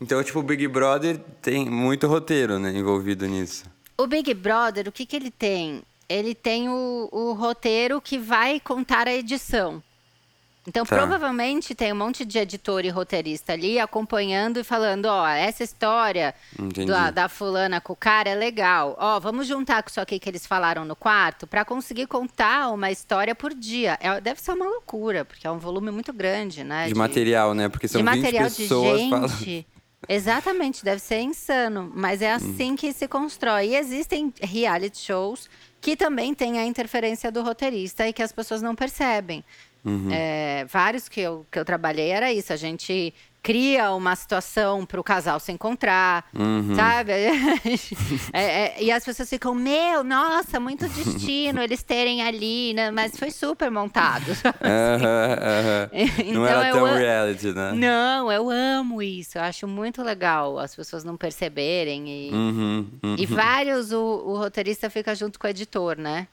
então, 0.00 0.22
tipo, 0.22 0.38
o 0.38 0.42
Big 0.42 0.68
Brother 0.68 1.18
tem 1.42 1.68
muito 1.68 2.06
roteiro, 2.06 2.60
né, 2.60 2.70
envolvido 2.70 3.26
nisso. 3.26 3.64
O 3.98 4.06
Big 4.06 4.32
Brother, 4.32 4.86
o 4.86 4.92
que 4.92 5.04
que 5.04 5.16
ele 5.16 5.32
tem? 5.32 5.82
Ele 6.08 6.32
tem 6.32 6.68
o, 6.68 7.08
o 7.10 7.32
roteiro 7.32 8.00
que 8.00 8.18
vai 8.18 8.60
contar 8.60 9.08
a 9.08 9.12
edição. 9.12 9.82
Então, 10.68 10.84
Tá. 10.84 10.96
provavelmente 10.96 11.74
tem 11.74 11.92
um 11.92 11.96
monte 11.96 12.26
de 12.26 12.38
editor 12.38 12.84
e 12.84 12.90
roteirista 12.90 13.54
ali 13.54 13.78
acompanhando 13.78 14.60
e 14.60 14.64
falando: 14.64 15.06
ó, 15.06 15.26
essa 15.26 15.64
história 15.64 16.34
da, 16.86 17.10
da 17.10 17.28
fulana 17.28 17.80
com 17.80 17.94
o 17.94 17.96
cara 17.96 18.28
é 18.28 18.34
legal. 18.34 18.94
Ó, 19.00 19.18
vamos 19.18 19.46
juntar 19.46 19.82
com 19.82 19.88
isso 19.88 19.98
aqui 20.00 20.18
que 20.18 20.28
eles 20.28 20.46
falaram 20.46 20.84
no 20.84 20.94
quarto 20.94 21.46
para 21.46 21.64
conseguir 21.64 22.06
contar 22.06 22.70
uma 22.70 22.90
história 22.90 23.34
por 23.34 23.54
dia. 23.54 23.96
É- 24.00 24.20
deve 24.20 24.42
ser 24.42 24.52
uma 24.52 24.66
loucura, 24.66 25.24
porque 25.24 25.46
é 25.46 25.50
um 25.50 25.58
volume 25.58 25.90
muito 25.90 26.12
grande, 26.12 26.62
né? 26.62 26.86
De 26.86 26.94
material, 26.94 27.54
né? 27.54 27.68
Porque 27.70 27.88
são 27.88 28.02
de 28.02 28.10
20 28.10 28.16
material 28.20 28.44
pessoas 28.50 29.00
de 29.00 29.08
falando. 29.10 29.28
gente. 29.38 29.66
Exatamente, 30.08 30.84
deve 30.84 31.00
ser 31.00 31.20
insano, 31.20 31.90
mas 31.94 32.22
é 32.22 32.32
assim 32.32 32.76
que 32.76 32.92
se 32.92 33.08
constrói. 33.08 33.70
E 33.70 33.76
existem 33.76 34.32
reality 34.40 34.98
shows 34.98 35.48
que 35.80 35.96
também 35.96 36.34
têm 36.34 36.58
a 36.58 36.64
interferência 36.64 37.30
do 37.32 37.42
roteirista 37.42 38.06
e 38.06 38.12
que 38.12 38.22
as 38.22 38.32
pessoas 38.32 38.62
não 38.62 38.74
percebem. 38.74 39.44
É, 40.10 40.66
vários 40.68 41.08
que 41.08 41.20
eu, 41.20 41.46
que 41.50 41.58
eu 41.58 41.64
trabalhei 41.64 42.10
era 42.10 42.32
isso, 42.32 42.52
a 42.52 42.56
gente 42.56 43.14
cria 43.40 43.92
uma 43.92 44.14
situação 44.16 44.84
para 44.84 45.00
o 45.00 45.04
casal 45.04 45.38
se 45.40 45.50
encontrar, 45.52 46.28
sabe? 46.76 47.12
É, 48.32 48.42
é, 48.42 48.82
e 48.82 48.90
as 48.92 49.04
pessoas 49.04 49.28
ficam, 49.30 49.54
meu, 49.54 50.04
nossa, 50.04 50.60
muito 50.60 50.86
destino 50.88 51.62
eles 51.62 51.82
terem 51.82 52.22
ali, 52.22 52.74
né? 52.74 52.90
Mas 52.90 53.16
foi 53.16 53.30
super 53.30 53.70
montado. 53.70 54.26
Aham. 54.62 55.90
Não 55.92 56.24
Então 56.26 56.46
era 56.46 56.68
eu 56.68 56.74
tão 56.74 56.94
reality, 56.94 57.52
né? 57.52 57.72
Não, 57.72 58.30
eu 58.30 58.50
amo 58.50 59.00
isso. 59.00 59.38
Eu 59.38 59.42
acho 59.42 59.66
muito 59.66 60.02
legal 60.02 60.58
as 60.58 60.74
pessoas 60.74 61.04
não 61.04 61.16
perceberem. 61.16 62.08
E, 62.08 62.30
Uhum, 62.32 62.90
uhum. 63.02 63.16
e 63.18 63.24
vários, 63.26 63.92
o, 63.92 64.00
o 64.00 64.36
roteirista 64.36 64.90
fica 64.90 65.14
junto 65.14 65.38
com 65.38 65.46
o 65.46 65.50
editor, 65.50 65.96
né? 65.96 66.26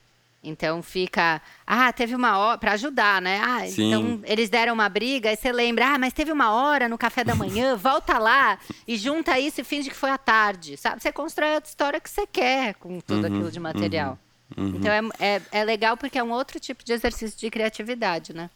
Então 0.47 0.81
fica, 0.83 1.41
ah, 1.65 1.91
teve 1.91 2.15
uma 2.15 2.37
hora, 2.37 2.57
pra 2.57 2.73
ajudar, 2.73 3.21
né? 3.21 3.41
Ah, 3.43 3.65
Sim. 3.67 3.87
então 3.87 4.21
eles 4.25 4.49
deram 4.49 4.73
uma 4.73 4.87
briga, 4.87 5.29
aí 5.29 5.35
você 5.35 5.51
lembra, 5.51 5.87
ah, 5.95 5.97
mas 5.97 6.13
teve 6.13 6.31
uma 6.31 6.51
hora 6.51 6.87
no 6.87 6.97
café 6.97 7.23
da 7.23 7.33
manhã, 7.35 7.75
volta 7.75 8.17
lá 8.17 8.57
e 8.87 8.95
junta 8.97 9.39
isso 9.39 9.61
e 9.61 9.63
finge 9.63 9.89
que 9.89 9.95
foi 9.95 10.11
à 10.11 10.17
tarde, 10.17 10.77
sabe? 10.77 11.01
Você 11.01 11.11
constrói 11.11 11.55
a 11.55 11.61
história 11.65 11.99
que 11.99 12.09
você 12.09 12.25
quer 12.27 12.75
com 12.75 12.99
tudo 12.99 13.25
aquilo 13.25 13.51
de 13.51 13.59
material. 13.59 14.17
Então 14.55 14.91
é, 14.91 15.01
é, 15.19 15.41
é 15.51 15.63
legal 15.63 15.97
porque 15.97 16.17
é 16.19 16.23
um 16.23 16.31
outro 16.31 16.59
tipo 16.59 16.83
de 16.85 16.93
exercício 16.93 17.37
de 17.39 17.49
criatividade, 17.49 18.31
né? 18.33 18.49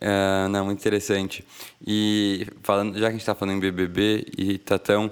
É, 0.00 0.48
não, 0.48 0.66
muito 0.66 0.80
interessante. 0.80 1.44
E 1.86 2.46
falando, 2.62 2.94
já 2.94 3.02
que 3.02 3.06
a 3.06 3.10
gente 3.12 3.20
está 3.20 3.34
falando 3.34 3.56
em 3.56 3.60
BBB 3.60 4.26
e 4.36 4.58
tá 4.58 4.78
tão 4.78 5.10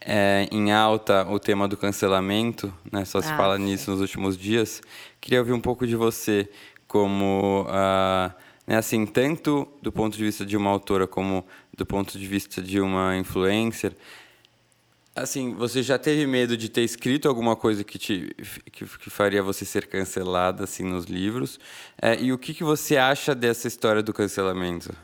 é, 0.00 0.48
em 0.50 0.70
alta 0.72 1.26
o 1.28 1.38
tema 1.38 1.66
do 1.66 1.76
cancelamento, 1.76 2.72
né? 2.90 3.04
Só 3.04 3.20
se 3.22 3.30
Ah, 3.30 3.36
fala 3.36 3.56
sim. 3.56 3.64
nisso 3.64 3.90
nos 3.90 4.00
últimos 4.00 4.36
dias. 4.36 4.82
Queria 5.20 5.40
ouvir 5.40 5.52
um 5.52 5.60
pouco 5.60 5.86
de 5.86 5.96
você, 5.96 6.48
como, 6.86 7.66
ah, 7.68 8.34
né, 8.66 8.76
assim, 8.76 9.06
tanto 9.06 9.68
do 9.82 9.90
ponto 9.90 10.16
de 10.16 10.24
vista 10.24 10.44
de 10.44 10.56
uma 10.56 10.70
autora 10.70 11.06
como 11.06 11.44
do 11.76 11.86
ponto 11.86 12.18
de 12.18 12.26
vista 12.26 12.60
de 12.60 12.80
uma 12.80 13.16
influencer. 13.16 13.92
Assim, 15.14 15.52
você 15.54 15.82
já 15.82 15.98
teve 15.98 16.26
medo 16.26 16.56
de 16.56 16.68
ter 16.68 16.82
escrito 16.82 17.28
alguma 17.28 17.56
coisa 17.56 17.82
que 17.82 17.98
te 17.98 18.34
que, 18.70 18.84
que 18.86 19.10
faria 19.10 19.42
você 19.42 19.64
ser 19.64 19.86
cancelada 19.86 20.64
assim 20.64 20.84
nos 20.84 21.06
livros? 21.06 21.58
É, 22.00 22.20
e 22.20 22.32
o 22.32 22.38
que, 22.38 22.54
que 22.54 22.62
você 22.62 22.96
acha 22.96 23.34
dessa 23.34 23.66
história 23.66 24.02
do 24.02 24.12
cancelamento? 24.12 24.94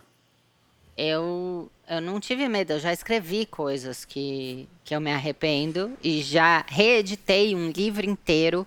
Eu, 0.97 1.69
eu 1.89 2.01
não 2.01 2.21
tive 2.21 2.49
medo, 2.49 2.75
eu 2.75 2.79
já 2.79 2.93
escrevi 2.93 3.45
coisas 3.45 4.05
que, 4.05 4.69
que 4.85 4.95
eu 4.95 5.01
me 5.01 5.13
arrependo 5.13 5.91
e 6.03 6.23
já 6.23 6.65
reeditei 6.69 7.55
um 7.57 7.71
livro 7.71 8.09
inteiro, 8.09 8.65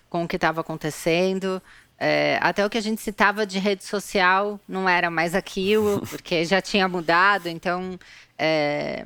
com 0.08 0.24
o 0.24 0.28
que 0.28 0.36
estava 0.36 0.62
acontecendo. 0.62 1.60
É, 1.98 2.38
até 2.40 2.64
o 2.64 2.70
que 2.70 2.78
a 2.78 2.82
gente 2.82 3.02
citava 3.02 3.44
de 3.44 3.58
rede 3.58 3.84
social 3.84 4.58
não 4.66 4.88
era 4.88 5.10
mais 5.10 5.34
aquilo, 5.34 6.00
porque 6.08 6.46
já 6.46 6.62
tinha 6.62 6.88
mudado. 6.88 7.48
Então, 7.48 7.98
é, 8.38 9.04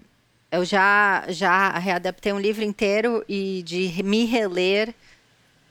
eu 0.57 0.64
já, 0.64 1.24
já 1.28 1.70
readaptei 1.78 2.32
um 2.32 2.38
livro 2.40 2.64
inteiro 2.64 3.24
e 3.28 3.62
de 3.62 4.02
me 4.02 4.24
reler, 4.24 4.94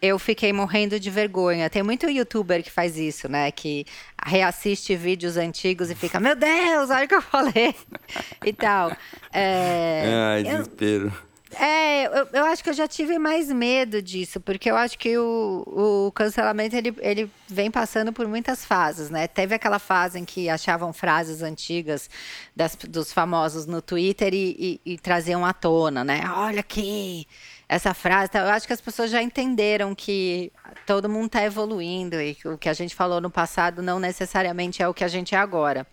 eu 0.01 0.19
fiquei 0.19 0.53
morrendo 0.53 0.99
de 0.99 1.09
vergonha. 1.09 1.69
Tem 1.69 1.81
muito 1.81 2.07
youtuber 2.09 2.61
que 2.63 2.69
faz 2.71 2.97
isso, 2.97 3.27
né? 3.27 3.51
Que 3.51 3.85
reassiste 4.23 4.95
vídeos 4.95 5.37
antigos 5.37 5.89
e 5.89 5.95
fica, 5.95 6.19
meu 6.19 6.35
Deus, 6.35 6.89
olha 6.91 7.05
o 7.05 7.07
que 7.07 7.15
eu 7.15 7.21
falei. 7.21 7.73
e 8.45 8.53
tal. 8.53 8.91
É, 9.33 10.03
Ai, 10.33 10.41
eu- 10.41 10.43
desespero. 10.43 11.13
É, 11.59 12.05
eu, 12.05 12.27
eu 12.33 12.45
acho 12.45 12.63
que 12.63 12.69
eu 12.69 12.73
já 12.73 12.87
tive 12.87 13.17
mais 13.17 13.51
medo 13.51 14.01
disso, 14.01 14.39
porque 14.39 14.69
eu 14.69 14.75
acho 14.75 14.97
que 14.97 15.17
o, 15.17 16.05
o 16.07 16.11
cancelamento 16.11 16.75
ele, 16.75 16.93
ele 16.99 17.31
vem 17.47 17.71
passando 17.71 18.11
por 18.13 18.27
muitas 18.27 18.65
fases, 18.65 19.09
né? 19.09 19.27
Teve 19.27 19.55
aquela 19.55 19.79
fase 19.79 20.19
em 20.19 20.25
que 20.25 20.49
achavam 20.49 20.91
frases 20.93 21.41
antigas 21.41 22.09
das- 22.55 22.75
dos 22.75 23.11
famosos 23.13 23.65
no 23.65 23.81
Twitter 23.81 24.33
e, 24.33 24.79
e- 24.85 24.93
e 24.93 24.97
traziam 24.97 25.45
à 25.45 25.53
tona, 25.53 26.03
né? 26.03 26.21
Olha 26.35 26.59
aqui, 26.59 27.27
essa 27.67 27.93
frase. 27.93 28.29
Eu 28.33 28.49
acho 28.49 28.67
que 28.67 28.73
as 28.73 28.81
pessoas 28.81 29.09
já 29.09 29.21
entenderam 29.21 29.95
que 29.95 30.51
todo 30.85 31.09
mundo 31.09 31.27
está 31.27 31.43
evoluindo 31.43 32.21
e 32.21 32.35
que 32.35 32.47
o 32.47 32.57
que 32.57 32.69
a 32.69 32.73
gente 32.73 32.93
falou 32.93 33.19
no 33.21 33.29
passado 33.29 33.81
não 33.81 33.99
necessariamente 33.99 34.81
é 34.83 34.87
o 34.87 34.93
que 34.93 35.03
a 35.03 35.07
gente 35.07 35.33
é 35.33 35.37
agora. 35.37 35.87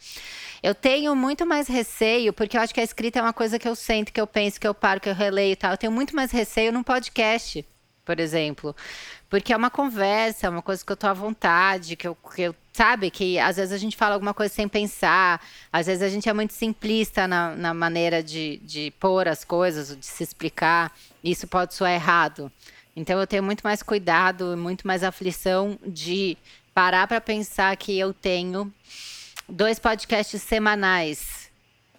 Eu 0.63 0.75
tenho 0.77 1.17
muito 1.17 1.45
mais 1.45 1.67
receio, 1.67 2.33
porque 2.33 2.57
eu 2.57 2.61
acho 2.61 2.73
que 2.73 2.81
a 2.81 2.85
escrita 2.85 3.19
é 3.19 3.23
uma 3.23 3.33
coisa 3.33 3.59
que 3.59 3.67
eu 3.67 3.75
sinto, 3.75 4.13
que 4.13 4.21
eu 4.21 4.27
penso, 4.29 4.61
que 4.61 4.67
eu 4.67 4.73
paro, 4.73 5.01
que 5.01 5.09
eu 5.09 5.15
releio 5.15 5.53
e 5.53 5.57
tal. 5.57 5.73
Eu 5.73 5.77
tenho 5.77 5.93
muito 5.93 6.15
mais 6.15 6.31
receio 6.31 6.73
num 6.73 6.85
podcast, 6.85 7.67
por 8.05 8.21
exemplo. 8.21 8.75
Porque 9.29 9.53
é 9.53 9.57
uma 9.57 9.71
conversa, 9.71 10.47
é 10.47 10.51
uma 10.51 10.63
coisa 10.63 10.85
que 10.85 10.93
eu 10.93 10.97
tô 10.97 11.09
à 11.09 11.13
vontade, 11.13 11.97
que 11.97 12.07
eu, 12.07 12.15
que 12.15 12.43
eu 12.43 12.55
sabe, 12.73 13.11
que 13.11 13.41
às 13.41 13.57
vezes 13.57 13.73
a 13.73 13.79
gente 13.79 13.97
fala 13.97 14.15
alguma 14.15 14.33
coisa 14.33 14.55
sem 14.55 14.69
pensar, 14.69 15.45
às 15.73 15.87
vezes 15.87 16.03
a 16.03 16.09
gente 16.09 16.29
é 16.29 16.33
muito 16.33 16.53
simplista 16.53 17.27
na, 17.27 17.57
na 17.57 17.75
maneira 17.75 18.23
de, 18.23 18.59
de 18.59 18.93
pôr 19.01 19.27
as 19.27 19.45
coisas, 19.45 19.97
de 19.97 20.07
se 20.07 20.23
explicar, 20.23 20.93
isso 21.25 21.49
pode 21.49 21.75
soar 21.75 21.93
errado. 21.93 22.53
Então 22.95 23.19
eu 23.19 23.27
tenho 23.27 23.43
muito 23.43 23.63
mais 23.63 23.83
cuidado, 23.83 24.57
muito 24.57 24.87
mais 24.87 25.03
aflição 25.03 25.79
de 25.85 26.37
parar 26.75 27.07
para 27.07 27.21
pensar 27.21 27.77
que 27.77 27.99
eu 27.99 28.15
tenho 28.15 28.73
dois 29.53 29.79
podcasts 29.79 30.41
semanais, 30.43 31.51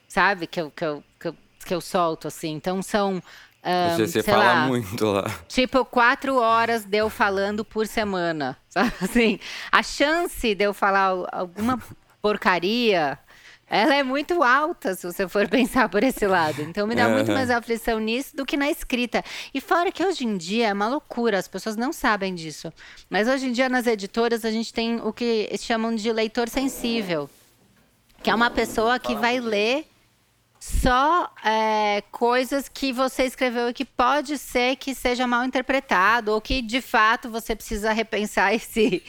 sabe? 0.08 0.48
Que 0.48 0.60
eu, 0.62 0.72
que 0.72 0.84
eu, 0.84 1.04
que 1.20 1.28
eu, 1.28 1.36
que 1.66 1.74
eu 1.74 1.80
solto, 1.82 2.28
assim. 2.28 2.52
Então 2.52 2.82
são. 2.82 3.22
ahn, 3.64 3.98
Você, 3.98 4.24
fala 4.24 4.44
lá, 4.46 4.68
muito 4.68 5.06
lá. 5.06 5.26
Tipo, 5.48 5.86
quatro 5.86 6.36
horas 6.38 6.84
de 6.84 6.98
eu 6.98 7.10
falando 7.10 7.64
por 7.64 7.88
semana. 7.88 8.58
Sabe? 8.70 8.92
Assim, 9.02 9.40
a 9.72 9.84
chance 9.84 10.56
de 10.56 10.64
eu 10.66 10.74
falar 10.74 11.06
al- 11.10 11.28
alguma 11.32 11.80
porcaria. 12.22 13.20
Ela 13.66 13.96
é 13.96 14.04
muito 14.04 14.44
alta, 14.44 14.94
se 14.94 15.06
você 15.06 15.28
for 15.28 15.48
pensar 15.50 15.90
por 15.90 16.04
esse 16.04 16.28
lado. 16.28 16.62
Então 16.62 16.86
me 16.86 16.94
dá 16.96 17.08
muito 17.10 17.30
Aham. 17.30 17.34
mais 17.38 17.50
aflição 17.50 18.00
nisso 18.00 18.36
do 18.36 18.46
que 18.46 18.56
na 18.58 18.70
escrita. 18.70 19.24
E 19.54 19.60
fora 19.62 19.92
que 19.92 20.06
hoje 20.06 20.26
em 20.26 20.38
dia 20.38 20.68
é 20.68 20.74
uma 20.74 20.88
loucura, 20.88 21.40
as 21.40 21.48
pessoas 21.48 21.76
não 21.76 21.92
sabem 21.92 22.36
disso. 22.36 22.72
Mas 23.10 23.28
hoje 23.28 23.48
em 23.48 23.52
dia 23.52 23.70
nas 23.70 23.88
editoras 23.88 24.46
a 24.46 24.52
gente 24.52 24.72
tem 24.72 25.00
o 25.02 25.12
que 25.12 25.50
chamam 25.60 25.96
de 25.96 26.12
leitor 26.12 26.50
sensível 26.50 27.28
que 28.24 28.30
é 28.30 28.36
uma 28.36 28.50
pessoa 28.50 28.98
que 28.98 29.16
vai 29.16 29.40
ler 29.42 29.86
só 30.58 31.30
é, 31.44 32.02
coisas 32.10 32.70
que 32.70 32.94
você 32.94 33.26
escreveu 33.26 33.70
e 33.70 33.74
que 33.74 33.84
pode 33.84 34.38
ser 34.38 34.78
que 34.78 34.96
seja 34.96 35.28
mal 35.28 35.44
interpretado 35.44 36.32
ou 36.32 36.40
que 36.40 36.62
de 36.62 36.80
fato 36.80 37.30
você 37.30 37.54
precisa 37.54 37.92
repensar 37.92 38.56
e 38.56 38.60
se 38.60 39.04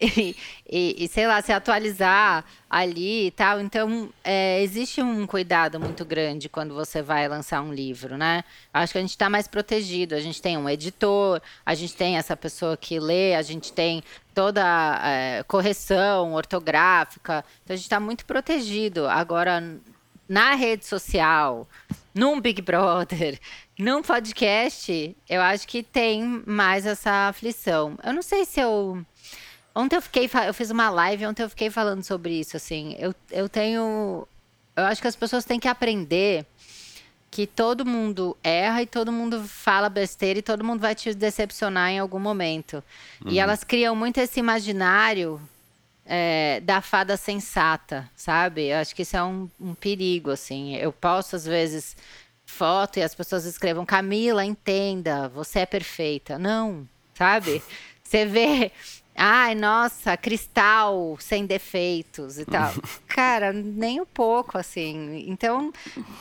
e, 0.70 1.04
e- 1.04 1.08
sei 1.08 1.26
lá 1.26 1.40
se 1.42 1.52
atualizar 1.52 2.44
ali 2.70 3.26
e 3.26 3.30
tal 3.30 3.60
então 3.60 4.08
é, 4.22 4.62
existe 4.62 5.02
um 5.02 5.26
cuidado 5.26 5.80
muito 5.80 6.04
grande 6.04 6.48
quando 6.48 6.74
você 6.74 7.02
vai 7.02 7.26
lançar 7.26 7.60
um 7.62 7.72
livro 7.72 8.16
né 8.16 8.44
acho 8.72 8.92
que 8.92 8.98
a 8.98 9.00
gente 9.00 9.10
está 9.10 9.28
mais 9.28 9.48
protegido 9.48 10.14
a 10.14 10.20
gente 10.20 10.40
tem 10.40 10.56
um 10.56 10.68
editor 10.68 11.40
a 11.64 11.74
gente 11.74 11.94
tem 11.94 12.16
essa 12.16 12.36
pessoa 12.36 12.76
que 12.76 13.00
lê 13.00 13.34
a 13.34 13.42
gente 13.42 13.72
tem 13.72 14.02
toda 14.34 14.62
a 14.64 15.08
é, 15.08 15.42
correção 15.42 16.34
ortográfica 16.34 17.44
então 17.64 17.74
a 17.74 17.76
gente 17.76 17.86
está 17.86 17.98
muito 17.98 18.24
protegido 18.24 19.08
agora 19.08 19.60
na 20.28 20.54
rede 20.54 20.84
social, 20.84 21.66
num 22.14 22.38
Big 22.40 22.60
Brother, 22.60 23.40
num 23.78 24.02
podcast, 24.02 25.16
eu 25.28 25.40
acho 25.40 25.66
que 25.66 25.82
tem 25.82 26.42
mais 26.46 26.84
essa 26.84 27.28
aflição. 27.28 27.98
Eu 28.04 28.12
não 28.12 28.22
sei 28.22 28.44
se 28.44 28.60
eu. 28.60 29.04
Ontem 29.78 29.94
eu 29.94 30.02
fiquei. 30.02 30.28
Eu 30.44 30.52
fiz 30.52 30.72
uma 30.72 30.90
live, 30.90 31.24
ontem 31.24 31.44
eu 31.44 31.48
fiquei 31.48 31.70
falando 31.70 32.02
sobre 32.02 32.32
isso, 32.32 32.56
assim. 32.56 32.96
Eu, 32.98 33.14
eu 33.30 33.48
tenho. 33.48 34.26
Eu 34.74 34.84
acho 34.84 35.00
que 35.00 35.06
as 35.06 35.14
pessoas 35.14 35.44
têm 35.44 35.60
que 35.60 35.68
aprender 35.68 36.44
que 37.30 37.46
todo 37.46 37.86
mundo 37.86 38.36
erra 38.42 38.82
e 38.82 38.86
todo 38.86 39.12
mundo 39.12 39.44
fala 39.44 39.88
besteira 39.88 40.40
e 40.40 40.42
todo 40.42 40.64
mundo 40.64 40.80
vai 40.80 40.96
te 40.96 41.14
decepcionar 41.14 41.90
em 41.90 42.00
algum 42.00 42.18
momento. 42.18 42.82
E 43.24 43.38
elas 43.38 43.62
criam 43.62 43.94
muito 43.94 44.18
esse 44.18 44.40
imaginário 44.40 45.40
é, 46.04 46.58
da 46.64 46.80
fada 46.80 47.16
sensata, 47.16 48.10
sabe? 48.16 48.70
Eu 48.70 48.78
acho 48.78 48.96
que 48.96 49.02
isso 49.02 49.16
é 49.16 49.22
um, 49.22 49.48
um 49.60 49.74
perigo, 49.74 50.32
assim. 50.32 50.74
Eu 50.74 50.90
posto, 50.90 51.36
às 51.36 51.44
vezes, 51.44 51.96
foto 52.44 52.98
e 52.98 53.02
as 53.02 53.14
pessoas 53.14 53.44
escrevam: 53.44 53.86
Camila, 53.86 54.44
entenda, 54.44 55.28
você 55.28 55.60
é 55.60 55.66
perfeita. 55.66 56.36
Não, 56.36 56.88
sabe? 57.14 57.62
Você 58.08 58.24
vê 58.24 58.72
Ai, 59.20 59.52
nossa, 59.56 60.16
cristal 60.16 61.16
sem 61.18 61.44
defeitos 61.44 62.38
e 62.38 62.44
tal. 62.44 62.72
Cara, 63.08 63.52
nem 63.52 64.00
um 64.00 64.06
pouco, 64.06 64.56
assim. 64.56 65.24
Então, 65.26 65.72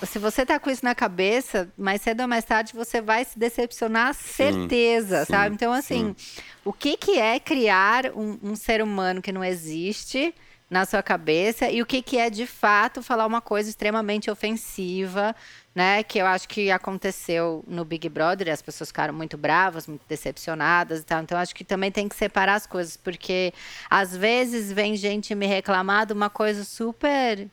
se 0.04 0.18
você 0.18 0.44
tá 0.44 0.58
com 0.58 0.72
isso 0.72 0.84
na 0.84 0.96
cabeça, 0.96 1.72
mais 1.78 2.02
cedo 2.02 2.22
ou 2.22 2.28
mais 2.28 2.44
tarde 2.44 2.74
você 2.74 3.00
vai 3.00 3.24
se 3.24 3.38
decepcionar, 3.38 4.16
certeza, 4.16 5.26
sim, 5.26 5.32
sabe? 5.32 5.54
Então, 5.54 5.72
assim, 5.72 6.16
sim. 6.18 6.42
o 6.66 6.74
que, 6.74 6.98
que 6.98 7.20
é 7.20 7.40
criar 7.40 8.12
um, 8.16 8.40
um 8.42 8.56
ser 8.56 8.82
humano 8.82 9.22
que 9.22 9.32
não 9.32 9.44
existe? 9.44 10.34
Na 10.70 10.86
sua 10.86 11.02
cabeça 11.02 11.70
e 11.70 11.82
o 11.82 11.86
que, 11.86 12.02
que 12.02 12.18
é 12.18 12.30
de 12.30 12.46
fato 12.46 13.02
falar 13.02 13.26
uma 13.26 13.40
coisa 13.40 13.70
extremamente 13.70 14.30
ofensiva, 14.30 15.34
né? 15.74 16.04
Que 16.04 16.20
eu 16.20 16.26
acho 16.26 16.48
que 16.48 16.70
aconteceu 16.70 17.64
no 17.68 17.86
Big 17.86 18.10
Brother, 18.10 18.52
as 18.52 18.62
pessoas 18.62 18.90
ficaram 18.90 19.14
muito 19.14 19.38
bravas, 19.38 19.88
muito 19.88 20.02
decepcionadas 20.10 21.00
e 21.00 21.04
tal. 21.04 21.22
Então 21.22 21.38
acho 21.38 21.56
que 21.56 21.64
também 21.64 21.92
tem 21.92 22.10
que 22.10 22.16
separar 22.16 22.56
as 22.56 22.68
coisas, 22.68 22.98
porque 22.98 23.54
às 23.90 24.16
vezes 24.16 24.72
vem 24.72 24.98
gente 24.98 25.34
me 25.36 25.46
reclamar 25.46 26.06
de 26.06 26.14
uma 26.14 26.30
coisa 26.30 26.66
super. 26.66 27.48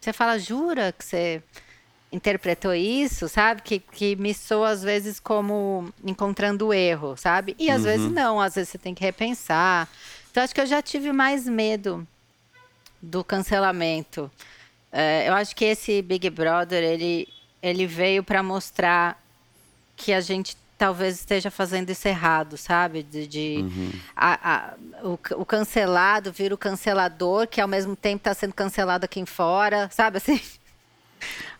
Você 0.00 0.12
fala, 0.12 0.38
jura 0.38 0.92
que 0.92 1.04
você 1.04 1.42
interpretou 2.12 2.74
isso, 2.74 3.28
sabe? 3.28 3.62
Que, 3.62 3.80
que 3.80 4.14
me 4.14 4.34
soa 4.34 4.70
às 4.70 4.82
vezes 4.82 5.18
como 5.18 5.92
encontrando 6.04 6.72
erro, 6.72 7.16
sabe? 7.16 7.56
E 7.58 7.70
às 7.70 7.78
uhum. 7.78 7.84
vezes 7.84 8.12
não, 8.12 8.40
às 8.40 8.54
vezes 8.54 8.68
você 8.68 8.78
tem 8.78 8.94
que 8.94 9.02
repensar. 9.02 9.88
Então 10.30 10.44
acho 10.44 10.54
que 10.54 10.60
eu 10.60 10.66
já 10.66 10.80
tive 10.80 11.10
mais 11.10 11.48
medo 11.48 12.06
do 13.02 13.24
cancelamento. 13.24 14.30
É, 14.92 15.28
eu 15.28 15.34
acho 15.34 15.56
que 15.56 15.64
esse 15.64 16.00
Big 16.02 16.30
Brother 16.30 16.82
ele, 16.84 17.26
ele 17.62 17.86
veio 17.86 18.22
para 18.22 18.42
mostrar 18.42 19.20
que 19.96 20.12
a 20.12 20.20
gente 20.20 20.56
talvez 20.78 21.16
esteja 21.16 21.50
fazendo 21.50 21.90
isso 21.90 22.08
errado, 22.08 22.56
sabe? 22.56 23.02
De, 23.02 23.26
de 23.26 23.58
uhum. 23.58 23.92
a, 24.16 24.54
a, 24.54 24.74
o, 25.04 25.18
o, 25.40 25.46
cancelado 25.46 26.32
vira 26.32 26.54
o 26.54 26.58
cancelador, 26.58 27.46
que 27.46 27.60
ao 27.60 27.68
mesmo 27.68 27.94
tempo 27.94 28.16
está 28.16 28.34
sendo 28.34 28.52
cancelado 28.52 29.04
aqui 29.04 29.24
fora, 29.24 29.88
sabe 29.92 30.16
assim? 30.16 30.40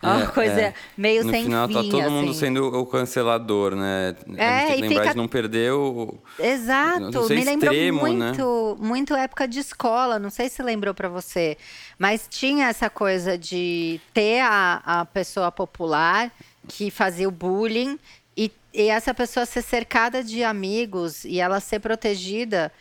Uma 0.01 0.23
é, 0.23 0.27
coisa 0.27 0.61
é. 0.61 0.73
meio 0.97 1.23
no 1.23 1.31
sem 1.31 1.43
final, 1.43 1.67
fim, 1.67 1.73
tá 1.73 1.81
todo 1.83 2.01
assim. 2.01 2.09
mundo 2.09 2.33
sendo 2.33 2.65
o 2.67 2.85
cancelador, 2.85 3.75
né? 3.75 4.15
É, 4.35 4.45
a 4.45 4.59
gente 4.59 4.67
tem 4.67 4.75
que 4.75 4.81
lembrar 4.81 5.01
fica... 5.01 5.13
de 5.13 5.17
não 5.17 5.27
perder 5.27 5.73
o... 5.73 6.17
Exato, 6.37 7.29
me 7.29 7.43
lembra 7.43 7.71
muito, 7.93 8.77
né? 8.79 8.87
muito 8.87 9.15
época 9.15 9.47
de 9.47 9.59
escola, 9.59 10.19
não 10.19 10.29
sei 10.29 10.49
se 10.49 10.61
lembrou 10.61 10.93
para 10.93 11.07
você, 11.07 11.57
mas 11.97 12.27
tinha 12.29 12.67
essa 12.67 12.89
coisa 12.89 13.37
de 13.37 14.01
ter 14.13 14.41
a, 14.41 14.81
a 14.85 15.05
pessoa 15.05 15.51
popular 15.51 16.31
que 16.67 16.91
fazia 16.91 17.27
o 17.27 17.31
bullying 17.31 17.97
e, 18.35 18.51
e 18.73 18.89
essa 18.89 19.13
pessoa 19.13 19.45
ser 19.45 19.61
cercada 19.61 20.23
de 20.23 20.43
amigos 20.43 21.23
e 21.23 21.39
ela 21.39 21.59
ser 21.59 21.79
protegida 21.79 22.71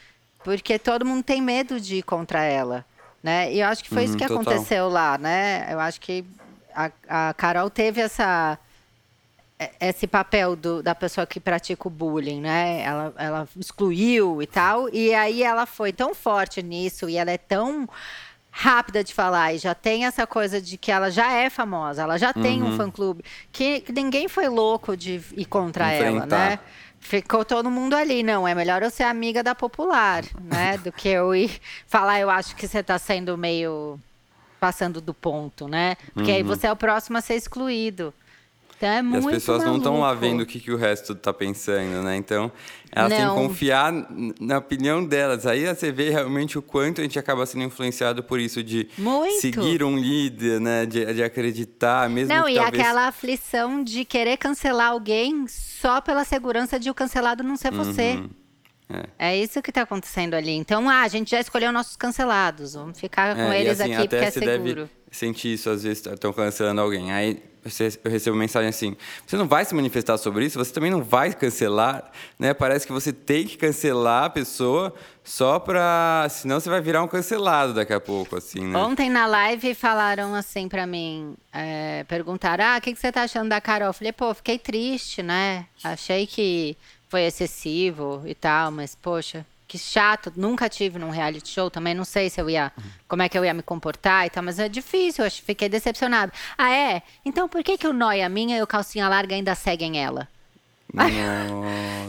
porque 0.42 0.78
todo 0.78 1.04
mundo 1.04 1.22
tem 1.22 1.40
medo 1.40 1.80
de 1.80 1.96
ir 1.96 2.02
contra 2.02 2.42
ela. 2.44 2.84
Né? 3.22 3.52
E 3.52 3.60
eu 3.60 3.68
acho 3.68 3.84
que 3.84 3.88
foi 3.88 3.98
uhum, 3.98 4.04
isso 4.04 4.16
que 4.16 4.26
total. 4.26 4.42
aconteceu 4.42 4.88
lá, 4.88 5.16
né? 5.16 5.68
Eu 5.70 5.78
acho 5.78 6.00
que 6.00 6.24
a, 6.74 6.90
a 7.08 7.34
Carol 7.34 7.70
teve 7.70 8.00
essa 8.00 8.58
é, 9.58 9.88
esse 9.88 10.06
papel 10.06 10.56
do, 10.56 10.82
da 10.82 10.94
pessoa 10.94 11.26
que 11.26 11.38
pratica 11.38 11.86
o 11.86 11.90
bullying, 11.90 12.40
né? 12.40 12.82
Ela, 12.82 13.14
ela 13.16 13.48
excluiu 13.56 14.42
e 14.42 14.46
tal, 14.46 14.88
e 14.92 15.14
aí 15.14 15.42
ela 15.42 15.66
foi 15.66 15.92
tão 15.92 16.14
forte 16.14 16.62
nisso 16.62 17.08
e 17.08 17.16
ela 17.16 17.30
é 17.30 17.38
tão 17.38 17.88
rápida 18.50 19.02
de 19.02 19.14
falar 19.14 19.54
e 19.54 19.58
já 19.58 19.74
tem 19.74 20.04
essa 20.04 20.26
coisa 20.26 20.60
de 20.60 20.76
que 20.76 20.92
ela 20.92 21.10
já 21.10 21.32
é 21.32 21.48
famosa, 21.48 22.02
ela 22.02 22.18
já 22.18 22.32
uhum. 22.36 22.42
tem 22.42 22.62
um 22.62 22.66
uhum. 22.66 22.76
fã-clube, 22.76 23.24
que, 23.50 23.80
que, 23.80 23.92
ninguém 23.92 24.28
foi 24.28 24.48
louco 24.48 24.96
de 24.96 25.22
ir 25.36 25.46
contra 25.46 25.94
Enfrentar. 25.94 26.36
ela, 26.36 26.50
né? 26.50 26.58
Ficou 27.00 27.44
todo 27.44 27.70
mundo 27.70 27.94
ali, 27.94 28.22
não, 28.22 28.46
é 28.46 28.54
melhor 28.54 28.82
eu 28.82 28.90
ser 28.90 29.04
amiga 29.04 29.42
da 29.42 29.54
popular, 29.54 30.22
né? 30.40 30.76
Do 30.78 30.92
que 30.92 31.08
eu 31.08 31.34
ir 31.34 31.60
falar, 31.86 32.20
eu 32.20 32.30
acho 32.30 32.54
que 32.54 32.68
você 32.68 32.78
está 32.78 32.98
sendo 32.98 33.36
meio 33.36 33.98
passando 34.62 35.00
do 35.00 35.12
ponto, 35.12 35.66
né? 35.66 35.96
Porque 36.14 36.30
uhum. 36.30 36.36
aí 36.36 36.42
você 36.44 36.68
é 36.68 36.72
o 36.72 36.76
próximo 36.76 37.18
a 37.18 37.20
ser 37.20 37.34
excluído. 37.34 38.14
Então 38.76 38.88
é 38.88 39.02
muito 39.02 39.24
E 39.24 39.26
as 39.26 39.34
pessoas 39.34 39.58
maluco. 39.58 39.70
não 39.72 39.78
estão 39.78 40.00
lá 40.00 40.14
vendo 40.14 40.42
o 40.42 40.46
que, 40.46 40.60
que 40.60 40.70
o 40.70 40.76
resto 40.76 41.14
está 41.14 41.32
pensando, 41.32 42.00
né? 42.04 42.16
Então, 42.16 42.50
elas 42.92 43.10
não. 43.10 43.18
têm 43.18 43.28
que 43.28 43.34
confiar 43.34 43.92
na 44.40 44.58
opinião 44.58 45.04
delas. 45.04 45.46
Aí 45.46 45.66
você 45.66 45.90
vê 45.90 46.10
realmente 46.10 46.56
o 46.56 46.62
quanto 46.62 47.00
a 47.00 47.04
gente 47.04 47.18
acaba 47.18 47.44
sendo 47.44 47.64
influenciado 47.64 48.22
por 48.22 48.38
isso 48.38 48.62
de 48.62 48.88
muito. 48.96 49.40
seguir 49.40 49.82
um 49.82 49.96
líder, 49.96 50.60
né? 50.60 50.86
De, 50.86 51.12
de 51.12 51.24
acreditar, 51.24 52.08
mesmo 52.08 52.32
Não, 52.32 52.48
e 52.48 52.54
talvez... 52.54 52.80
aquela 52.80 53.08
aflição 53.08 53.82
de 53.82 54.04
querer 54.04 54.36
cancelar 54.36 54.92
alguém 54.92 55.48
só 55.48 56.00
pela 56.00 56.24
segurança 56.24 56.78
de 56.78 56.88
o 56.88 56.94
cancelado 56.94 57.42
não 57.42 57.56
ser 57.56 57.72
você. 57.72 58.22
É. 59.18 59.30
é 59.30 59.36
isso 59.36 59.62
que 59.62 59.70
está 59.70 59.82
acontecendo 59.82 60.34
ali. 60.34 60.53
Então, 60.53 60.88
ah, 60.88 61.03
a 61.03 61.09
gente 61.09 61.30
já 61.30 61.40
escolheu 61.40 61.72
nossos 61.72 61.97
cancelados. 61.97 62.74
Vamos 62.74 62.99
ficar 62.99 63.34
com 63.34 63.53
é, 63.53 63.61
eles 63.61 63.80
assim, 63.80 63.95
aqui 63.95 64.09
porque 64.09 64.24
é 64.24 64.30
seguro. 64.30 64.74
Deve 64.74 64.90
sentir 65.11 65.55
isso, 65.55 65.70
às 65.70 65.82
vezes 65.82 66.05
estão 66.07 66.32
cancelando 66.32 66.80
alguém. 66.80 67.12
Aí 67.12 67.43
eu 68.05 68.11
recebo 68.11 68.36
mensagem 68.36 68.68
assim: 68.68 68.97
você 69.24 69.36
não 69.36 69.47
vai 69.47 69.64
se 69.64 69.74
manifestar 69.74 70.18
sobre 70.18 70.45
isso, 70.45 70.59
você 70.59 70.72
também 70.72 70.90
não 70.90 71.03
vai 71.03 71.32
cancelar, 71.32 72.11
né? 72.36 72.53
Parece 72.53 72.86
que 72.86 72.93
você 72.93 73.12
tem 73.12 73.47
que 73.47 73.57
cancelar 73.57 74.24
a 74.24 74.30
pessoa 74.30 74.93
só 75.22 75.61
para, 75.61 76.26
senão 76.28 76.59
você 76.59 76.68
vai 76.68 76.80
virar 76.80 77.05
um 77.05 77.09
cancelado 77.09 77.72
daqui 77.72 77.93
a 77.93 78.01
pouco, 78.01 78.34
assim, 78.34 78.64
né? 78.64 78.76
Ontem 78.76 79.09
na 79.09 79.26
live 79.26 79.74
falaram 79.74 80.34
assim 80.34 80.68
para 80.68 80.86
mim, 80.86 81.36
é, 81.53 82.05
perguntaram: 82.09 82.64
ah, 82.64 82.78
o 82.78 82.80
que, 82.80 82.93
que 82.93 82.99
você 82.99 83.12
tá 83.12 83.22
achando 83.22 83.49
da 83.49 83.61
Carol? 83.61 83.88
Eu 83.88 83.95
falei: 83.95 84.12
pô, 84.12 84.34
fiquei 84.34 84.59
triste, 84.59 85.22
né? 85.22 85.66
Achei 85.84 86.26
que 86.26 86.76
foi 87.12 87.24
excessivo 87.24 88.22
e 88.24 88.34
tal, 88.34 88.70
mas 88.70 88.94
poxa, 88.94 89.44
que 89.68 89.76
chato, 89.76 90.32
nunca 90.34 90.66
tive 90.66 90.98
num 90.98 91.10
reality 91.10 91.46
show, 91.46 91.70
também 91.70 91.92
não 91.94 92.06
sei 92.06 92.30
se 92.30 92.40
eu 92.40 92.48
ia, 92.48 92.72
como 93.06 93.20
é 93.20 93.28
que 93.28 93.36
eu 93.36 93.44
ia 93.44 93.52
me 93.52 93.62
comportar 93.62 94.26
e 94.26 94.30
tal, 94.30 94.42
mas 94.42 94.58
é 94.58 94.66
difícil, 94.66 95.22
eu 95.22 95.30
fiquei 95.30 95.68
decepcionado. 95.68 96.32
Ah, 96.56 96.72
é? 96.74 97.02
Então 97.22 97.46
por 97.50 97.62
que 97.62 97.76
que 97.76 97.86
o 97.86 97.92
Noia 97.92 98.30
minha 98.30 98.56
e 98.56 98.62
o 98.62 98.66
Calcinha 98.66 99.10
Larga 99.10 99.34
ainda 99.34 99.54
seguem 99.54 100.02
ela? 100.02 100.26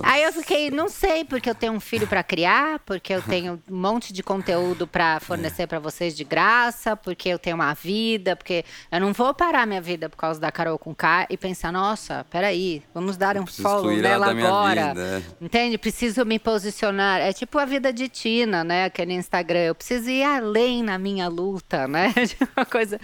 Aí 0.03 0.23
eu 0.23 0.33
fiquei, 0.33 0.69
não 0.69 0.89
sei, 0.89 1.23
porque 1.23 1.49
eu 1.49 1.55
tenho 1.55 1.73
um 1.73 1.79
filho 1.79 2.05
para 2.05 2.21
criar, 2.21 2.79
porque 2.79 3.13
eu 3.13 3.21
tenho 3.21 3.61
um 3.69 3.75
monte 3.75 4.11
de 4.11 4.21
conteúdo 4.21 4.85
para 4.85 5.19
fornecer 5.19 5.65
para 5.67 5.79
vocês 5.79 6.15
de 6.15 6.23
graça, 6.23 6.95
porque 6.95 7.29
eu 7.29 7.39
tenho 7.39 7.55
uma 7.55 7.73
vida, 7.73 8.35
porque 8.35 8.65
eu 8.91 8.99
não 8.99 9.13
vou 9.13 9.33
parar 9.33 9.65
minha 9.65 9.81
vida 9.81 10.09
por 10.09 10.17
causa 10.17 10.39
da 10.39 10.51
Carol 10.51 10.77
com 10.77 10.93
K 10.93 11.27
e 11.29 11.37
pensar, 11.37 11.71
nossa, 11.71 12.25
peraí, 12.29 12.83
vamos 12.93 13.15
dar 13.15 13.37
um 13.37 13.47
follow 13.47 13.95
nela 13.95 14.31
agora. 14.31 14.93
Entende? 15.39 15.77
Preciso 15.77 16.25
me 16.25 16.37
posicionar. 16.37 17.21
É 17.21 17.31
tipo 17.31 17.57
a 17.57 17.65
vida 17.65 17.93
de 17.93 18.09
Tina, 18.09 18.63
né? 18.63 18.85
Aquele 18.85 19.13
Instagram. 19.13 19.59
Eu 19.59 19.75
preciso 19.75 20.09
ir 20.09 20.23
além 20.23 20.83
na 20.83 20.97
minha 20.97 21.27
luta, 21.27 21.87
né? 21.87 22.13
uma 22.57 22.65
coisa 22.65 22.99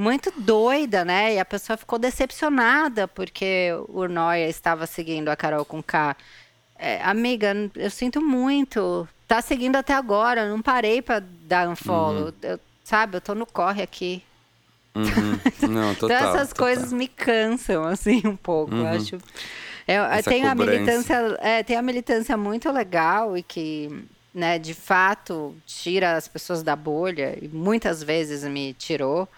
muito 0.00 0.32
doida, 0.34 1.04
né? 1.04 1.34
E 1.34 1.38
a 1.38 1.44
pessoa 1.44 1.76
ficou 1.76 1.98
decepcionada 1.98 3.06
porque 3.06 3.68
o 3.88 4.08
Noia 4.08 4.48
estava 4.48 4.86
seguindo 4.86 5.28
a 5.28 5.36
Carol 5.36 5.64
com 5.64 5.82
K. 5.82 6.16
É, 6.78 7.02
amiga, 7.02 7.54
eu 7.76 7.90
sinto 7.90 8.22
muito. 8.22 9.06
Tá 9.28 9.42
seguindo 9.42 9.76
até 9.76 9.92
agora, 9.92 10.48
não 10.48 10.62
parei 10.62 11.02
para 11.02 11.22
dar 11.42 11.68
um 11.68 11.76
follow. 11.76 12.28
Uhum. 12.28 12.32
Eu, 12.42 12.60
sabe, 12.82 13.18
eu 13.18 13.20
tô 13.20 13.34
no 13.34 13.44
corre 13.44 13.82
aqui. 13.82 14.24
Uhum. 14.94 15.68
Não, 15.68 15.94
total, 15.94 16.16
então 16.16 16.34
essas 16.34 16.48
total. 16.48 16.66
coisas 16.66 16.92
me 16.94 17.06
cansam, 17.06 17.84
assim, 17.84 18.22
um 18.24 18.36
pouco. 18.36 18.74
Uhum. 18.74 18.80
Eu 18.80 18.86
acho. 18.88 19.18
Eu, 19.86 20.22
tem, 20.24 20.46
a 20.46 20.54
militância, 20.54 21.38
é, 21.40 21.62
tem 21.62 21.76
a 21.76 21.82
militância 21.82 22.36
muito 22.36 22.70
legal 22.72 23.36
e 23.36 23.42
que, 23.42 24.04
né, 24.32 24.58
de 24.58 24.72
fato, 24.72 25.54
tira 25.66 26.16
as 26.16 26.26
pessoas 26.26 26.62
da 26.62 26.74
bolha, 26.74 27.36
e 27.40 27.48
muitas 27.48 28.02
vezes 28.02 28.44
me 28.44 28.72
tirou. 28.72 29.28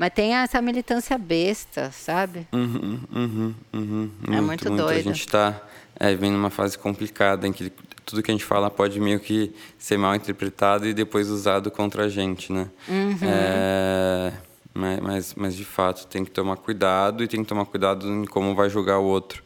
Mas 0.00 0.14
tem 0.14 0.34
essa 0.34 0.62
militância 0.62 1.18
besta, 1.18 1.90
sabe? 1.90 2.48
Uhum, 2.54 3.00
uhum, 3.14 3.54
uhum. 3.70 4.10
É 4.28 4.30
muito, 4.30 4.46
muito, 4.46 4.68
muito. 4.70 4.76
doido. 4.82 4.98
A 4.98 5.02
gente 5.02 5.26
está 5.26 5.60
é, 5.94 6.14
vem 6.14 6.30
numa 6.30 6.48
fase 6.48 6.78
complicada 6.78 7.46
em 7.46 7.52
que 7.52 7.70
tudo 8.06 8.22
que 8.22 8.30
a 8.30 8.34
gente 8.34 8.46
fala 8.46 8.70
pode 8.70 8.98
meio 8.98 9.20
que 9.20 9.54
ser 9.78 9.98
mal 9.98 10.14
interpretado 10.14 10.88
e 10.88 10.94
depois 10.94 11.28
usado 11.28 11.70
contra 11.70 12.04
a 12.04 12.08
gente, 12.08 12.50
né? 12.50 12.70
Uhum. 12.88 13.18
É, 13.22 14.32
mas, 14.72 15.00
mas, 15.00 15.34
mas, 15.34 15.54
de 15.54 15.66
fato, 15.66 16.06
tem 16.06 16.24
que 16.24 16.30
tomar 16.30 16.56
cuidado 16.56 17.22
e 17.22 17.28
tem 17.28 17.42
que 17.42 17.48
tomar 17.48 17.66
cuidado 17.66 18.08
em 18.08 18.24
como 18.24 18.54
vai 18.54 18.70
julgar 18.70 19.00
o 19.00 19.04
outro. 19.04 19.42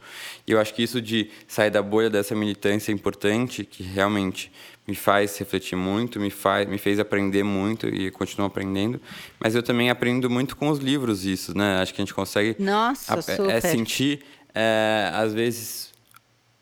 E 0.47 0.51
eu 0.51 0.59
acho 0.59 0.73
que 0.73 0.83
isso 0.83 1.01
de 1.01 1.29
sair 1.47 1.71
da 1.71 1.81
bolha 1.81 2.09
dessa 2.09 2.35
militância 2.35 2.91
é 2.91 2.93
importante, 2.93 3.65
que 3.65 3.81
realmente 3.81 4.51
me 4.87 4.93
faz 4.93 5.35
refletir 5.37 5.75
muito, 5.75 6.19
me, 6.19 6.29
faz, 6.29 6.67
me 6.67 6.77
fez 6.77 6.99
aprender 6.99 7.43
muito 7.43 7.87
e 7.87 8.11
continuo 8.11 8.45
aprendendo. 8.45 9.01
Mas 9.39 9.55
eu 9.55 9.63
também 9.63 9.89
aprendo 9.89 10.29
muito 10.29 10.55
com 10.55 10.69
os 10.69 10.77
livros 10.77 11.25
isso, 11.25 11.57
né? 11.57 11.81
Acho 11.81 11.93
que 11.93 12.01
a 12.01 12.05
gente 12.05 12.13
consegue 12.13 12.55
Nossa, 12.59 13.19
é, 13.49 13.59
sentir, 13.59 14.23
é, 14.53 15.09
às 15.13 15.33
vezes, 15.33 15.91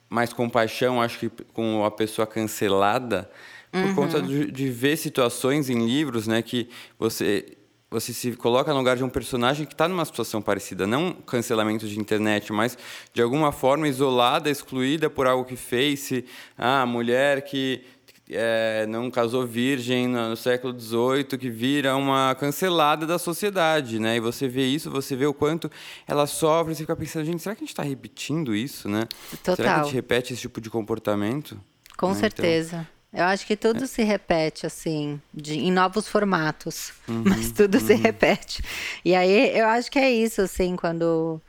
mais 0.10 0.32
compaixão, 0.32 1.02
acho 1.02 1.20
que 1.20 1.30
com 1.54 1.84
a 1.84 1.92
pessoa 1.92 2.26
cancelada, 2.26 3.30
por 3.70 3.82
uhum. 3.82 3.96
conta 3.96 4.22
de, 4.22 4.50
de, 4.52 4.70
ver 4.70 4.96
situações 4.96 5.70
em 5.70 5.86
livros, 5.86 6.28
né, 6.28 6.42
que 6.42 6.70
você 6.98 7.58
você 7.94 8.12
se 8.12 8.32
coloca 8.32 8.72
no 8.72 8.80
lugar 8.80 8.98
de 8.98 9.04
um 9.04 9.10
personagem 9.10 9.68
que 9.68 9.74
está 9.74 9.88
numa 9.88 10.04
situação 10.04 10.42
parecida, 10.42 10.88
não 10.88 11.14
cancelamento 11.14 11.88
de 11.88 12.00
internet, 12.00 12.52
mas 12.52 12.76
de 13.14 13.22
alguma 13.22 13.52
forma 13.52 13.88
isolada, 13.88 14.50
excluída 14.50 15.12
por 15.12 15.28
algo 15.28 15.46
que 15.46 15.56
fez, 15.56 16.00
se 16.00 16.26
ah, 16.58 16.82
a 16.82 16.86
mulher 16.88 17.44
que 17.44 17.84
é, 18.32 18.88
não 18.88 19.12
casou 19.12 19.46
virgem 19.46 20.08
no 20.08 20.36
século 20.36 20.78
XVIII, 20.78 21.38
que 21.38 21.52
vira 21.52 21.96
uma 21.96 22.34
cancelada 22.34 23.06
da 23.06 23.20
sociedade, 23.20 24.00
né? 24.00 24.16
E 24.16 24.20
você 24.20 24.48
vê 24.48 24.66
isso, 24.66 24.90
você 24.90 25.16
vê 25.16 25.28
o 25.28 25.34
quanto 25.34 25.70
ela 26.08 26.26
sofre, 26.26 26.74
você 26.74 26.82
fica 26.82 26.96
pensando, 26.96 27.26
gente, 27.26 27.44
será 27.44 27.54
que 27.54 27.64
a 27.64 27.66
gente 27.66 27.74
está 27.74 27.84
repetindo 27.84 28.56
isso, 28.56 28.90
né? 28.90 29.04
Total. 29.44 29.56
Será 29.56 29.74
que 29.74 29.80
a 29.80 29.84
gente 29.84 29.94
repete 29.94 30.34
esse 30.34 30.42
tipo 30.42 30.60
de 30.60 30.70
comportamento? 30.72 31.62
Com 31.96 32.10
né? 32.10 32.16
certeza. 32.16 32.76
Então, 32.78 32.93
eu 33.14 33.26
acho 33.26 33.46
que 33.46 33.56
tudo 33.56 33.84
é. 33.84 33.88
se 33.88 34.02
repete, 34.02 34.66
assim, 34.66 35.22
de, 35.32 35.60
em 35.60 35.72
novos 35.72 36.08
formatos, 36.08 36.92
uhum, 37.08 37.24
mas 37.30 37.52
tudo 37.52 37.78
uhum. 37.78 37.86
se 37.86 37.94
repete. 37.94 38.64
E 39.06 39.14
aí 39.14 39.56
eu 39.56 39.68
acho 39.68 39.92
que 39.92 40.00
é 40.00 40.10
isso, 40.10 40.42
assim, 40.42 40.76
quando, 40.76 41.40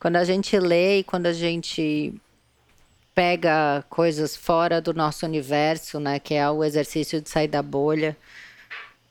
quando 0.00 0.16
a 0.16 0.24
gente 0.24 0.58
lê 0.58 0.98
e 0.98 1.04
quando 1.04 1.26
a 1.26 1.32
gente 1.32 2.12
pega 3.14 3.84
coisas 3.88 4.34
fora 4.34 4.80
do 4.80 4.92
nosso 4.92 5.24
universo, 5.24 6.00
né, 6.00 6.18
que 6.18 6.34
é 6.34 6.50
o 6.50 6.64
exercício 6.64 7.20
de 7.20 7.28
sair 7.28 7.48
da 7.48 7.62
bolha, 7.62 8.16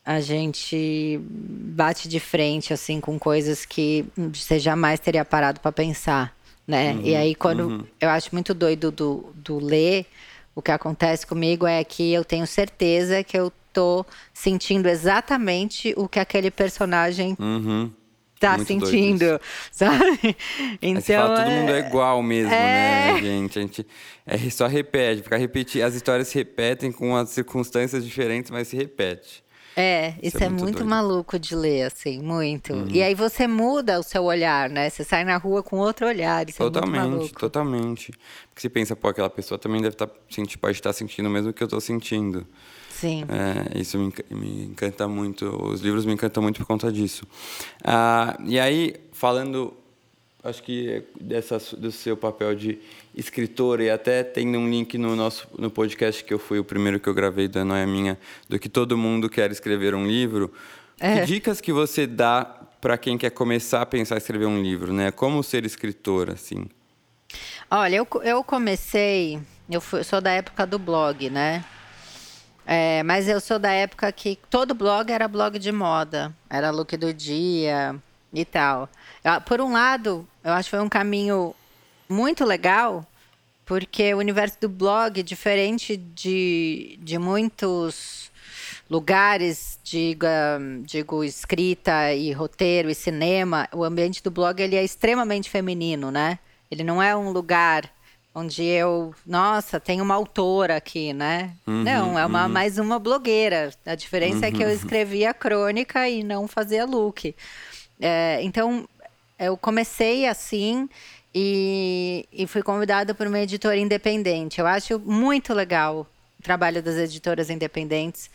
a 0.04 0.20
gente 0.20 1.20
bate 1.24 2.10
de 2.10 2.20
frente, 2.20 2.74
assim, 2.74 3.00
com 3.00 3.18
coisas 3.18 3.66
que 3.66 4.06
você 4.18 4.60
jamais 4.60 5.00
teria 5.00 5.24
parado 5.24 5.60
para 5.60 5.72
pensar, 5.72 6.36
né? 6.68 6.94
Uhum, 6.94 7.02
e 7.04 7.16
aí, 7.16 7.36
quando 7.36 7.68
uhum. 7.68 7.86
eu 8.00 8.10
acho 8.10 8.30
muito 8.34 8.54
doido 8.54 8.92
do, 8.92 9.32
do 9.36 9.60
ler 9.60 10.08
o 10.56 10.62
que 10.62 10.72
acontece 10.72 11.26
comigo 11.26 11.66
é 11.66 11.84
que 11.84 12.12
eu 12.14 12.26
tenho 12.26 12.46
certeza 12.46 13.24
que 13.24 13.38
eu 13.38 13.52
tô 13.72 14.06
sentindo 14.34 14.88
exatamente 14.90 15.94
o 15.96 16.08
que 16.08 16.20
aquele 16.20 16.52
personagem 16.52 17.38
uhum. 17.40 17.92
tá 18.40 18.58
Muito 18.58 18.68
sentindo, 18.68 19.40
sabe? 19.72 20.36
Então 20.82 21.02
fala, 21.02 21.44
todo 21.44 21.52
mundo 21.52 21.72
é, 21.72 21.80
é 21.80 21.88
igual 21.88 22.22
mesmo, 22.22 22.52
é... 22.52 23.14
né, 23.14 23.22
gente? 23.22 23.60
A 23.60 23.62
gente 23.62 23.88
é, 24.26 24.38
só 24.50 24.68
repete, 24.68 25.24
fica 25.24 25.38
repetir, 25.38 25.82
as 25.84 25.96
histórias 25.96 26.28
se 26.28 26.36
repetem 26.36 26.92
com 26.92 27.16
as 27.16 27.30
circunstâncias 27.30 28.04
diferentes, 28.04 28.52
mas 28.52 28.68
se 28.68 28.76
repete. 28.76 29.44
É, 29.76 30.16
isso, 30.22 30.36
isso 30.36 30.44
é, 30.44 30.48
é, 30.48 30.50
muito, 30.50 30.64
muito 30.64 30.86
maluco 30.86 31.40
de 31.40 31.56
ler, 31.56 31.84
assim, 31.84 32.22
muito. 32.22 32.74
Uhum. 32.74 32.88
E 32.90 33.02
aí 33.02 33.16
você 33.16 33.48
muda 33.48 34.00
o 34.00 34.04
seu 34.04 34.24
olhar, 34.24 34.70
né? 34.70 34.90
Você 34.90 35.04
sai 35.04 35.24
na 35.24 35.38
rua 35.38 35.64
com 35.64 35.78
outro 35.78 36.08
olhar. 36.08 36.48
Isso 36.48 36.58
totalmente, 36.58 36.98
é 36.98 37.02
muito 37.02 37.18
maluco. 37.18 37.40
totalmente. 37.40 38.12
Porque 38.50 38.62
você 38.62 38.70
pensa, 38.70 38.96
pô, 38.96 39.08
aquela 39.08 39.30
pessoa 39.30 39.58
também 39.58 39.82
deve 39.82 39.96
estar 39.96 40.08
tá, 40.08 40.14
pode 40.60 40.78
estar 40.78 40.94
sentindo 40.94 41.28
o 41.28 41.32
mesmo 41.32 41.54
que 41.54 41.64
eu 41.64 41.66
estou 41.66 41.80
sentindo. 41.80 42.46
Sim. 42.90 43.24
É, 43.30 43.80
isso 43.80 43.98
me, 43.98 44.14
me, 44.30 44.66
encanta 44.66 45.08
muito. 45.08 45.46
Os 45.66 45.82
livros 45.82 46.06
me 46.06 46.14
encantam 46.14 46.44
muito 46.44 46.58
por 46.58 46.68
conta 46.68 46.92
disso. 46.92 47.26
Ah, 47.84 48.38
e 48.46 48.60
aí, 48.60 48.96
falando 49.12 49.74
acho 50.44 50.64
que 50.64 51.04
dessa, 51.20 51.60
do 51.78 51.92
seu 51.92 52.18
papel 52.18 52.56
de 52.56 52.80
escritora 53.16 53.84
e 53.84 53.90
até 53.90 54.24
tem 54.24 54.56
um 54.58 54.70
link 54.70 54.98
no 54.98 55.16
nosso 55.16 55.48
no 55.58 55.70
podcast 55.70 56.24
que 56.24 56.34
eu 56.34 56.40
fui 56.40 56.60
o 56.60 56.64
primeiro 56.64 57.00
que 57.00 57.08
eu 57.08 57.14
gravei 57.14 57.48
da 57.48 57.64
Noia 57.64 57.86
Minha 57.86 58.18
do 58.50 58.58
que 58.58 58.68
todo 58.68 58.98
mundo 58.98 59.30
quer 59.30 59.52
escrever 59.52 59.94
um 59.94 60.06
livro. 60.06 60.52
É. 61.00 61.20
Que 61.20 61.26
dicas 61.26 61.62
que 61.62 61.72
você 61.72 62.08
dá 62.08 62.44
para 62.80 62.98
quem 62.98 63.18
quer 63.18 63.30
começar 63.30 63.82
a 63.82 63.86
pensar 63.86 64.16
em 64.16 64.18
escrever 64.18 64.48
um 64.48 64.62
livro, 64.62 64.92
né? 64.92 65.12
Como 65.12 65.44
ser 65.44 65.66
escritora, 65.66 66.34
assim? 66.34 66.66
Olha, 67.70 67.96
eu, 67.98 68.08
eu 68.24 68.44
comecei, 68.44 69.40
eu, 69.70 69.80
fui, 69.80 70.04
sou 70.04 70.20
da 70.20 70.32
época 70.32 70.66
do 70.66 70.80
blog, 70.80 71.30
né? 71.30 71.64
É, 72.66 73.04
mas 73.04 73.28
eu 73.28 73.40
sou 73.40 73.60
da 73.60 73.72
época 73.72 74.12
que 74.12 74.38
todo 74.50 74.74
blog 74.74 75.12
era 75.12 75.28
blog 75.28 75.58
de 75.60 75.72
moda, 75.72 76.34
era 76.50 76.72
look 76.72 76.96
do 76.98 77.14
dia 77.14 78.00
e 78.34 78.46
tal. 78.46 78.90
Por 79.46 79.62
um 79.62 79.72
lado, 79.72 80.28
eu 80.44 80.52
acho 80.54 80.70
que 80.70 80.76
foi 80.78 80.86
um 80.86 80.90
caminho 80.90 81.56
muito 82.10 82.44
legal, 82.44 83.06
porque 83.66 84.14
o 84.14 84.18
universo 84.18 84.58
do 84.62 84.70
blog, 84.70 85.22
diferente 85.24 85.96
de, 85.96 86.98
de 87.02 87.18
muitos 87.18 88.32
lugares, 88.90 89.80
diga, 89.84 90.60
digo, 90.84 91.24
escrita 91.24 92.14
e 92.14 92.34
roteiro 92.34 92.90
e 92.90 92.96
cinema, 92.96 93.68
o 93.72 93.84
ambiente 93.84 94.22
do 94.22 94.30
blog 94.30 94.62
ele 94.62 94.76
é 94.76 94.84
extremamente 94.84 95.50
feminino, 95.50 96.12
né? 96.12 96.40
Ele 96.70 96.84
não 96.84 97.02
é 97.02 97.16
um 97.16 97.32
lugar 97.32 97.90
onde 98.34 98.64
eu, 98.64 99.14
nossa, 99.26 99.80
tem 99.80 100.02
uma 100.02 100.16
autora 100.16 100.78
aqui, 100.78 101.14
né? 101.14 101.54
Uhum, 101.68 101.84
não, 101.84 102.20
é 102.20 102.26
uma 102.26 102.46
uhum. 102.46 102.52
mais 102.52 102.78
uma 102.78 102.98
blogueira. 102.98 103.72
A 103.86 103.96
diferença 103.96 104.40
uhum. 104.40 104.44
é 104.46 104.52
que 104.52 104.64
eu 104.64 104.68
uhum. 104.68 104.74
escrevia 104.74 105.34
crônica 105.34 106.08
e 106.08 106.24
não 106.24 106.48
fazia 106.48 106.86
look. 106.86 107.36
É, 108.02 108.40
então, 108.42 108.88
eu 109.38 109.56
comecei 109.56 110.28
assim 110.28 110.90
e, 111.34 112.26
e 112.34 112.46
fui 112.48 112.62
convidada 112.62 113.14
por 113.14 113.28
uma 113.28 113.40
editora 113.40 113.78
independente. 113.78 114.60
Eu 114.60 114.68
acho 114.68 115.00
muito 115.00 115.54
legal 115.54 116.08
o 116.40 116.44
trabalho 116.44 116.82
das 116.82 116.96
editoras 116.96 117.50
independentes, 117.50 118.30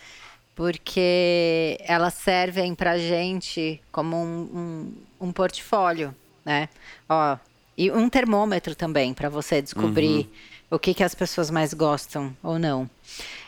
porque 0.54 1.78
elas 1.80 2.14
servem 2.14 2.74
para 2.74 2.96
gente 2.96 3.80
como 3.92 4.16
um, 4.16 4.92
um, 5.20 5.26
um, 5.28 5.32
portfólio, 5.32 6.14
né? 6.44 6.68
Ó, 7.08 7.36
e 7.76 7.90
um 7.90 8.08
termômetro 8.08 8.74
também 8.74 9.12
para 9.12 9.28
você 9.28 9.60
descobrir 9.60 10.18
uhum. 10.18 10.26
o 10.70 10.78
que, 10.78 10.94
que 10.94 11.04
as 11.04 11.14
pessoas 11.14 11.50
mais 11.50 11.74
gostam 11.74 12.34
ou 12.42 12.58
não. 12.58 12.88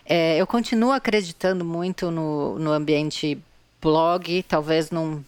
É, 0.05 0.37
eu 0.37 0.47
continuo 0.47 0.93
acreditando 0.93 1.65
muito 1.65 2.11
no, 2.11 2.59
no 2.59 2.73
ambiente 2.73 3.39
blog, 3.81 4.43
talvez 4.43 4.91
num 4.91 5.25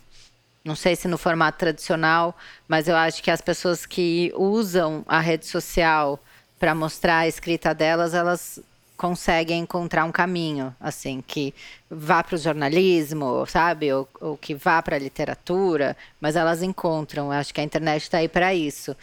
não 0.64 0.76
sei 0.76 0.94
se 0.94 1.08
no 1.08 1.16
formato 1.16 1.58
tradicional, 1.58 2.36
mas 2.68 2.88
eu 2.88 2.96
acho 2.96 3.22
que 3.22 3.30
as 3.30 3.40
pessoas 3.40 3.86
que 3.86 4.32
usam 4.36 5.04
a 5.08 5.20
rede 5.20 5.46
social 5.46 6.22
para 6.58 6.74
mostrar 6.74 7.18
a 7.18 7.28
escrita 7.28 7.74
delas, 7.74 8.12
elas 8.12 8.60
conseguem 9.00 9.60
encontrar 9.60 10.04
um 10.04 10.12
caminho, 10.12 10.76
assim, 10.78 11.24
que 11.26 11.54
vá 11.90 12.22
para 12.22 12.34
o 12.34 12.38
jornalismo, 12.38 13.46
sabe, 13.46 13.90
ou, 13.90 14.06
ou 14.20 14.36
que 14.36 14.54
vá 14.54 14.82
para 14.82 14.96
a 14.96 14.98
literatura, 14.98 15.96
mas 16.20 16.36
elas 16.36 16.62
encontram. 16.62 17.26
Eu 17.26 17.32
acho 17.32 17.54
que 17.54 17.62
a 17.62 17.64
internet 17.64 18.02
está 18.02 18.18
aí 18.18 18.28
para 18.28 18.54
isso. 18.54 18.94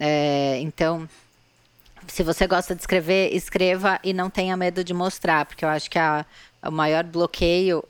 É, 0.00 0.58
então, 0.60 1.08
se 2.08 2.24
você 2.24 2.44
gosta 2.48 2.74
de 2.74 2.80
escrever, 2.80 3.32
escreva 3.36 4.00
e 4.02 4.12
não 4.12 4.28
tenha 4.28 4.56
medo 4.56 4.82
de 4.82 4.92
mostrar, 4.92 5.46
porque 5.46 5.64
eu 5.64 5.68
acho 5.68 5.88
que 5.88 5.98
a, 5.98 6.26
o 6.64 6.72
maior 6.72 7.04
bloqueio 7.04 7.84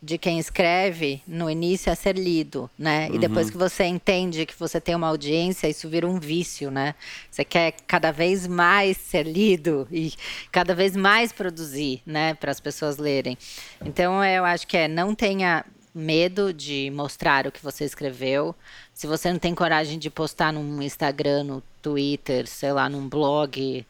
de 0.00 0.16
quem 0.16 0.38
escreve 0.38 1.20
no 1.26 1.50
início 1.50 1.90
é 1.90 1.94
ser 1.94 2.16
lido, 2.16 2.70
né? 2.78 3.08
Uhum. 3.08 3.16
E 3.16 3.18
depois 3.18 3.50
que 3.50 3.56
você 3.56 3.84
entende 3.84 4.46
que 4.46 4.58
você 4.58 4.80
tem 4.80 4.94
uma 4.94 5.08
audiência, 5.08 5.68
isso 5.68 5.88
vira 5.88 6.06
um 6.06 6.20
vício, 6.20 6.70
né? 6.70 6.94
Você 7.30 7.44
quer 7.44 7.72
cada 7.86 8.12
vez 8.12 8.46
mais 8.46 8.96
ser 8.96 9.24
lido 9.26 9.88
e 9.90 10.12
cada 10.52 10.74
vez 10.74 10.94
mais 10.94 11.32
produzir, 11.32 12.00
né, 12.06 12.34
para 12.34 12.50
as 12.50 12.60
pessoas 12.60 12.96
lerem. 12.96 13.36
Então 13.84 14.24
eu 14.24 14.44
acho 14.44 14.66
que 14.66 14.76
é 14.76 14.86
não 14.86 15.14
tenha 15.14 15.64
medo 15.94 16.52
de 16.52 16.90
mostrar 16.94 17.46
o 17.46 17.52
que 17.52 17.62
você 17.62 17.84
escreveu. 17.84 18.54
Se 18.94 19.06
você 19.06 19.32
não 19.32 19.38
tem 19.38 19.54
coragem 19.54 19.98
de 19.98 20.08
postar 20.08 20.52
no 20.52 20.82
Instagram, 20.82 21.44
no 21.44 21.62
Twitter, 21.82 22.46
sei 22.46 22.72
lá, 22.72 22.88
num 22.88 23.08
blog, 23.08 23.84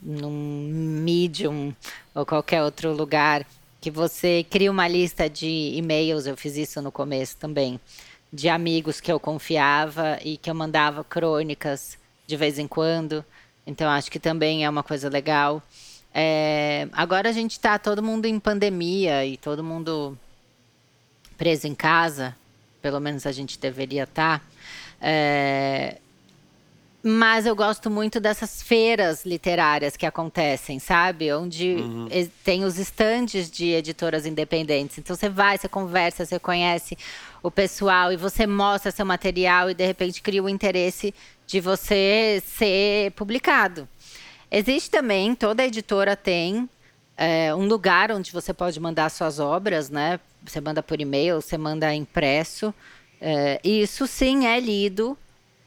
num 0.00 0.68
Medium 1.02 1.74
ou 2.14 2.24
qualquer 2.24 2.62
outro 2.62 2.92
lugar, 2.92 3.44
que 3.80 3.90
você 3.90 4.44
cria 4.48 4.70
uma 4.70 4.88
lista 4.88 5.28
de 5.28 5.72
e-mails, 5.74 6.26
eu 6.26 6.36
fiz 6.36 6.56
isso 6.56 6.82
no 6.82 6.90
começo 6.90 7.36
também, 7.36 7.80
de 8.32 8.48
amigos 8.48 9.00
que 9.00 9.10
eu 9.10 9.20
confiava 9.20 10.18
e 10.24 10.36
que 10.36 10.50
eu 10.50 10.54
mandava 10.54 11.04
crônicas 11.04 11.96
de 12.26 12.36
vez 12.36 12.58
em 12.58 12.66
quando. 12.66 13.24
Então 13.66 13.88
acho 13.90 14.10
que 14.10 14.18
também 14.18 14.64
é 14.64 14.70
uma 14.70 14.82
coisa 14.82 15.08
legal. 15.08 15.62
É, 16.12 16.88
agora 16.92 17.28
a 17.28 17.32
gente 17.32 17.52
está 17.52 17.78
todo 17.78 18.02
mundo 18.02 18.26
em 18.26 18.40
pandemia 18.40 19.24
e 19.24 19.36
todo 19.36 19.62
mundo 19.62 20.18
preso 21.36 21.66
em 21.66 21.74
casa, 21.74 22.36
pelo 22.82 22.98
menos 22.98 23.26
a 23.26 23.32
gente 23.32 23.58
deveria 23.58 24.04
estar. 24.04 24.40
Tá. 24.40 24.46
É, 25.00 25.98
mas 27.02 27.46
eu 27.46 27.54
gosto 27.54 27.88
muito 27.88 28.18
dessas 28.18 28.60
feiras 28.60 29.24
literárias 29.24 29.96
que 29.96 30.04
acontecem, 30.04 30.80
sabe? 30.80 31.32
Onde 31.32 31.76
uhum. 31.76 32.08
tem 32.42 32.64
os 32.64 32.76
estandes 32.76 33.48
de 33.48 33.66
editoras 33.70 34.26
independentes. 34.26 34.98
Então 34.98 35.14
você 35.14 35.28
vai, 35.28 35.56
você 35.56 35.68
conversa, 35.68 36.26
você 36.26 36.38
conhece 36.40 36.98
o 37.40 37.50
pessoal 37.50 38.12
e 38.12 38.16
você 38.16 38.46
mostra 38.46 38.90
seu 38.90 39.06
material 39.06 39.70
e 39.70 39.74
de 39.74 39.86
repente 39.86 40.20
cria 40.20 40.42
o 40.42 40.48
interesse 40.48 41.14
de 41.46 41.60
você 41.60 42.42
ser 42.44 43.12
publicado. 43.12 43.88
Existe 44.50 44.90
também, 44.90 45.36
toda 45.36 45.64
editora 45.64 46.16
tem 46.16 46.68
é, 47.16 47.54
um 47.54 47.66
lugar 47.66 48.10
onde 48.10 48.32
você 48.32 48.52
pode 48.52 48.80
mandar 48.80 49.08
suas 49.10 49.38
obras, 49.38 49.88
né? 49.88 50.18
Você 50.44 50.60
manda 50.60 50.82
por 50.82 51.00
e-mail, 51.00 51.40
você 51.40 51.56
manda 51.56 51.94
impresso. 51.94 52.74
É, 53.20 53.60
isso 53.62 54.06
sim 54.06 54.46
é 54.46 54.58
lido 54.58 55.16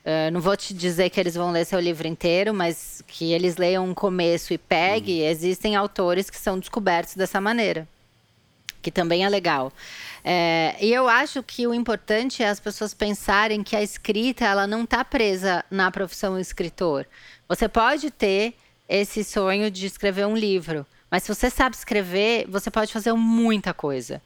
Uh, 0.04 0.32
não 0.32 0.42
vou 0.42 0.58
te 0.58 0.74
dizer 0.74 1.12
que 1.12 1.20
eles 1.20 1.36
vão 1.36 1.52
ler 1.52 1.64
seu 1.66 1.80
livro 1.80 2.08
inteiro, 2.08 2.54
mas 2.54 3.04
que 3.08 3.34
eles 3.34 3.58
leiam 3.58 3.88
um 3.88 3.94
começo 3.94 4.54
e 4.54 4.58
pegue. 4.58 5.22
Uhum. 5.22 5.28
Existem 5.28 5.76
autores 5.76 6.30
que 6.30 6.38
são 6.38 6.58
descobertos 6.58 7.16
dessa 7.16 7.40
maneira, 7.40 7.88
que 8.82 8.90
também 8.90 9.24
é 9.24 9.30
legal. 9.30 9.72
É, 10.24 10.76
e 10.82 10.92
eu 10.92 11.08
acho 11.08 11.44
que 11.44 11.68
o 11.68 11.74
importante 11.74 12.42
é 12.42 12.50
as 12.50 12.60
pessoas 12.60 12.94
pensarem 12.94 13.64
que 13.64 13.76
a 13.76 13.84
escrita 13.84 14.46
ela 14.46 14.66
não 14.66 14.84
está 14.84 15.06
presa 15.06 15.64
na 15.70 15.92
profissão 15.92 16.40
escritor. 16.40 17.06
Você 17.48 17.70
pode 17.70 18.10
ter 18.10 18.56
esse 18.90 19.24
sonho 19.24 19.70
de 19.70 19.86
escrever 19.86 20.26
um 20.26 20.36
livro, 20.36 20.86
mas 21.12 21.24
se 21.24 21.34
você 21.34 21.50
sabe 21.50 21.76
escrever, 21.76 22.48
você 22.48 22.72
pode 22.72 22.92
fazer 22.92 23.14
muita 23.14 23.74
coisa. 23.74 24.22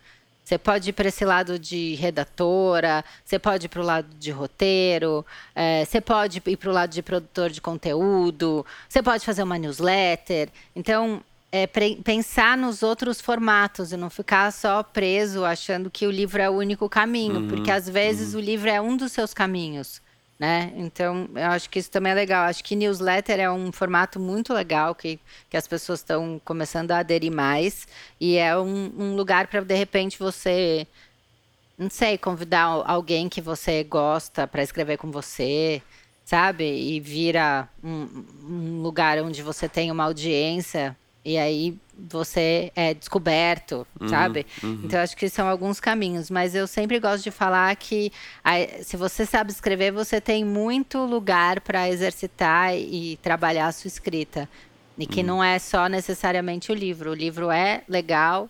Você 0.45 0.59
pode 0.59 0.91
ir 0.91 0.93
para 0.93 1.07
esse 1.07 1.25
lado 1.25 1.57
de 1.57 1.95
redatora, 1.95 3.03
você 3.25 3.39
pode 3.39 3.65
ir 3.65 3.69
para 3.69 3.81
o 3.81 3.83
lado 3.83 4.07
de 4.19 4.29
roteiro, 4.29 5.25
é, 5.55 5.83
você 5.83 5.99
pode 5.99 6.39
ir 6.45 6.55
para 6.55 6.69
o 6.69 6.73
lado 6.73 6.91
de 6.91 7.01
produtor 7.01 7.49
de 7.49 7.59
conteúdo, 7.59 8.63
você 8.87 9.01
pode 9.01 9.25
fazer 9.25 9.41
uma 9.41 9.57
newsletter. 9.57 10.49
Então, 10.75 11.23
é, 11.51 11.65
pensar 11.65 12.55
nos 12.55 12.83
outros 12.83 13.19
formatos 13.19 13.91
e 13.91 13.97
não 13.97 14.11
ficar 14.11 14.53
só 14.53 14.83
preso 14.83 15.43
achando 15.43 15.89
que 15.89 16.05
o 16.05 16.11
livro 16.11 16.39
é 16.39 16.47
o 16.47 16.53
único 16.53 16.87
caminho, 16.87 17.37
uhum, 17.37 17.47
porque 17.47 17.71
às 17.71 17.89
vezes 17.89 18.35
uhum. 18.35 18.39
o 18.39 18.43
livro 18.43 18.69
é 18.69 18.79
um 18.79 18.95
dos 18.95 19.13
seus 19.13 19.33
caminhos 19.33 20.04
né? 20.39 20.73
Então, 20.75 21.29
eu 21.33 21.47
acho 21.47 21.69
que 21.69 21.79
isso 21.79 21.89
também 21.89 22.11
é 22.11 22.15
legal. 22.15 22.45
Acho 22.45 22.63
que 22.63 22.75
newsletter 22.75 23.39
é 23.39 23.49
um 23.49 23.71
formato 23.71 24.19
muito 24.19 24.53
legal 24.53 24.93
que, 24.93 25.19
que 25.49 25.57
as 25.57 25.67
pessoas 25.67 25.99
estão 25.99 26.41
começando 26.43 26.91
a 26.91 26.99
aderir 26.99 27.31
mais. 27.31 27.87
E 28.19 28.37
é 28.37 28.57
um, 28.57 28.91
um 28.97 29.15
lugar 29.15 29.47
para, 29.47 29.61
de 29.61 29.75
repente, 29.75 30.19
você, 30.19 30.85
não 31.77 31.89
sei, 31.89 32.17
convidar 32.17 32.63
alguém 32.85 33.29
que 33.29 33.41
você 33.41 33.83
gosta 33.83 34.45
para 34.47 34.63
escrever 34.63 34.97
com 34.97 35.09
você, 35.09 35.81
sabe? 36.25 36.65
E 36.65 36.99
vira 36.99 37.69
um, 37.83 38.25
um 38.43 38.81
lugar 38.81 39.17
onde 39.19 39.41
você 39.41 39.69
tem 39.69 39.91
uma 39.91 40.03
audiência 40.03 40.97
e 41.25 41.37
aí 41.37 41.75
você 41.97 42.71
é 42.75 42.93
descoberto, 42.93 43.87
uhum, 43.99 44.07
sabe? 44.07 44.45
Uhum. 44.61 44.81
Então 44.83 44.99
acho 44.99 45.17
que 45.17 45.27
são 45.27 45.47
alguns 45.47 45.79
caminhos, 45.79 46.29
mas 46.29 46.53
eu 46.53 46.67
sempre 46.67 46.99
gosto 46.99 47.23
de 47.23 47.31
falar 47.31 47.75
que 47.75 48.11
se 48.83 48.95
você 48.95 49.25
sabe 49.25 49.51
escrever, 49.51 49.91
você 49.91 50.21
tem 50.21 50.45
muito 50.45 50.99
lugar 50.99 51.61
para 51.61 51.89
exercitar 51.89 52.75
e 52.75 53.17
trabalhar 53.21 53.67
a 53.67 53.71
sua 53.71 53.87
escrita. 53.87 54.47
E 54.97 55.05
que 55.05 55.21
uhum. 55.21 55.27
não 55.27 55.43
é 55.43 55.59
só 55.59 55.87
necessariamente 55.89 56.71
o 56.71 56.75
livro. 56.75 57.11
O 57.11 57.13
livro 57.13 57.51
é 57.51 57.83
legal 57.89 58.49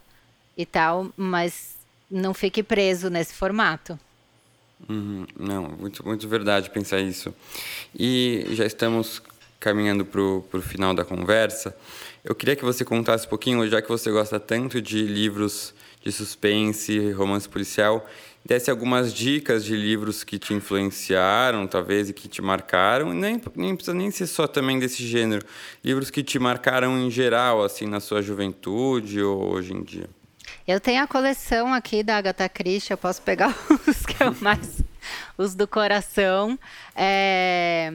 e 0.56 0.66
tal, 0.66 1.08
mas 1.18 1.76
não 2.12 2.34
fique 2.34 2.62
preso 2.62 3.10
nesse 3.10 3.34
formato. 3.34 3.98
Uhum. 4.88 5.26
Não, 5.40 5.70
muito, 5.70 6.06
muito 6.06 6.28
verdade 6.28 6.70
pensar 6.70 7.00
isso. 7.00 7.34
E 7.98 8.46
já 8.52 8.66
estamos 8.66 9.22
caminhando 9.60 10.06
para 10.06 10.22
o 10.22 10.62
final 10.62 10.94
da 10.94 11.04
conversa. 11.04 11.76
Eu 12.26 12.34
queria 12.34 12.56
que 12.56 12.66
você 12.66 12.84
contasse 12.84 13.28
um 13.28 13.30
pouquinho, 13.30 13.70
já 13.70 13.84
que 13.84 13.88
você 13.88 14.10
gosta 14.10 14.40
tanto 14.40 14.82
de 14.82 15.04
livros 15.04 15.76
de 16.04 16.12
suspense, 16.12 17.12
romance 17.12 17.48
policial, 17.48 18.04
desse 18.44 18.72
algumas 18.72 19.14
dicas 19.14 19.64
de 19.64 19.76
livros 19.76 20.24
que 20.24 20.40
te 20.40 20.52
influenciaram, 20.52 21.68
talvez, 21.68 22.10
e 22.10 22.14
que 22.14 22.28
te 22.28 22.42
marcaram. 22.42 23.14
Nem, 23.14 23.40
nem 23.56 23.76
precisa 23.76 23.96
nem 23.96 24.10
ser 24.10 24.26
só 24.26 24.48
também 24.48 24.80
desse 24.80 25.06
gênero. 25.06 25.46
Livros 25.84 26.10
que 26.10 26.24
te 26.24 26.40
marcaram 26.40 26.98
em 26.98 27.12
geral, 27.12 27.64
assim, 27.64 27.86
na 27.86 28.00
sua 28.00 28.24
juventude 28.24 29.22
ou 29.22 29.54
hoje 29.54 29.74
em 29.74 29.84
dia. 29.84 30.10
Eu 30.68 30.80
tenho 30.80 31.04
a 31.04 31.08
coleção 31.08 31.72
aqui 31.72 32.02
da 32.02 32.18
Agatha 32.18 32.50
Christie, 32.50 32.92
eu 32.92 32.98
posso 32.98 33.22
pegar 33.22 33.56
os 33.88 34.04
que 34.04 34.24
eu 34.24 34.36
mais... 34.42 34.82
os 35.38 35.54
do 35.54 35.68
coração. 35.68 36.58
É... 36.96 37.94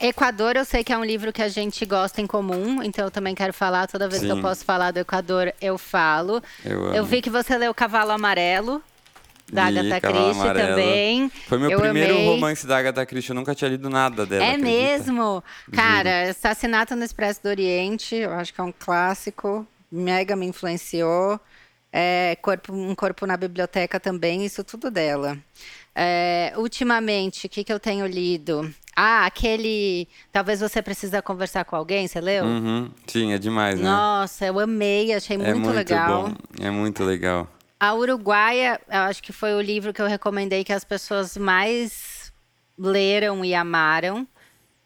Equador, 0.00 0.56
eu 0.56 0.64
sei 0.64 0.82
que 0.82 0.92
é 0.92 0.98
um 0.98 1.04
livro 1.04 1.32
que 1.32 1.42
a 1.42 1.48
gente 1.48 1.84
gosta 1.84 2.20
em 2.20 2.26
comum, 2.26 2.82
então 2.82 3.04
eu 3.04 3.10
também 3.10 3.34
quero 3.34 3.52
falar. 3.52 3.86
Toda 3.86 4.08
vez 4.08 4.20
Sim. 4.20 4.26
que 4.26 4.32
eu 4.32 4.40
posso 4.40 4.64
falar 4.64 4.90
do 4.90 4.98
Equador, 4.98 5.52
eu 5.60 5.76
falo. 5.78 6.42
Eu, 6.64 6.94
eu 6.94 7.04
vi 7.04 7.20
que 7.22 7.30
você 7.30 7.56
leu 7.56 7.72
Cavalo 7.74 8.10
Amarelo. 8.10 8.82
Da 9.52 9.68
Li, 9.68 9.80
Agatha 9.80 10.08
Christie 10.08 10.54
também. 10.54 11.28
Foi 11.46 11.58
meu 11.58 11.70
eu 11.70 11.80
primeiro 11.80 12.14
amei. 12.14 12.26
romance 12.26 12.66
da 12.66 12.78
Agatha 12.78 13.04
Christie, 13.04 13.32
eu 13.32 13.34
nunca 13.34 13.54
tinha 13.54 13.68
lido 13.68 13.90
nada 13.90 14.24
dela. 14.24 14.42
É 14.42 14.52
acredita? 14.52 14.66
mesmo? 14.66 15.44
Cara, 15.70 16.30
Assassinato 16.30 16.96
no 16.96 17.04
Expresso 17.04 17.42
do 17.42 17.50
Oriente, 17.50 18.14
eu 18.14 18.32
acho 18.32 18.54
que 18.54 18.60
é 18.60 18.64
um 18.64 18.72
clássico, 18.72 19.66
mega 19.90 20.34
me 20.34 20.46
influenciou. 20.46 21.38
É, 21.92 22.38
corpo, 22.40 22.72
um 22.72 22.94
corpo 22.94 23.26
na 23.26 23.36
biblioteca 23.36 24.00
também, 24.00 24.46
isso 24.46 24.64
tudo 24.64 24.90
dela. 24.90 25.36
É, 25.94 26.54
ultimamente, 26.56 27.46
o 27.46 27.50
que, 27.50 27.62
que 27.62 27.72
eu 27.72 27.78
tenho 27.78 28.06
lido? 28.06 28.74
Ah, 28.94 29.24
aquele. 29.26 30.06
Talvez 30.30 30.60
você 30.60 30.82
precisa 30.82 31.22
conversar 31.22 31.64
com 31.64 31.74
alguém, 31.74 32.06
você 32.06 32.20
leu? 32.20 32.44
Uhum. 32.44 32.90
Sim, 33.06 33.32
é 33.32 33.38
demais, 33.38 33.80
né? 33.80 33.88
Nossa, 33.88 34.46
eu 34.46 34.58
amei, 34.58 35.14
achei 35.14 35.36
muito, 35.36 35.50
é 35.50 35.54
muito 35.54 35.74
legal. 35.74 36.28
Bom. 36.28 36.34
É 36.60 36.70
muito 36.70 37.02
legal. 37.02 37.48
A 37.80 37.94
Uruguaia, 37.94 38.80
eu 38.88 39.00
acho 39.00 39.22
que 39.22 39.32
foi 39.32 39.54
o 39.54 39.60
livro 39.60 39.92
que 39.92 40.00
eu 40.00 40.06
recomendei 40.06 40.62
que 40.62 40.72
as 40.72 40.84
pessoas 40.84 41.36
mais 41.36 42.32
leram 42.78 43.44
e 43.44 43.54
amaram. 43.54 44.26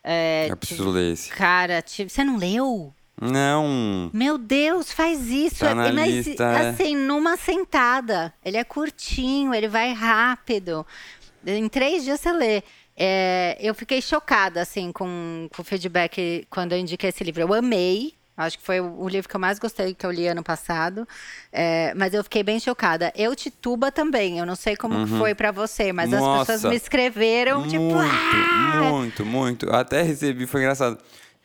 É, 0.03 0.47
eu 0.49 0.57
preciso 0.57 0.89
ler 0.89 1.13
esse. 1.13 1.31
Cara, 1.31 1.83
você 1.85 2.23
não 2.23 2.37
leu? 2.37 2.95
Não. 3.21 4.11
Meu 4.13 4.39
Deus, 4.39 4.93
faz 4.93 5.29
isso. 5.29 5.61
Tá 5.61 5.75
na 5.75 5.93
Mas, 5.93 6.27
lista, 6.27 6.45
é. 6.45 6.69
assim, 6.69 6.95
numa 6.95 7.37
sentada. 7.37 8.33
Ele 8.45 8.57
é 8.57 8.65
curtinho, 8.65 9.55
ele 9.55 9.69
vai 9.69 9.93
rápido. 9.93 10.87
Em 11.45 11.69
três 11.69 12.05
dias 12.05 12.21
você 12.21 12.33
lê. 12.33 12.63
É, 12.97 13.59
eu 13.61 13.75
fiquei 13.75 14.01
chocada, 14.01 14.63
assim, 14.63 14.91
com, 14.91 15.49
com 15.55 15.63
o 15.63 15.65
feedback 15.65 16.47
quando 16.49 16.73
eu 16.73 16.79
indiquei 16.79 17.11
esse 17.11 17.23
livro. 17.23 17.43
Eu 17.43 17.53
amei. 17.53 18.15
Acho 18.37 18.59
que 18.59 18.65
foi 18.65 18.81
o 18.81 19.09
livro 19.09 19.29
que 19.31 19.35
eu 19.35 19.41
mais 19.41 19.59
gostei 19.59 19.95
que 19.95 20.05
eu 20.05 20.11
li 20.11 20.29
ano 20.29 20.43
passado. 20.43 21.09
É, 21.51 21.95
mas 21.95 22.13
eu 22.13 22.23
fiquei 22.23 22.43
bem 22.43 22.61
chocada. 22.61 23.13
Eu 23.17 23.35
Tituba 23.35 23.91
também. 23.91 24.39
Eu 24.39 24.47
não 24.47 24.57
sei 24.57 24.77
como 24.77 24.95
uhum. 24.95 25.19
foi 25.19 25.35
para 25.35 25.51
você, 25.51 25.93
mas 25.93 26.11
Nossa, 26.11 26.41
as 26.41 26.47
pessoas 26.47 26.71
me 26.71 26.77
escreveram, 26.77 27.67
tipo, 27.67 27.83
muito, 27.83 28.11
tipo. 28.11 28.37
Ah! 28.75 28.91
Muito, 28.91 29.25
muito. 29.25 29.75
Até 29.75 30.03
recebi, 30.03 30.47
foi 30.47 30.61
engraçado. 30.61 30.99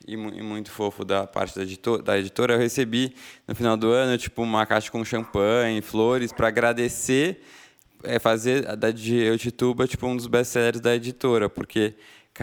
E, 0.06 0.14
e 0.14 0.18
muito 0.18 0.72
fofo 0.72 1.06
da 1.06 1.28
parte 1.28 1.56
da, 1.56 1.64
editor, 1.64 2.02
da 2.02 2.18
editora. 2.18 2.56
Eu 2.56 2.60
recebi 2.60 3.16
no 3.47 3.56
final 3.56 3.78
do 3.78 3.89
ano, 3.91 4.18
tipo, 4.18 4.41
uma 4.41 4.66
caixa 4.66 4.91
com 4.91 5.04
champanhe, 5.06 5.82
flores, 5.82 6.34
para 6.34 6.49
agradecer 6.49 7.41
é 8.04 8.20
fazer 8.20 8.76
da 8.76 8.91
de 8.91 9.16
Eutituba 9.16 9.88
tipo 9.88 10.06
um 10.08 10.16
dos 10.16 10.28
best-sellers 10.28 10.80
da 10.80 10.95
editora, 10.95 11.49
porque 11.49 11.95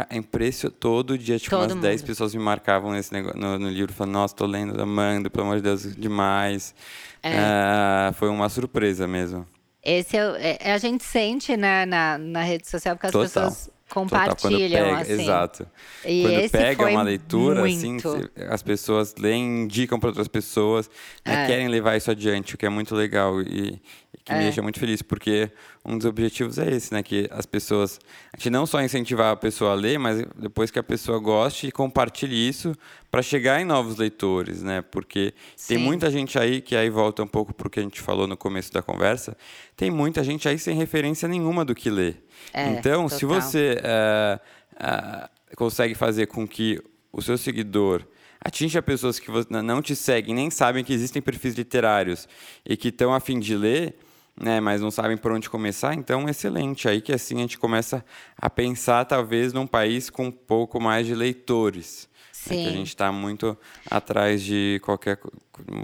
é 0.08 0.16
impressionante. 0.16 0.78
Todo 0.78 1.16
dia, 1.16 1.38
tipo, 1.38 1.50
Todo 1.50 1.62
umas 1.62 1.74
mundo. 1.74 1.82
10 1.82 2.02
pessoas 2.02 2.34
me 2.34 2.42
marcavam 2.42 2.92
nesse 2.92 3.12
negócio, 3.12 3.38
no, 3.38 3.58
no 3.58 3.68
livro, 3.68 3.92
falando, 3.92 4.12
nossa, 4.12 4.34
tô 4.34 4.46
lendo, 4.46 4.80
amando, 4.80 5.30
pelo 5.30 5.44
amor 5.44 5.56
de 5.56 5.62
Deus, 5.62 5.96
demais. 5.96 6.74
É. 7.22 7.32
É, 7.32 8.12
foi 8.12 8.28
uma 8.28 8.48
surpresa 8.48 9.08
mesmo. 9.08 9.46
Esse 9.82 10.16
é, 10.16 10.58
é, 10.60 10.72
a 10.72 10.78
gente 10.78 11.02
sente 11.04 11.56
né, 11.56 11.86
na, 11.86 12.18
na 12.18 12.42
rede 12.42 12.68
social, 12.68 12.94
porque 12.94 13.06
as 13.06 13.12
Total. 13.12 13.50
pessoas 13.50 13.70
compartilham, 13.88 14.84
pega, 14.84 14.98
assim. 14.98 15.12
Exato. 15.12 15.66
E 16.04 16.22
quando 16.22 16.50
pega 16.50 16.86
uma 16.86 17.02
leitura, 17.02 17.66
assim, 17.66 17.92
muito. 17.92 18.08
assim, 18.08 18.28
as 18.50 18.62
pessoas 18.62 19.14
leem, 19.16 19.62
indicam 19.64 19.98
para 19.98 20.10
outras 20.10 20.28
pessoas, 20.28 20.90
né, 21.24 21.44
é. 21.44 21.46
querem 21.46 21.68
levar 21.68 21.96
isso 21.96 22.10
adiante, 22.10 22.54
o 22.54 22.58
que 22.58 22.66
é 22.66 22.68
muito 22.68 22.94
legal. 22.94 23.40
E, 23.40 23.80
que 24.24 24.32
é. 24.32 24.36
me 24.36 24.42
deixa 24.44 24.62
muito 24.62 24.78
feliz, 24.78 25.02
porque 25.02 25.50
um 25.84 25.96
dos 25.96 26.06
objetivos 26.06 26.58
é 26.58 26.70
esse, 26.70 26.92
né? 26.92 27.02
Que 27.02 27.28
as 27.30 27.46
pessoas. 27.46 27.98
A 28.32 28.36
gente 28.36 28.50
não 28.50 28.66
só 28.66 28.80
incentivar 28.82 29.32
a 29.32 29.36
pessoa 29.36 29.72
a 29.72 29.74
ler, 29.74 29.98
mas 29.98 30.22
depois 30.36 30.70
que 30.70 30.78
a 30.78 30.82
pessoa 30.82 31.18
goste 31.18 31.66
e 31.66 31.72
compartilhe 31.72 32.48
isso 32.48 32.74
para 33.10 33.22
chegar 33.22 33.60
em 33.60 33.64
novos 33.64 33.96
leitores, 33.96 34.62
né? 34.62 34.82
Porque 34.82 35.32
Sim. 35.56 35.74
tem 35.74 35.84
muita 35.84 36.10
gente 36.10 36.38
aí, 36.38 36.60
que 36.60 36.76
aí 36.76 36.90
volta 36.90 37.22
um 37.22 37.26
pouco 37.26 37.54
para 37.54 37.68
o 37.68 37.70
que 37.70 37.80
a 37.80 37.82
gente 37.82 38.00
falou 38.00 38.26
no 38.26 38.36
começo 38.36 38.72
da 38.72 38.82
conversa, 38.82 39.36
tem 39.76 39.90
muita 39.90 40.22
gente 40.22 40.48
aí 40.48 40.58
sem 40.58 40.76
referência 40.76 41.28
nenhuma 41.28 41.64
do 41.64 41.74
que 41.74 41.90
ler. 41.90 42.22
É, 42.52 42.68
então, 42.70 43.04
total. 43.04 43.18
se 43.18 43.24
você 43.24 43.80
é, 43.82 44.40
é, 44.78 45.28
consegue 45.56 45.94
fazer 45.94 46.26
com 46.26 46.46
que 46.46 46.82
o 47.12 47.22
seu 47.22 47.38
seguidor 47.38 48.04
atinja 48.40 48.82
pessoas 48.82 49.18
que 49.18 49.30
não 49.50 49.82
te 49.82 49.94
seguem, 49.96 50.34
nem 50.34 50.50
sabem 50.50 50.84
que 50.84 50.92
existem 50.92 51.20
perfis 51.20 51.54
literários 51.54 52.28
e 52.64 52.76
que 52.76 52.88
estão 52.88 53.12
a 53.12 53.20
fim 53.20 53.38
de 53.38 53.56
ler, 53.56 53.96
né, 54.40 54.60
mas 54.60 54.80
não 54.80 54.90
sabem 54.90 55.16
por 55.16 55.32
onde 55.32 55.50
começar, 55.50 55.94
então 55.94 56.28
excelente. 56.28 56.88
Aí 56.88 57.00
que 57.00 57.12
assim 57.12 57.36
a 57.36 57.40
gente 57.40 57.58
começa 57.58 58.04
a 58.36 58.48
pensar 58.48 59.04
talvez 59.04 59.52
num 59.52 59.66
país 59.66 60.08
com 60.08 60.26
um 60.26 60.32
pouco 60.32 60.80
mais 60.80 61.06
de 61.06 61.14
leitores. 61.14 62.08
Né, 62.48 62.62
que 62.62 62.68
a 62.68 62.72
gente 62.72 62.88
está 62.88 63.10
muito 63.10 63.58
atrás 63.90 64.42
de 64.42 64.80
qualquer 64.84 65.18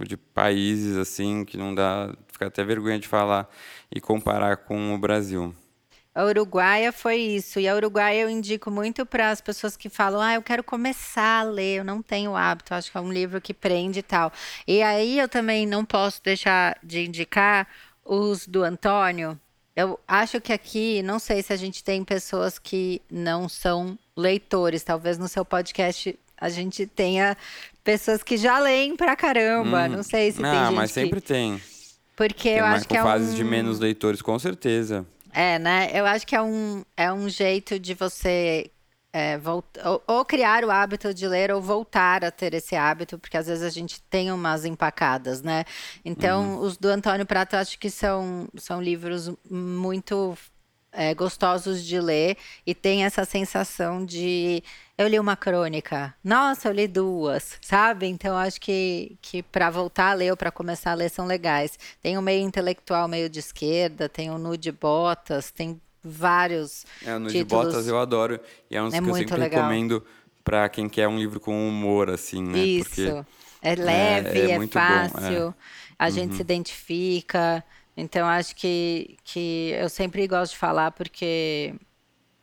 de 0.07 0.17
países 0.17 0.97
assim 0.97 1.45
que 1.45 1.57
não 1.57 1.75
dá, 1.75 2.15
fica 2.29 2.47
até 2.47 2.65
vergonha 2.65 2.99
de 2.99 3.09
falar 3.09 3.51
e 3.95 4.01
comparar 4.01 4.59
com 4.59 4.95
o 4.95 4.99
Brasil. 4.99 5.55
A 6.15 6.25
Uruguaia 6.25 6.93
foi 6.93 7.17
isso. 7.17 7.59
E 7.59 7.67
a 7.67 7.75
Uruguaia 7.75 8.21
eu 8.21 8.31
indico 8.31 8.71
muito 8.71 9.05
para 9.05 9.31
as 9.31 9.41
pessoas 9.41 9.77
que 9.77 9.89
falam: 9.89 10.21
ah, 10.21 10.35
eu 10.35 10.43
quero 10.43 10.63
começar 10.63 11.41
a 11.41 11.43
ler, 11.43 11.79
eu 11.79 11.85
não 11.85 12.01
tenho 12.01 12.37
hábito, 12.37 12.75
acho 12.75 12.91
que 12.91 12.97
é 12.97 13.01
um 13.01 13.13
livro 13.13 13.41
que 13.41 13.53
prende 13.53 13.99
e 13.99 14.03
tal. 14.03 14.33
E 14.67 14.83
aí 14.83 15.19
eu 15.19 15.29
também 15.29 15.67
não 15.67 15.85
posso 15.85 16.23
deixar 16.23 16.79
de 16.83 17.05
indicar 17.07 17.67
os 18.05 18.47
do 18.47 18.63
Antônio, 18.63 19.41
eu 19.77 19.99
acho 20.07 20.41
que 20.41 20.53
aqui, 20.53 21.03
não 21.03 21.19
sei 21.19 21.43
se 21.43 21.53
a 21.53 21.57
gente 21.57 21.83
tem 21.83 22.05
pessoas 22.05 22.59
que 22.59 23.03
não 23.11 23.49
são 23.49 23.99
leitores. 24.17 24.85
Talvez 24.85 25.19
no 25.19 25.27
seu 25.27 25.45
podcast 25.45 26.17
a 26.41 26.49
gente 26.49 26.87
tenha 26.87 27.37
pessoas 27.83 28.23
que 28.23 28.37
já 28.37 28.61
leem 28.61 28.97
pra 28.97 29.17
caramba. 29.17 29.85
Hum. 29.85 29.89
Não 29.89 30.03
sei 30.05 30.31
se 30.31 30.45
ah, 30.45 30.51
tem 30.51 30.65
gente 30.67 30.75
mas 30.77 30.91
sempre 30.93 31.21
que... 31.21 31.27
tem. 31.27 31.61
Porque 32.15 32.51
tem 32.51 32.59
eu 32.59 32.65
acho 32.65 32.87
que 32.87 32.97
é 32.97 33.03
fases 33.03 33.33
um... 33.33 33.37
de 33.37 33.43
menos 33.43 33.81
leitores, 33.81 34.23
com 34.23 34.39
certeza. 34.39 35.05
É, 35.35 35.59
né? 35.59 35.91
Eu 35.93 36.07
acho 36.07 36.27
que 36.27 36.37
é 36.37 36.41
um, 36.41 36.85
é 36.97 37.13
um 37.13 37.29
jeito 37.29 37.79
de 37.79 37.93
você 37.93 38.71
é, 39.13 39.37
voltar, 39.37 39.91
ou, 39.91 40.03
ou, 40.07 40.25
criar 40.25 40.65
o 40.65 40.71
hábito 40.71 41.13
de 41.13 41.27
ler 41.27 41.53
ou 41.53 41.61
voltar 41.61 42.25
a 42.25 42.31
ter 42.31 42.55
esse 42.55 42.75
hábito, 42.77 43.19
porque 43.19 43.37
às 43.37 43.47
vezes 43.47 43.63
a 43.63 43.71
gente 43.71 44.01
tem 44.03 44.33
umas 44.33 44.65
empacadas, 44.65 45.43
né? 45.43 45.65
Então, 46.05 46.55
uhum. 46.55 46.61
os 46.61 46.77
do 46.77 46.89
Antônio 46.89 47.27
Prato 47.27 47.55
eu 47.55 47.61
acho 47.61 47.79
que 47.79 47.91
são, 47.91 48.49
são 48.57 48.81
livros 48.81 49.33
muito 49.51 50.37
é, 50.95 51.15
gostosos 51.15 51.85
de 51.85 52.01
ler 52.01 52.37
e 52.67 52.75
tem 52.75 53.05
essa 53.05 53.25
sensação 53.25 54.05
de 54.05 54.63
eu 54.97 55.09
li 55.09 55.19
uma 55.19 55.37
crônica, 55.37 56.15
nossa, 56.23 56.69
eu 56.69 56.73
li 56.73 56.87
duas, 56.87 57.59
sabe? 57.61 58.07
Então 58.07 58.37
acho 58.37 58.61
que, 58.61 59.17
que 59.21 59.43
para 59.43 59.69
voltar 59.69 60.11
a 60.13 60.15
ler 60.15 60.31
ou 60.31 60.37
para 60.37 60.53
começar 60.53 60.93
a 60.93 60.95
ler 60.95 61.11
são 61.11 61.27
legais. 61.27 61.77
Tem 62.01 62.17
o 62.17 62.23
meio 62.23 62.43
intelectual, 62.43 63.09
meio 63.09 63.29
de 63.29 63.41
esquerda, 63.41 64.09
tem 64.09 64.31
o 64.31 64.39
Nude 64.39 64.71
Botas, 64.71 65.51
tem 65.51 65.81
vários. 66.03 66.87
É, 67.05 67.17
o 67.17 67.19
Nude 67.19 67.43
Botas 67.45 67.89
eu 67.89 67.99
adoro 67.99 68.39
e 68.71 68.77
é 68.77 68.81
um 68.81 68.87
dos 68.87 68.95
é 68.95 69.01
que 69.01 69.09
eu 69.09 69.15
sempre 69.15 69.37
legal. 69.37 69.63
recomendo 69.63 70.05
para 70.45 70.69
quem 70.69 70.89
quer 70.89 71.09
um 71.09 71.19
livro 71.19 71.41
com 71.41 71.69
humor, 71.69 72.09
assim, 72.09 72.43
né? 72.43 72.59
Isso. 72.59 72.91
Porque 72.91 73.25
é 73.63 73.75
leve, 73.75 74.41
é, 74.43 74.51
é, 74.51 74.55
é 74.55 74.67
fácil, 74.69 75.49
é. 75.49 75.55
a 75.99 76.11
gente 76.11 76.31
uhum. 76.31 76.37
se 76.37 76.43
identifica. 76.43 77.65
Então, 77.97 78.27
acho 78.27 78.57
que, 78.57 79.17
que 79.23 79.71
eu 79.79 79.89
sempre 79.89 80.27
gosto 80.27 80.53
de 80.53 80.59
falar 80.59 80.91
porque 80.91 81.75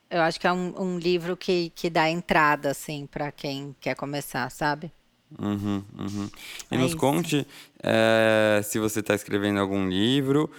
eu 0.10 0.22
acho 0.22 0.40
que 0.40 0.48
é 0.48 0.52
um, 0.52 0.74
um 0.80 1.00
livro 1.00 1.36
que, 1.38 1.72
que 1.76 1.90
dá 1.90 2.10
entrada, 2.10 2.72
assim, 2.72 3.06
para 3.06 3.32
quem 3.32 3.76
quer 3.80 3.96
começar, 3.96 4.50
sabe? 4.50 4.92
Uhum, 5.40 5.84
uhum. 5.98 6.30
E 6.70 6.76
é 6.76 6.78
nos 6.78 6.90
isso. 6.90 6.98
conte 6.98 7.48
é, 7.82 8.62
se 8.64 8.78
você 8.80 9.00
está 9.00 9.16
escrevendo 9.16 9.62
algum 9.62 9.88
livro 9.88 10.50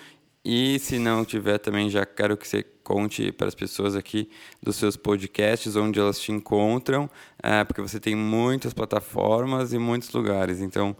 e 0.43 0.79
se 0.79 0.99
não 0.99 1.25
tiver 1.25 1.59
também, 1.59 1.91
já 1.91 2.07
quero 2.07 2.37
que 2.37 2.49
você 2.49 2.63
conte 2.83 3.31
para 3.31 3.47
as 3.47 3.55
pessoas 3.55 3.95
aqui 3.95 4.29
dos 4.63 4.77
seus 4.77 4.97
podcasts, 4.97 5.77
onde 5.77 6.01
elas 6.01 6.19
te 6.19 6.33
encontram, 6.33 7.09
é, 7.43 7.63
porque 7.63 7.83
você 7.83 8.01
tem 8.01 8.17
muitas 8.17 8.73
plataformas 8.73 9.73
e 9.73 9.79
muitos 9.79 10.11
lugares. 10.11 10.61
Então, 10.61 10.97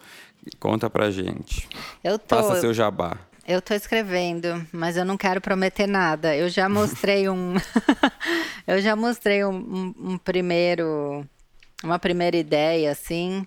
conta 0.61 0.89
para 0.89 1.11
gente. 1.11 1.69
Eu 2.05 2.19
tô... 2.19 2.37
Faça 2.37 2.61
seu 2.61 2.73
jabá. 2.73 3.19
Eu 3.47 3.59
estou 3.59 3.77
escrevendo, 3.77 4.67
mas 4.73 4.97
eu 4.97 5.05
não 5.05 5.17
quero 5.17 5.41
prometer 5.41 5.89
nada. 5.89 6.35
Eu 6.37 6.49
já 6.49 6.69
mostrei 6.69 7.29
um, 7.29 7.55
eu 8.67 8.81
já 8.81 8.95
mostrei 8.95 9.45
um, 9.45 9.51
um, 9.51 10.13
um, 10.13 10.19
primeiro, 10.19 11.27
uma 11.83 11.99
primeira 11.99 12.37
ideia 12.37 12.93
assim 12.93 13.45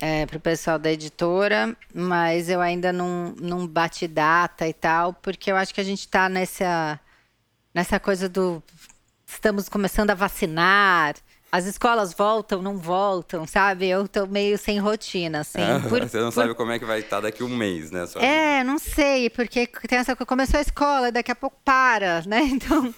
é, 0.00 0.24
para 0.24 0.38
o 0.38 0.40
pessoal 0.40 0.78
da 0.78 0.90
editora, 0.90 1.76
mas 1.94 2.48
eu 2.48 2.60
ainda 2.60 2.90
não, 2.90 3.34
não 3.38 3.66
bati 3.66 4.08
data 4.08 4.66
e 4.66 4.72
tal, 4.72 5.12
porque 5.12 5.52
eu 5.52 5.56
acho 5.56 5.74
que 5.74 5.80
a 5.80 5.84
gente 5.84 6.00
está 6.00 6.28
nessa 6.28 6.98
nessa 7.74 8.00
coisa 8.00 8.28
do 8.28 8.62
estamos 9.26 9.68
começando 9.68 10.10
a 10.10 10.14
vacinar 10.14 11.14
as 11.50 11.64
escolas 11.66 12.12
voltam, 12.12 12.60
não 12.60 12.76
voltam, 12.76 13.46
sabe? 13.46 13.88
Eu 13.88 14.06
tô 14.06 14.26
meio 14.26 14.58
sem 14.58 14.78
rotina, 14.78 15.40
assim. 15.40 15.60
por, 15.88 16.00
você 16.00 16.18
não 16.18 16.26
por... 16.26 16.32
sabe 16.32 16.54
como 16.54 16.72
é 16.72 16.78
que 16.78 16.84
vai 16.84 17.00
estar 17.00 17.20
daqui 17.20 17.42
um 17.42 17.48
mês, 17.48 17.90
né? 17.90 18.04
é, 18.16 18.62
não 18.62 18.78
sei, 18.78 19.30
porque 19.30 19.66
tem 19.66 19.98
essa 19.98 20.14
coisa, 20.14 20.26
começou 20.26 20.58
a 20.58 20.62
escola, 20.62 21.10
daqui 21.10 21.32
a 21.32 21.36
pouco 21.36 21.56
para, 21.64 22.22
né? 22.26 22.42
Então, 22.58 22.94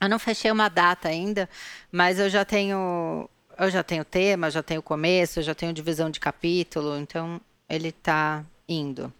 eu 0.00 0.08
não 0.08 0.18
fechei 0.18 0.50
uma 0.50 0.68
data 0.68 1.08
ainda, 1.08 1.48
mas 1.90 2.18
eu 2.18 2.30
já 2.30 2.44
tenho, 2.44 3.28
eu 3.58 3.70
já 3.70 3.82
tenho 3.82 4.04
tema, 4.04 4.50
já 4.50 4.62
tenho 4.62 4.80
começo, 4.80 5.42
já 5.42 5.54
tenho 5.54 5.72
divisão 5.72 6.08
de 6.08 6.20
capítulo, 6.20 6.96
então 6.98 7.40
ele 7.68 7.90
tá 7.92 8.44
indo 8.68 9.12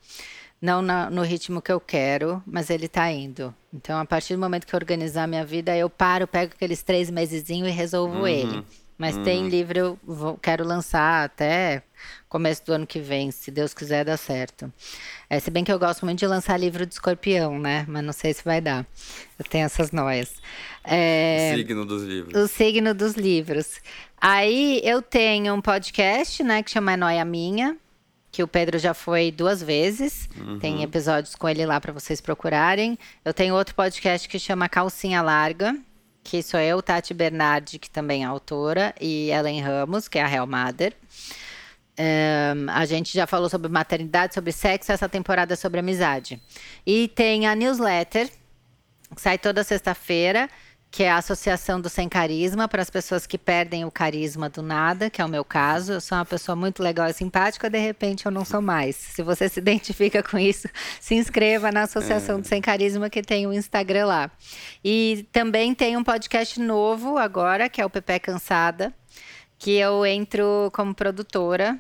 não 0.67 0.83
na, 0.83 1.09
no 1.09 1.23
ritmo 1.23 1.63
que 1.63 1.71
eu 1.71 1.81
quero, 1.81 2.43
mas 2.45 2.69
ele 2.71 2.87
está 2.87 3.11
indo. 3.11 3.55
Então, 3.73 3.99
a 4.01 4.05
partir 4.05 4.35
do 4.35 4.41
momento 4.41 4.67
que 4.67 4.75
eu 4.75 4.79
organizar 4.79 5.29
minha 5.29 5.45
vida, 5.45 5.77
eu 5.77 5.89
paro, 5.89 6.27
pego 6.27 6.53
aqueles 6.55 6.83
três 6.83 7.09
mesezinhos 7.09 7.69
e 7.69 7.73
resolvo 7.73 8.19
uhum. 8.19 8.27
ele. 8.27 8.65
Mas 8.99 9.15
uhum. 9.15 9.23
tem 9.23 9.49
livro 9.49 9.79
eu 9.79 9.99
vou, 10.03 10.39
quero 10.39 10.65
lançar 10.65 11.25
até 11.25 11.83
começo 12.29 12.65
do 12.65 12.73
ano 12.73 12.87
que 12.87 12.99
vem, 12.99 13.31
se 13.31 13.51
Deus 13.51 13.73
quiser 13.73 14.05
dar 14.05 14.17
certo. 14.17 14.73
É, 15.29 15.39
se 15.39 15.51
bem 15.51 15.63
que 15.63 15.71
eu 15.71 15.79
gosto 15.79 16.05
muito 16.05 16.19
de 16.19 16.27
lançar 16.27 16.59
livro 16.59 16.85
de 16.85 16.95
escorpião, 16.95 17.59
né? 17.59 17.85
Mas 17.87 18.03
não 18.03 18.13
sei 18.13 18.33
se 18.33 18.43
vai 18.43 18.61
dar. 18.61 18.87
Eu 19.39 19.45
tenho 19.45 19.67
essas 19.67 19.93
noias. 19.93 20.35
É, 20.83 21.53
o 21.53 21.57
signo 21.59 21.85
dos 21.85 22.03
livros. 22.03 22.43
O 22.43 22.49
signo 22.49 22.95
dos 22.95 23.15
livros. 23.15 23.81
Aí 24.19 24.81
eu 24.83 25.01
tenho 25.01 25.55
um 25.55 25.61
podcast, 25.61 26.43
né, 26.43 26.63
que 26.63 26.71
chama 26.71 26.97
Noia 26.97 27.25
Minha, 27.25 27.77
que 28.37 28.43
o 28.43 28.47
Pedro 28.47 28.79
já 28.79 28.93
foi 28.93 29.31
duas 29.31 29.63
vezes. 29.63 30.29
Uhum. 30.37 30.59
Tem 30.59 30.83
episódios 30.83 31.35
com 31.35 31.49
ele 31.49 31.65
lá 31.65 31.81
para 31.81 31.91
vocês 31.91 32.21
procurarem. 32.21 32.99
Eu 33.25 33.33
tenho 33.33 33.55
outro 33.55 33.75
podcast 33.75 34.29
que 34.29 34.39
chama 34.39 34.69
Calcinha 34.69 35.23
Larga, 35.23 35.75
que 36.23 36.43
sou 36.43 36.61
eu, 36.61 36.83
Tati 36.83 37.15
Bernardi, 37.15 37.79
que 37.79 37.89
também 37.89 38.25
é 38.25 38.27
autora, 38.27 38.95
e 39.01 39.31
Ellen 39.31 39.63
Ramos, 39.63 40.07
que 40.07 40.19
é 40.19 40.23
a 40.23 40.27
Real 40.27 40.47
Mother. 40.47 40.93
Um, 41.99 42.71
a 42.71 42.85
gente 42.85 43.15
já 43.15 43.27
falou 43.27 43.49
sobre 43.49 43.71
maternidade, 43.71 44.35
sobre 44.35 44.53
sexo, 44.53 44.93
essa 44.93 45.09
temporada 45.09 45.55
é 45.55 45.57
sobre 45.57 45.81
amizade. 45.81 46.39
E 46.87 47.09
tem 47.09 47.47
a 47.47 47.55
newsletter, 47.55 48.29
que 49.15 49.21
sai 49.23 49.39
toda 49.39 49.65
sexta-feira, 49.65 50.51
que 50.97 51.03
é 51.03 51.11
a 51.11 51.19
Associação 51.19 51.79
do 51.79 51.91
Sem 51.91 52.09
Carisma, 52.09 52.67
para 52.67 52.81
as 52.81 52.89
pessoas 52.89 53.27
que 53.27 53.37
perdem 53.37 53.85
o 53.85 53.91
carisma 53.91 54.49
do 54.49 54.63
nada, 54.63 55.11
que 55.11 55.21
é 55.21 55.25
o 55.27 55.29
meu 55.29 55.45
caso. 55.45 55.93
Eu 55.93 56.01
sou 56.01 56.17
uma 56.17 56.25
pessoa 56.25 56.57
muito 56.57 56.83
legal 56.83 57.07
e 57.07 57.13
simpática, 57.13 57.69
de 57.69 57.79
repente 57.79 58.25
eu 58.25 58.33
não 58.33 58.47
sou 58.47 58.63
mais. 58.63 58.97
Se 58.97 59.23
você 59.23 59.47
se 59.47 59.61
identifica 59.61 60.23
com 60.23 60.39
isso, 60.39 60.71
se 60.99 61.15
inscreva 61.15 61.71
na 61.71 61.83
Associação 61.83 62.39
é. 62.39 62.41
do 62.41 62.49
Sem 62.49 62.63
Carisma, 62.63 63.11
que 63.11 63.21
tem 63.21 63.47
o 63.47 63.51
um 63.51 63.53
Instagram 63.53 64.07
lá. 64.07 64.31
E 64.83 65.29
também 65.31 65.75
tem 65.75 65.99
um 65.99 66.03
podcast 66.03 66.59
novo 66.59 67.19
agora, 67.19 67.69
que 67.69 67.79
é 67.79 67.85
o 67.85 67.91
Pepe 67.91 68.19
Cansada, 68.19 68.91
que 69.59 69.73
eu 69.73 70.07
entro 70.07 70.71
como 70.73 70.95
produtora 70.95 71.79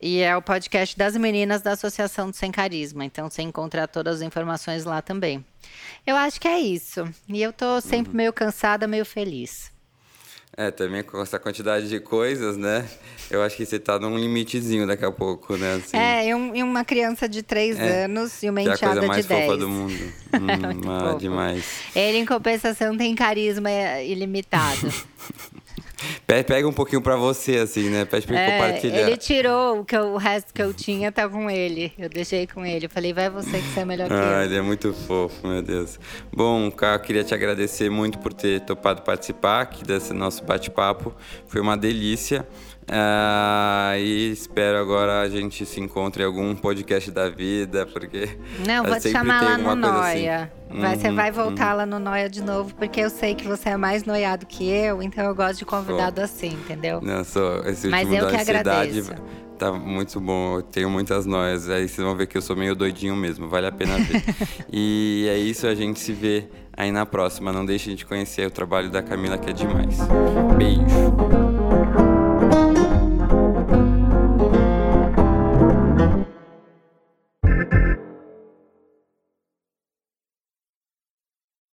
e 0.00 0.20
é 0.20 0.36
o 0.36 0.40
podcast 0.40 0.96
das 0.96 1.16
meninas 1.16 1.60
da 1.60 1.72
Associação 1.72 2.30
do 2.30 2.36
Sem 2.36 2.50
Carisma. 2.50 3.04
Então 3.04 3.28
você 3.28 3.42
encontra 3.42 3.86
todas 3.86 4.16
as 4.16 4.22
informações 4.22 4.84
lá 4.84 5.02
também. 5.02 5.44
Eu 6.06 6.16
acho 6.16 6.40
que 6.40 6.48
é 6.48 6.58
isso. 6.58 7.04
E 7.28 7.42
eu 7.42 7.52
tô 7.52 7.80
sempre 7.80 8.10
uhum. 8.10 8.16
meio 8.16 8.32
cansada, 8.32 8.86
meio 8.86 9.04
feliz. 9.04 9.70
É, 10.56 10.70
também 10.70 11.02
com 11.02 11.22
essa 11.22 11.38
quantidade 11.38 11.88
de 11.88 12.00
coisas, 12.00 12.56
né? 12.56 12.88
Eu 13.30 13.42
acho 13.42 13.56
que 13.56 13.64
você 13.64 13.78
tá 13.78 13.98
num 13.98 14.18
limitezinho 14.18 14.86
daqui 14.86 15.04
a 15.04 15.12
pouco, 15.12 15.56
né? 15.56 15.74
Assim. 15.74 15.96
É, 15.96 16.28
e, 16.28 16.34
um, 16.34 16.54
e, 16.54 16.62
uma 16.62 16.84
criança 16.84 17.28
de 17.28 17.42
3 17.42 17.78
é, 17.78 18.04
anos 18.04 18.42
e 18.42 18.50
uma 18.50 18.60
enteada 18.60 19.00
de 19.00 19.00
10. 19.00 19.02
É 19.02 19.06
a 19.06 19.08
coisa 19.08 19.34
mais 19.34 19.46
fofa 19.46 19.56
do 19.56 19.68
mundo. 19.68 19.94
hum, 20.34 20.90
ah, 20.90 21.16
demais. 21.16 21.64
Ele, 21.94 22.18
em 22.18 22.26
compensação, 22.26 22.96
tem 22.96 23.14
carisma 23.14 23.70
ilimitado. 24.02 24.92
Pega 26.26 26.66
um 26.66 26.72
pouquinho 26.72 27.02
pra 27.02 27.16
você, 27.16 27.58
assim, 27.58 27.88
né? 27.90 28.04
Pede 28.04 28.26
pra 28.26 28.36
ele 28.36 28.50
é, 28.50 28.58
compartilhar. 28.58 29.00
Ele 29.00 29.16
tirou 29.16 29.80
o, 29.80 29.84
que 29.84 29.96
eu, 29.96 30.12
o 30.12 30.16
resto 30.16 30.52
que 30.52 30.62
eu 30.62 30.72
tinha, 30.72 31.12
tá 31.12 31.28
com 31.28 31.50
ele. 31.50 31.92
Eu 31.98 32.08
deixei 32.08 32.46
com 32.46 32.64
ele. 32.64 32.86
Eu 32.86 32.90
falei, 32.90 33.12
vai 33.12 33.28
você 33.28 33.58
que 33.58 33.68
você 33.68 33.80
é 33.80 33.84
melhor 33.84 34.08
que 34.08 34.14
ah, 34.14 34.40
eu. 34.40 34.44
Ele 34.44 34.56
é 34.56 34.62
muito 34.62 34.92
fofo, 34.92 35.46
meu 35.46 35.62
Deus. 35.62 35.98
Bom, 36.32 36.70
Cá, 36.70 36.98
queria 36.98 37.24
te 37.24 37.34
agradecer 37.34 37.90
muito 37.90 38.18
por 38.18 38.32
ter 38.32 38.60
topado 38.60 39.02
participar 39.02 39.62
aqui 39.62 39.84
desse 39.84 40.12
nosso 40.12 40.44
bate-papo. 40.44 41.14
Foi 41.46 41.60
uma 41.60 41.76
delícia. 41.76 42.46
Uh, 42.88 43.96
e 43.98 44.32
espero 44.32 44.78
agora 44.78 45.20
a 45.20 45.28
gente 45.28 45.64
se 45.64 45.80
encontre 45.80 46.24
em 46.24 46.26
algum 46.26 46.56
podcast 46.56 47.10
da 47.10 47.28
vida, 47.28 47.86
porque. 47.86 48.36
Não, 48.66 48.84
vou 48.84 48.98
te 48.98 49.10
chamar 49.10 49.42
lá 49.42 49.56
no 49.56 49.76
Noia. 49.76 50.52
Assim. 50.68 50.80
Vai, 50.80 50.94
uhum, 50.94 51.00
você 51.00 51.10
vai 51.12 51.30
voltar 51.30 51.70
uhum. 51.70 51.76
lá 51.76 51.86
no 51.86 51.98
Noia 52.00 52.28
de 52.28 52.42
novo, 52.42 52.74
porque 52.74 53.00
eu 53.00 53.10
sei 53.10 53.34
que 53.34 53.46
você 53.46 53.70
é 53.70 53.76
mais 53.76 54.04
noiado 54.04 54.44
que 54.44 54.68
eu, 54.68 55.02
então 55.02 55.24
eu 55.24 55.34
gosto 55.34 55.58
de 55.58 55.64
convidado 55.64 56.20
assim, 56.20 56.48
entendeu? 56.48 57.00
Não, 57.00 57.22
sou. 57.22 57.64
Esse 57.64 57.88
Mas 57.88 58.12
eu 58.12 58.26
que 58.28 58.36
agradeço. 58.36 59.14
Tá 59.56 59.70
muito 59.70 60.18
bom, 60.18 60.56
eu 60.56 60.62
tenho 60.62 60.88
muitas 60.88 61.26
noias. 61.26 61.68
Aí 61.68 61.86
vocês 61.86 62.04
vão 62.04 62.16
ver 62.16 62.26
que 62.26 62.38
eu 62.38 62.42
sou 62.42 62.56
meio 62.56 62.74
doidinho 62.74 63.14
mesmo, 63.14 63.46
vale 63.46 63.66
a 63.66 63.72
pena 63.72 63.98
ver. 63.98 64.24
e 64.72 65.26
é 65.28 65.36
isso, 65.36 65.66
a 65.66 65.74
gente 65.74 66.00
se 66.00 66.12
vê 66.12 66.48
aí 66.74 66.90
na 66.90 67.04
próxima. 67.04 67.52
Não 67.52 67.64
deixe 67.64 67.94
de 67.94 68.06
conhecer 68.06 68.46
o 68.46 68.50
trabalho 68.50 68.90
da 68.90 69.02
Camila, 69.02 69.36
que 69.36 69.50
é 69.50 69.52
demais. 69.52 69.98
Beijo. 70.56 71.49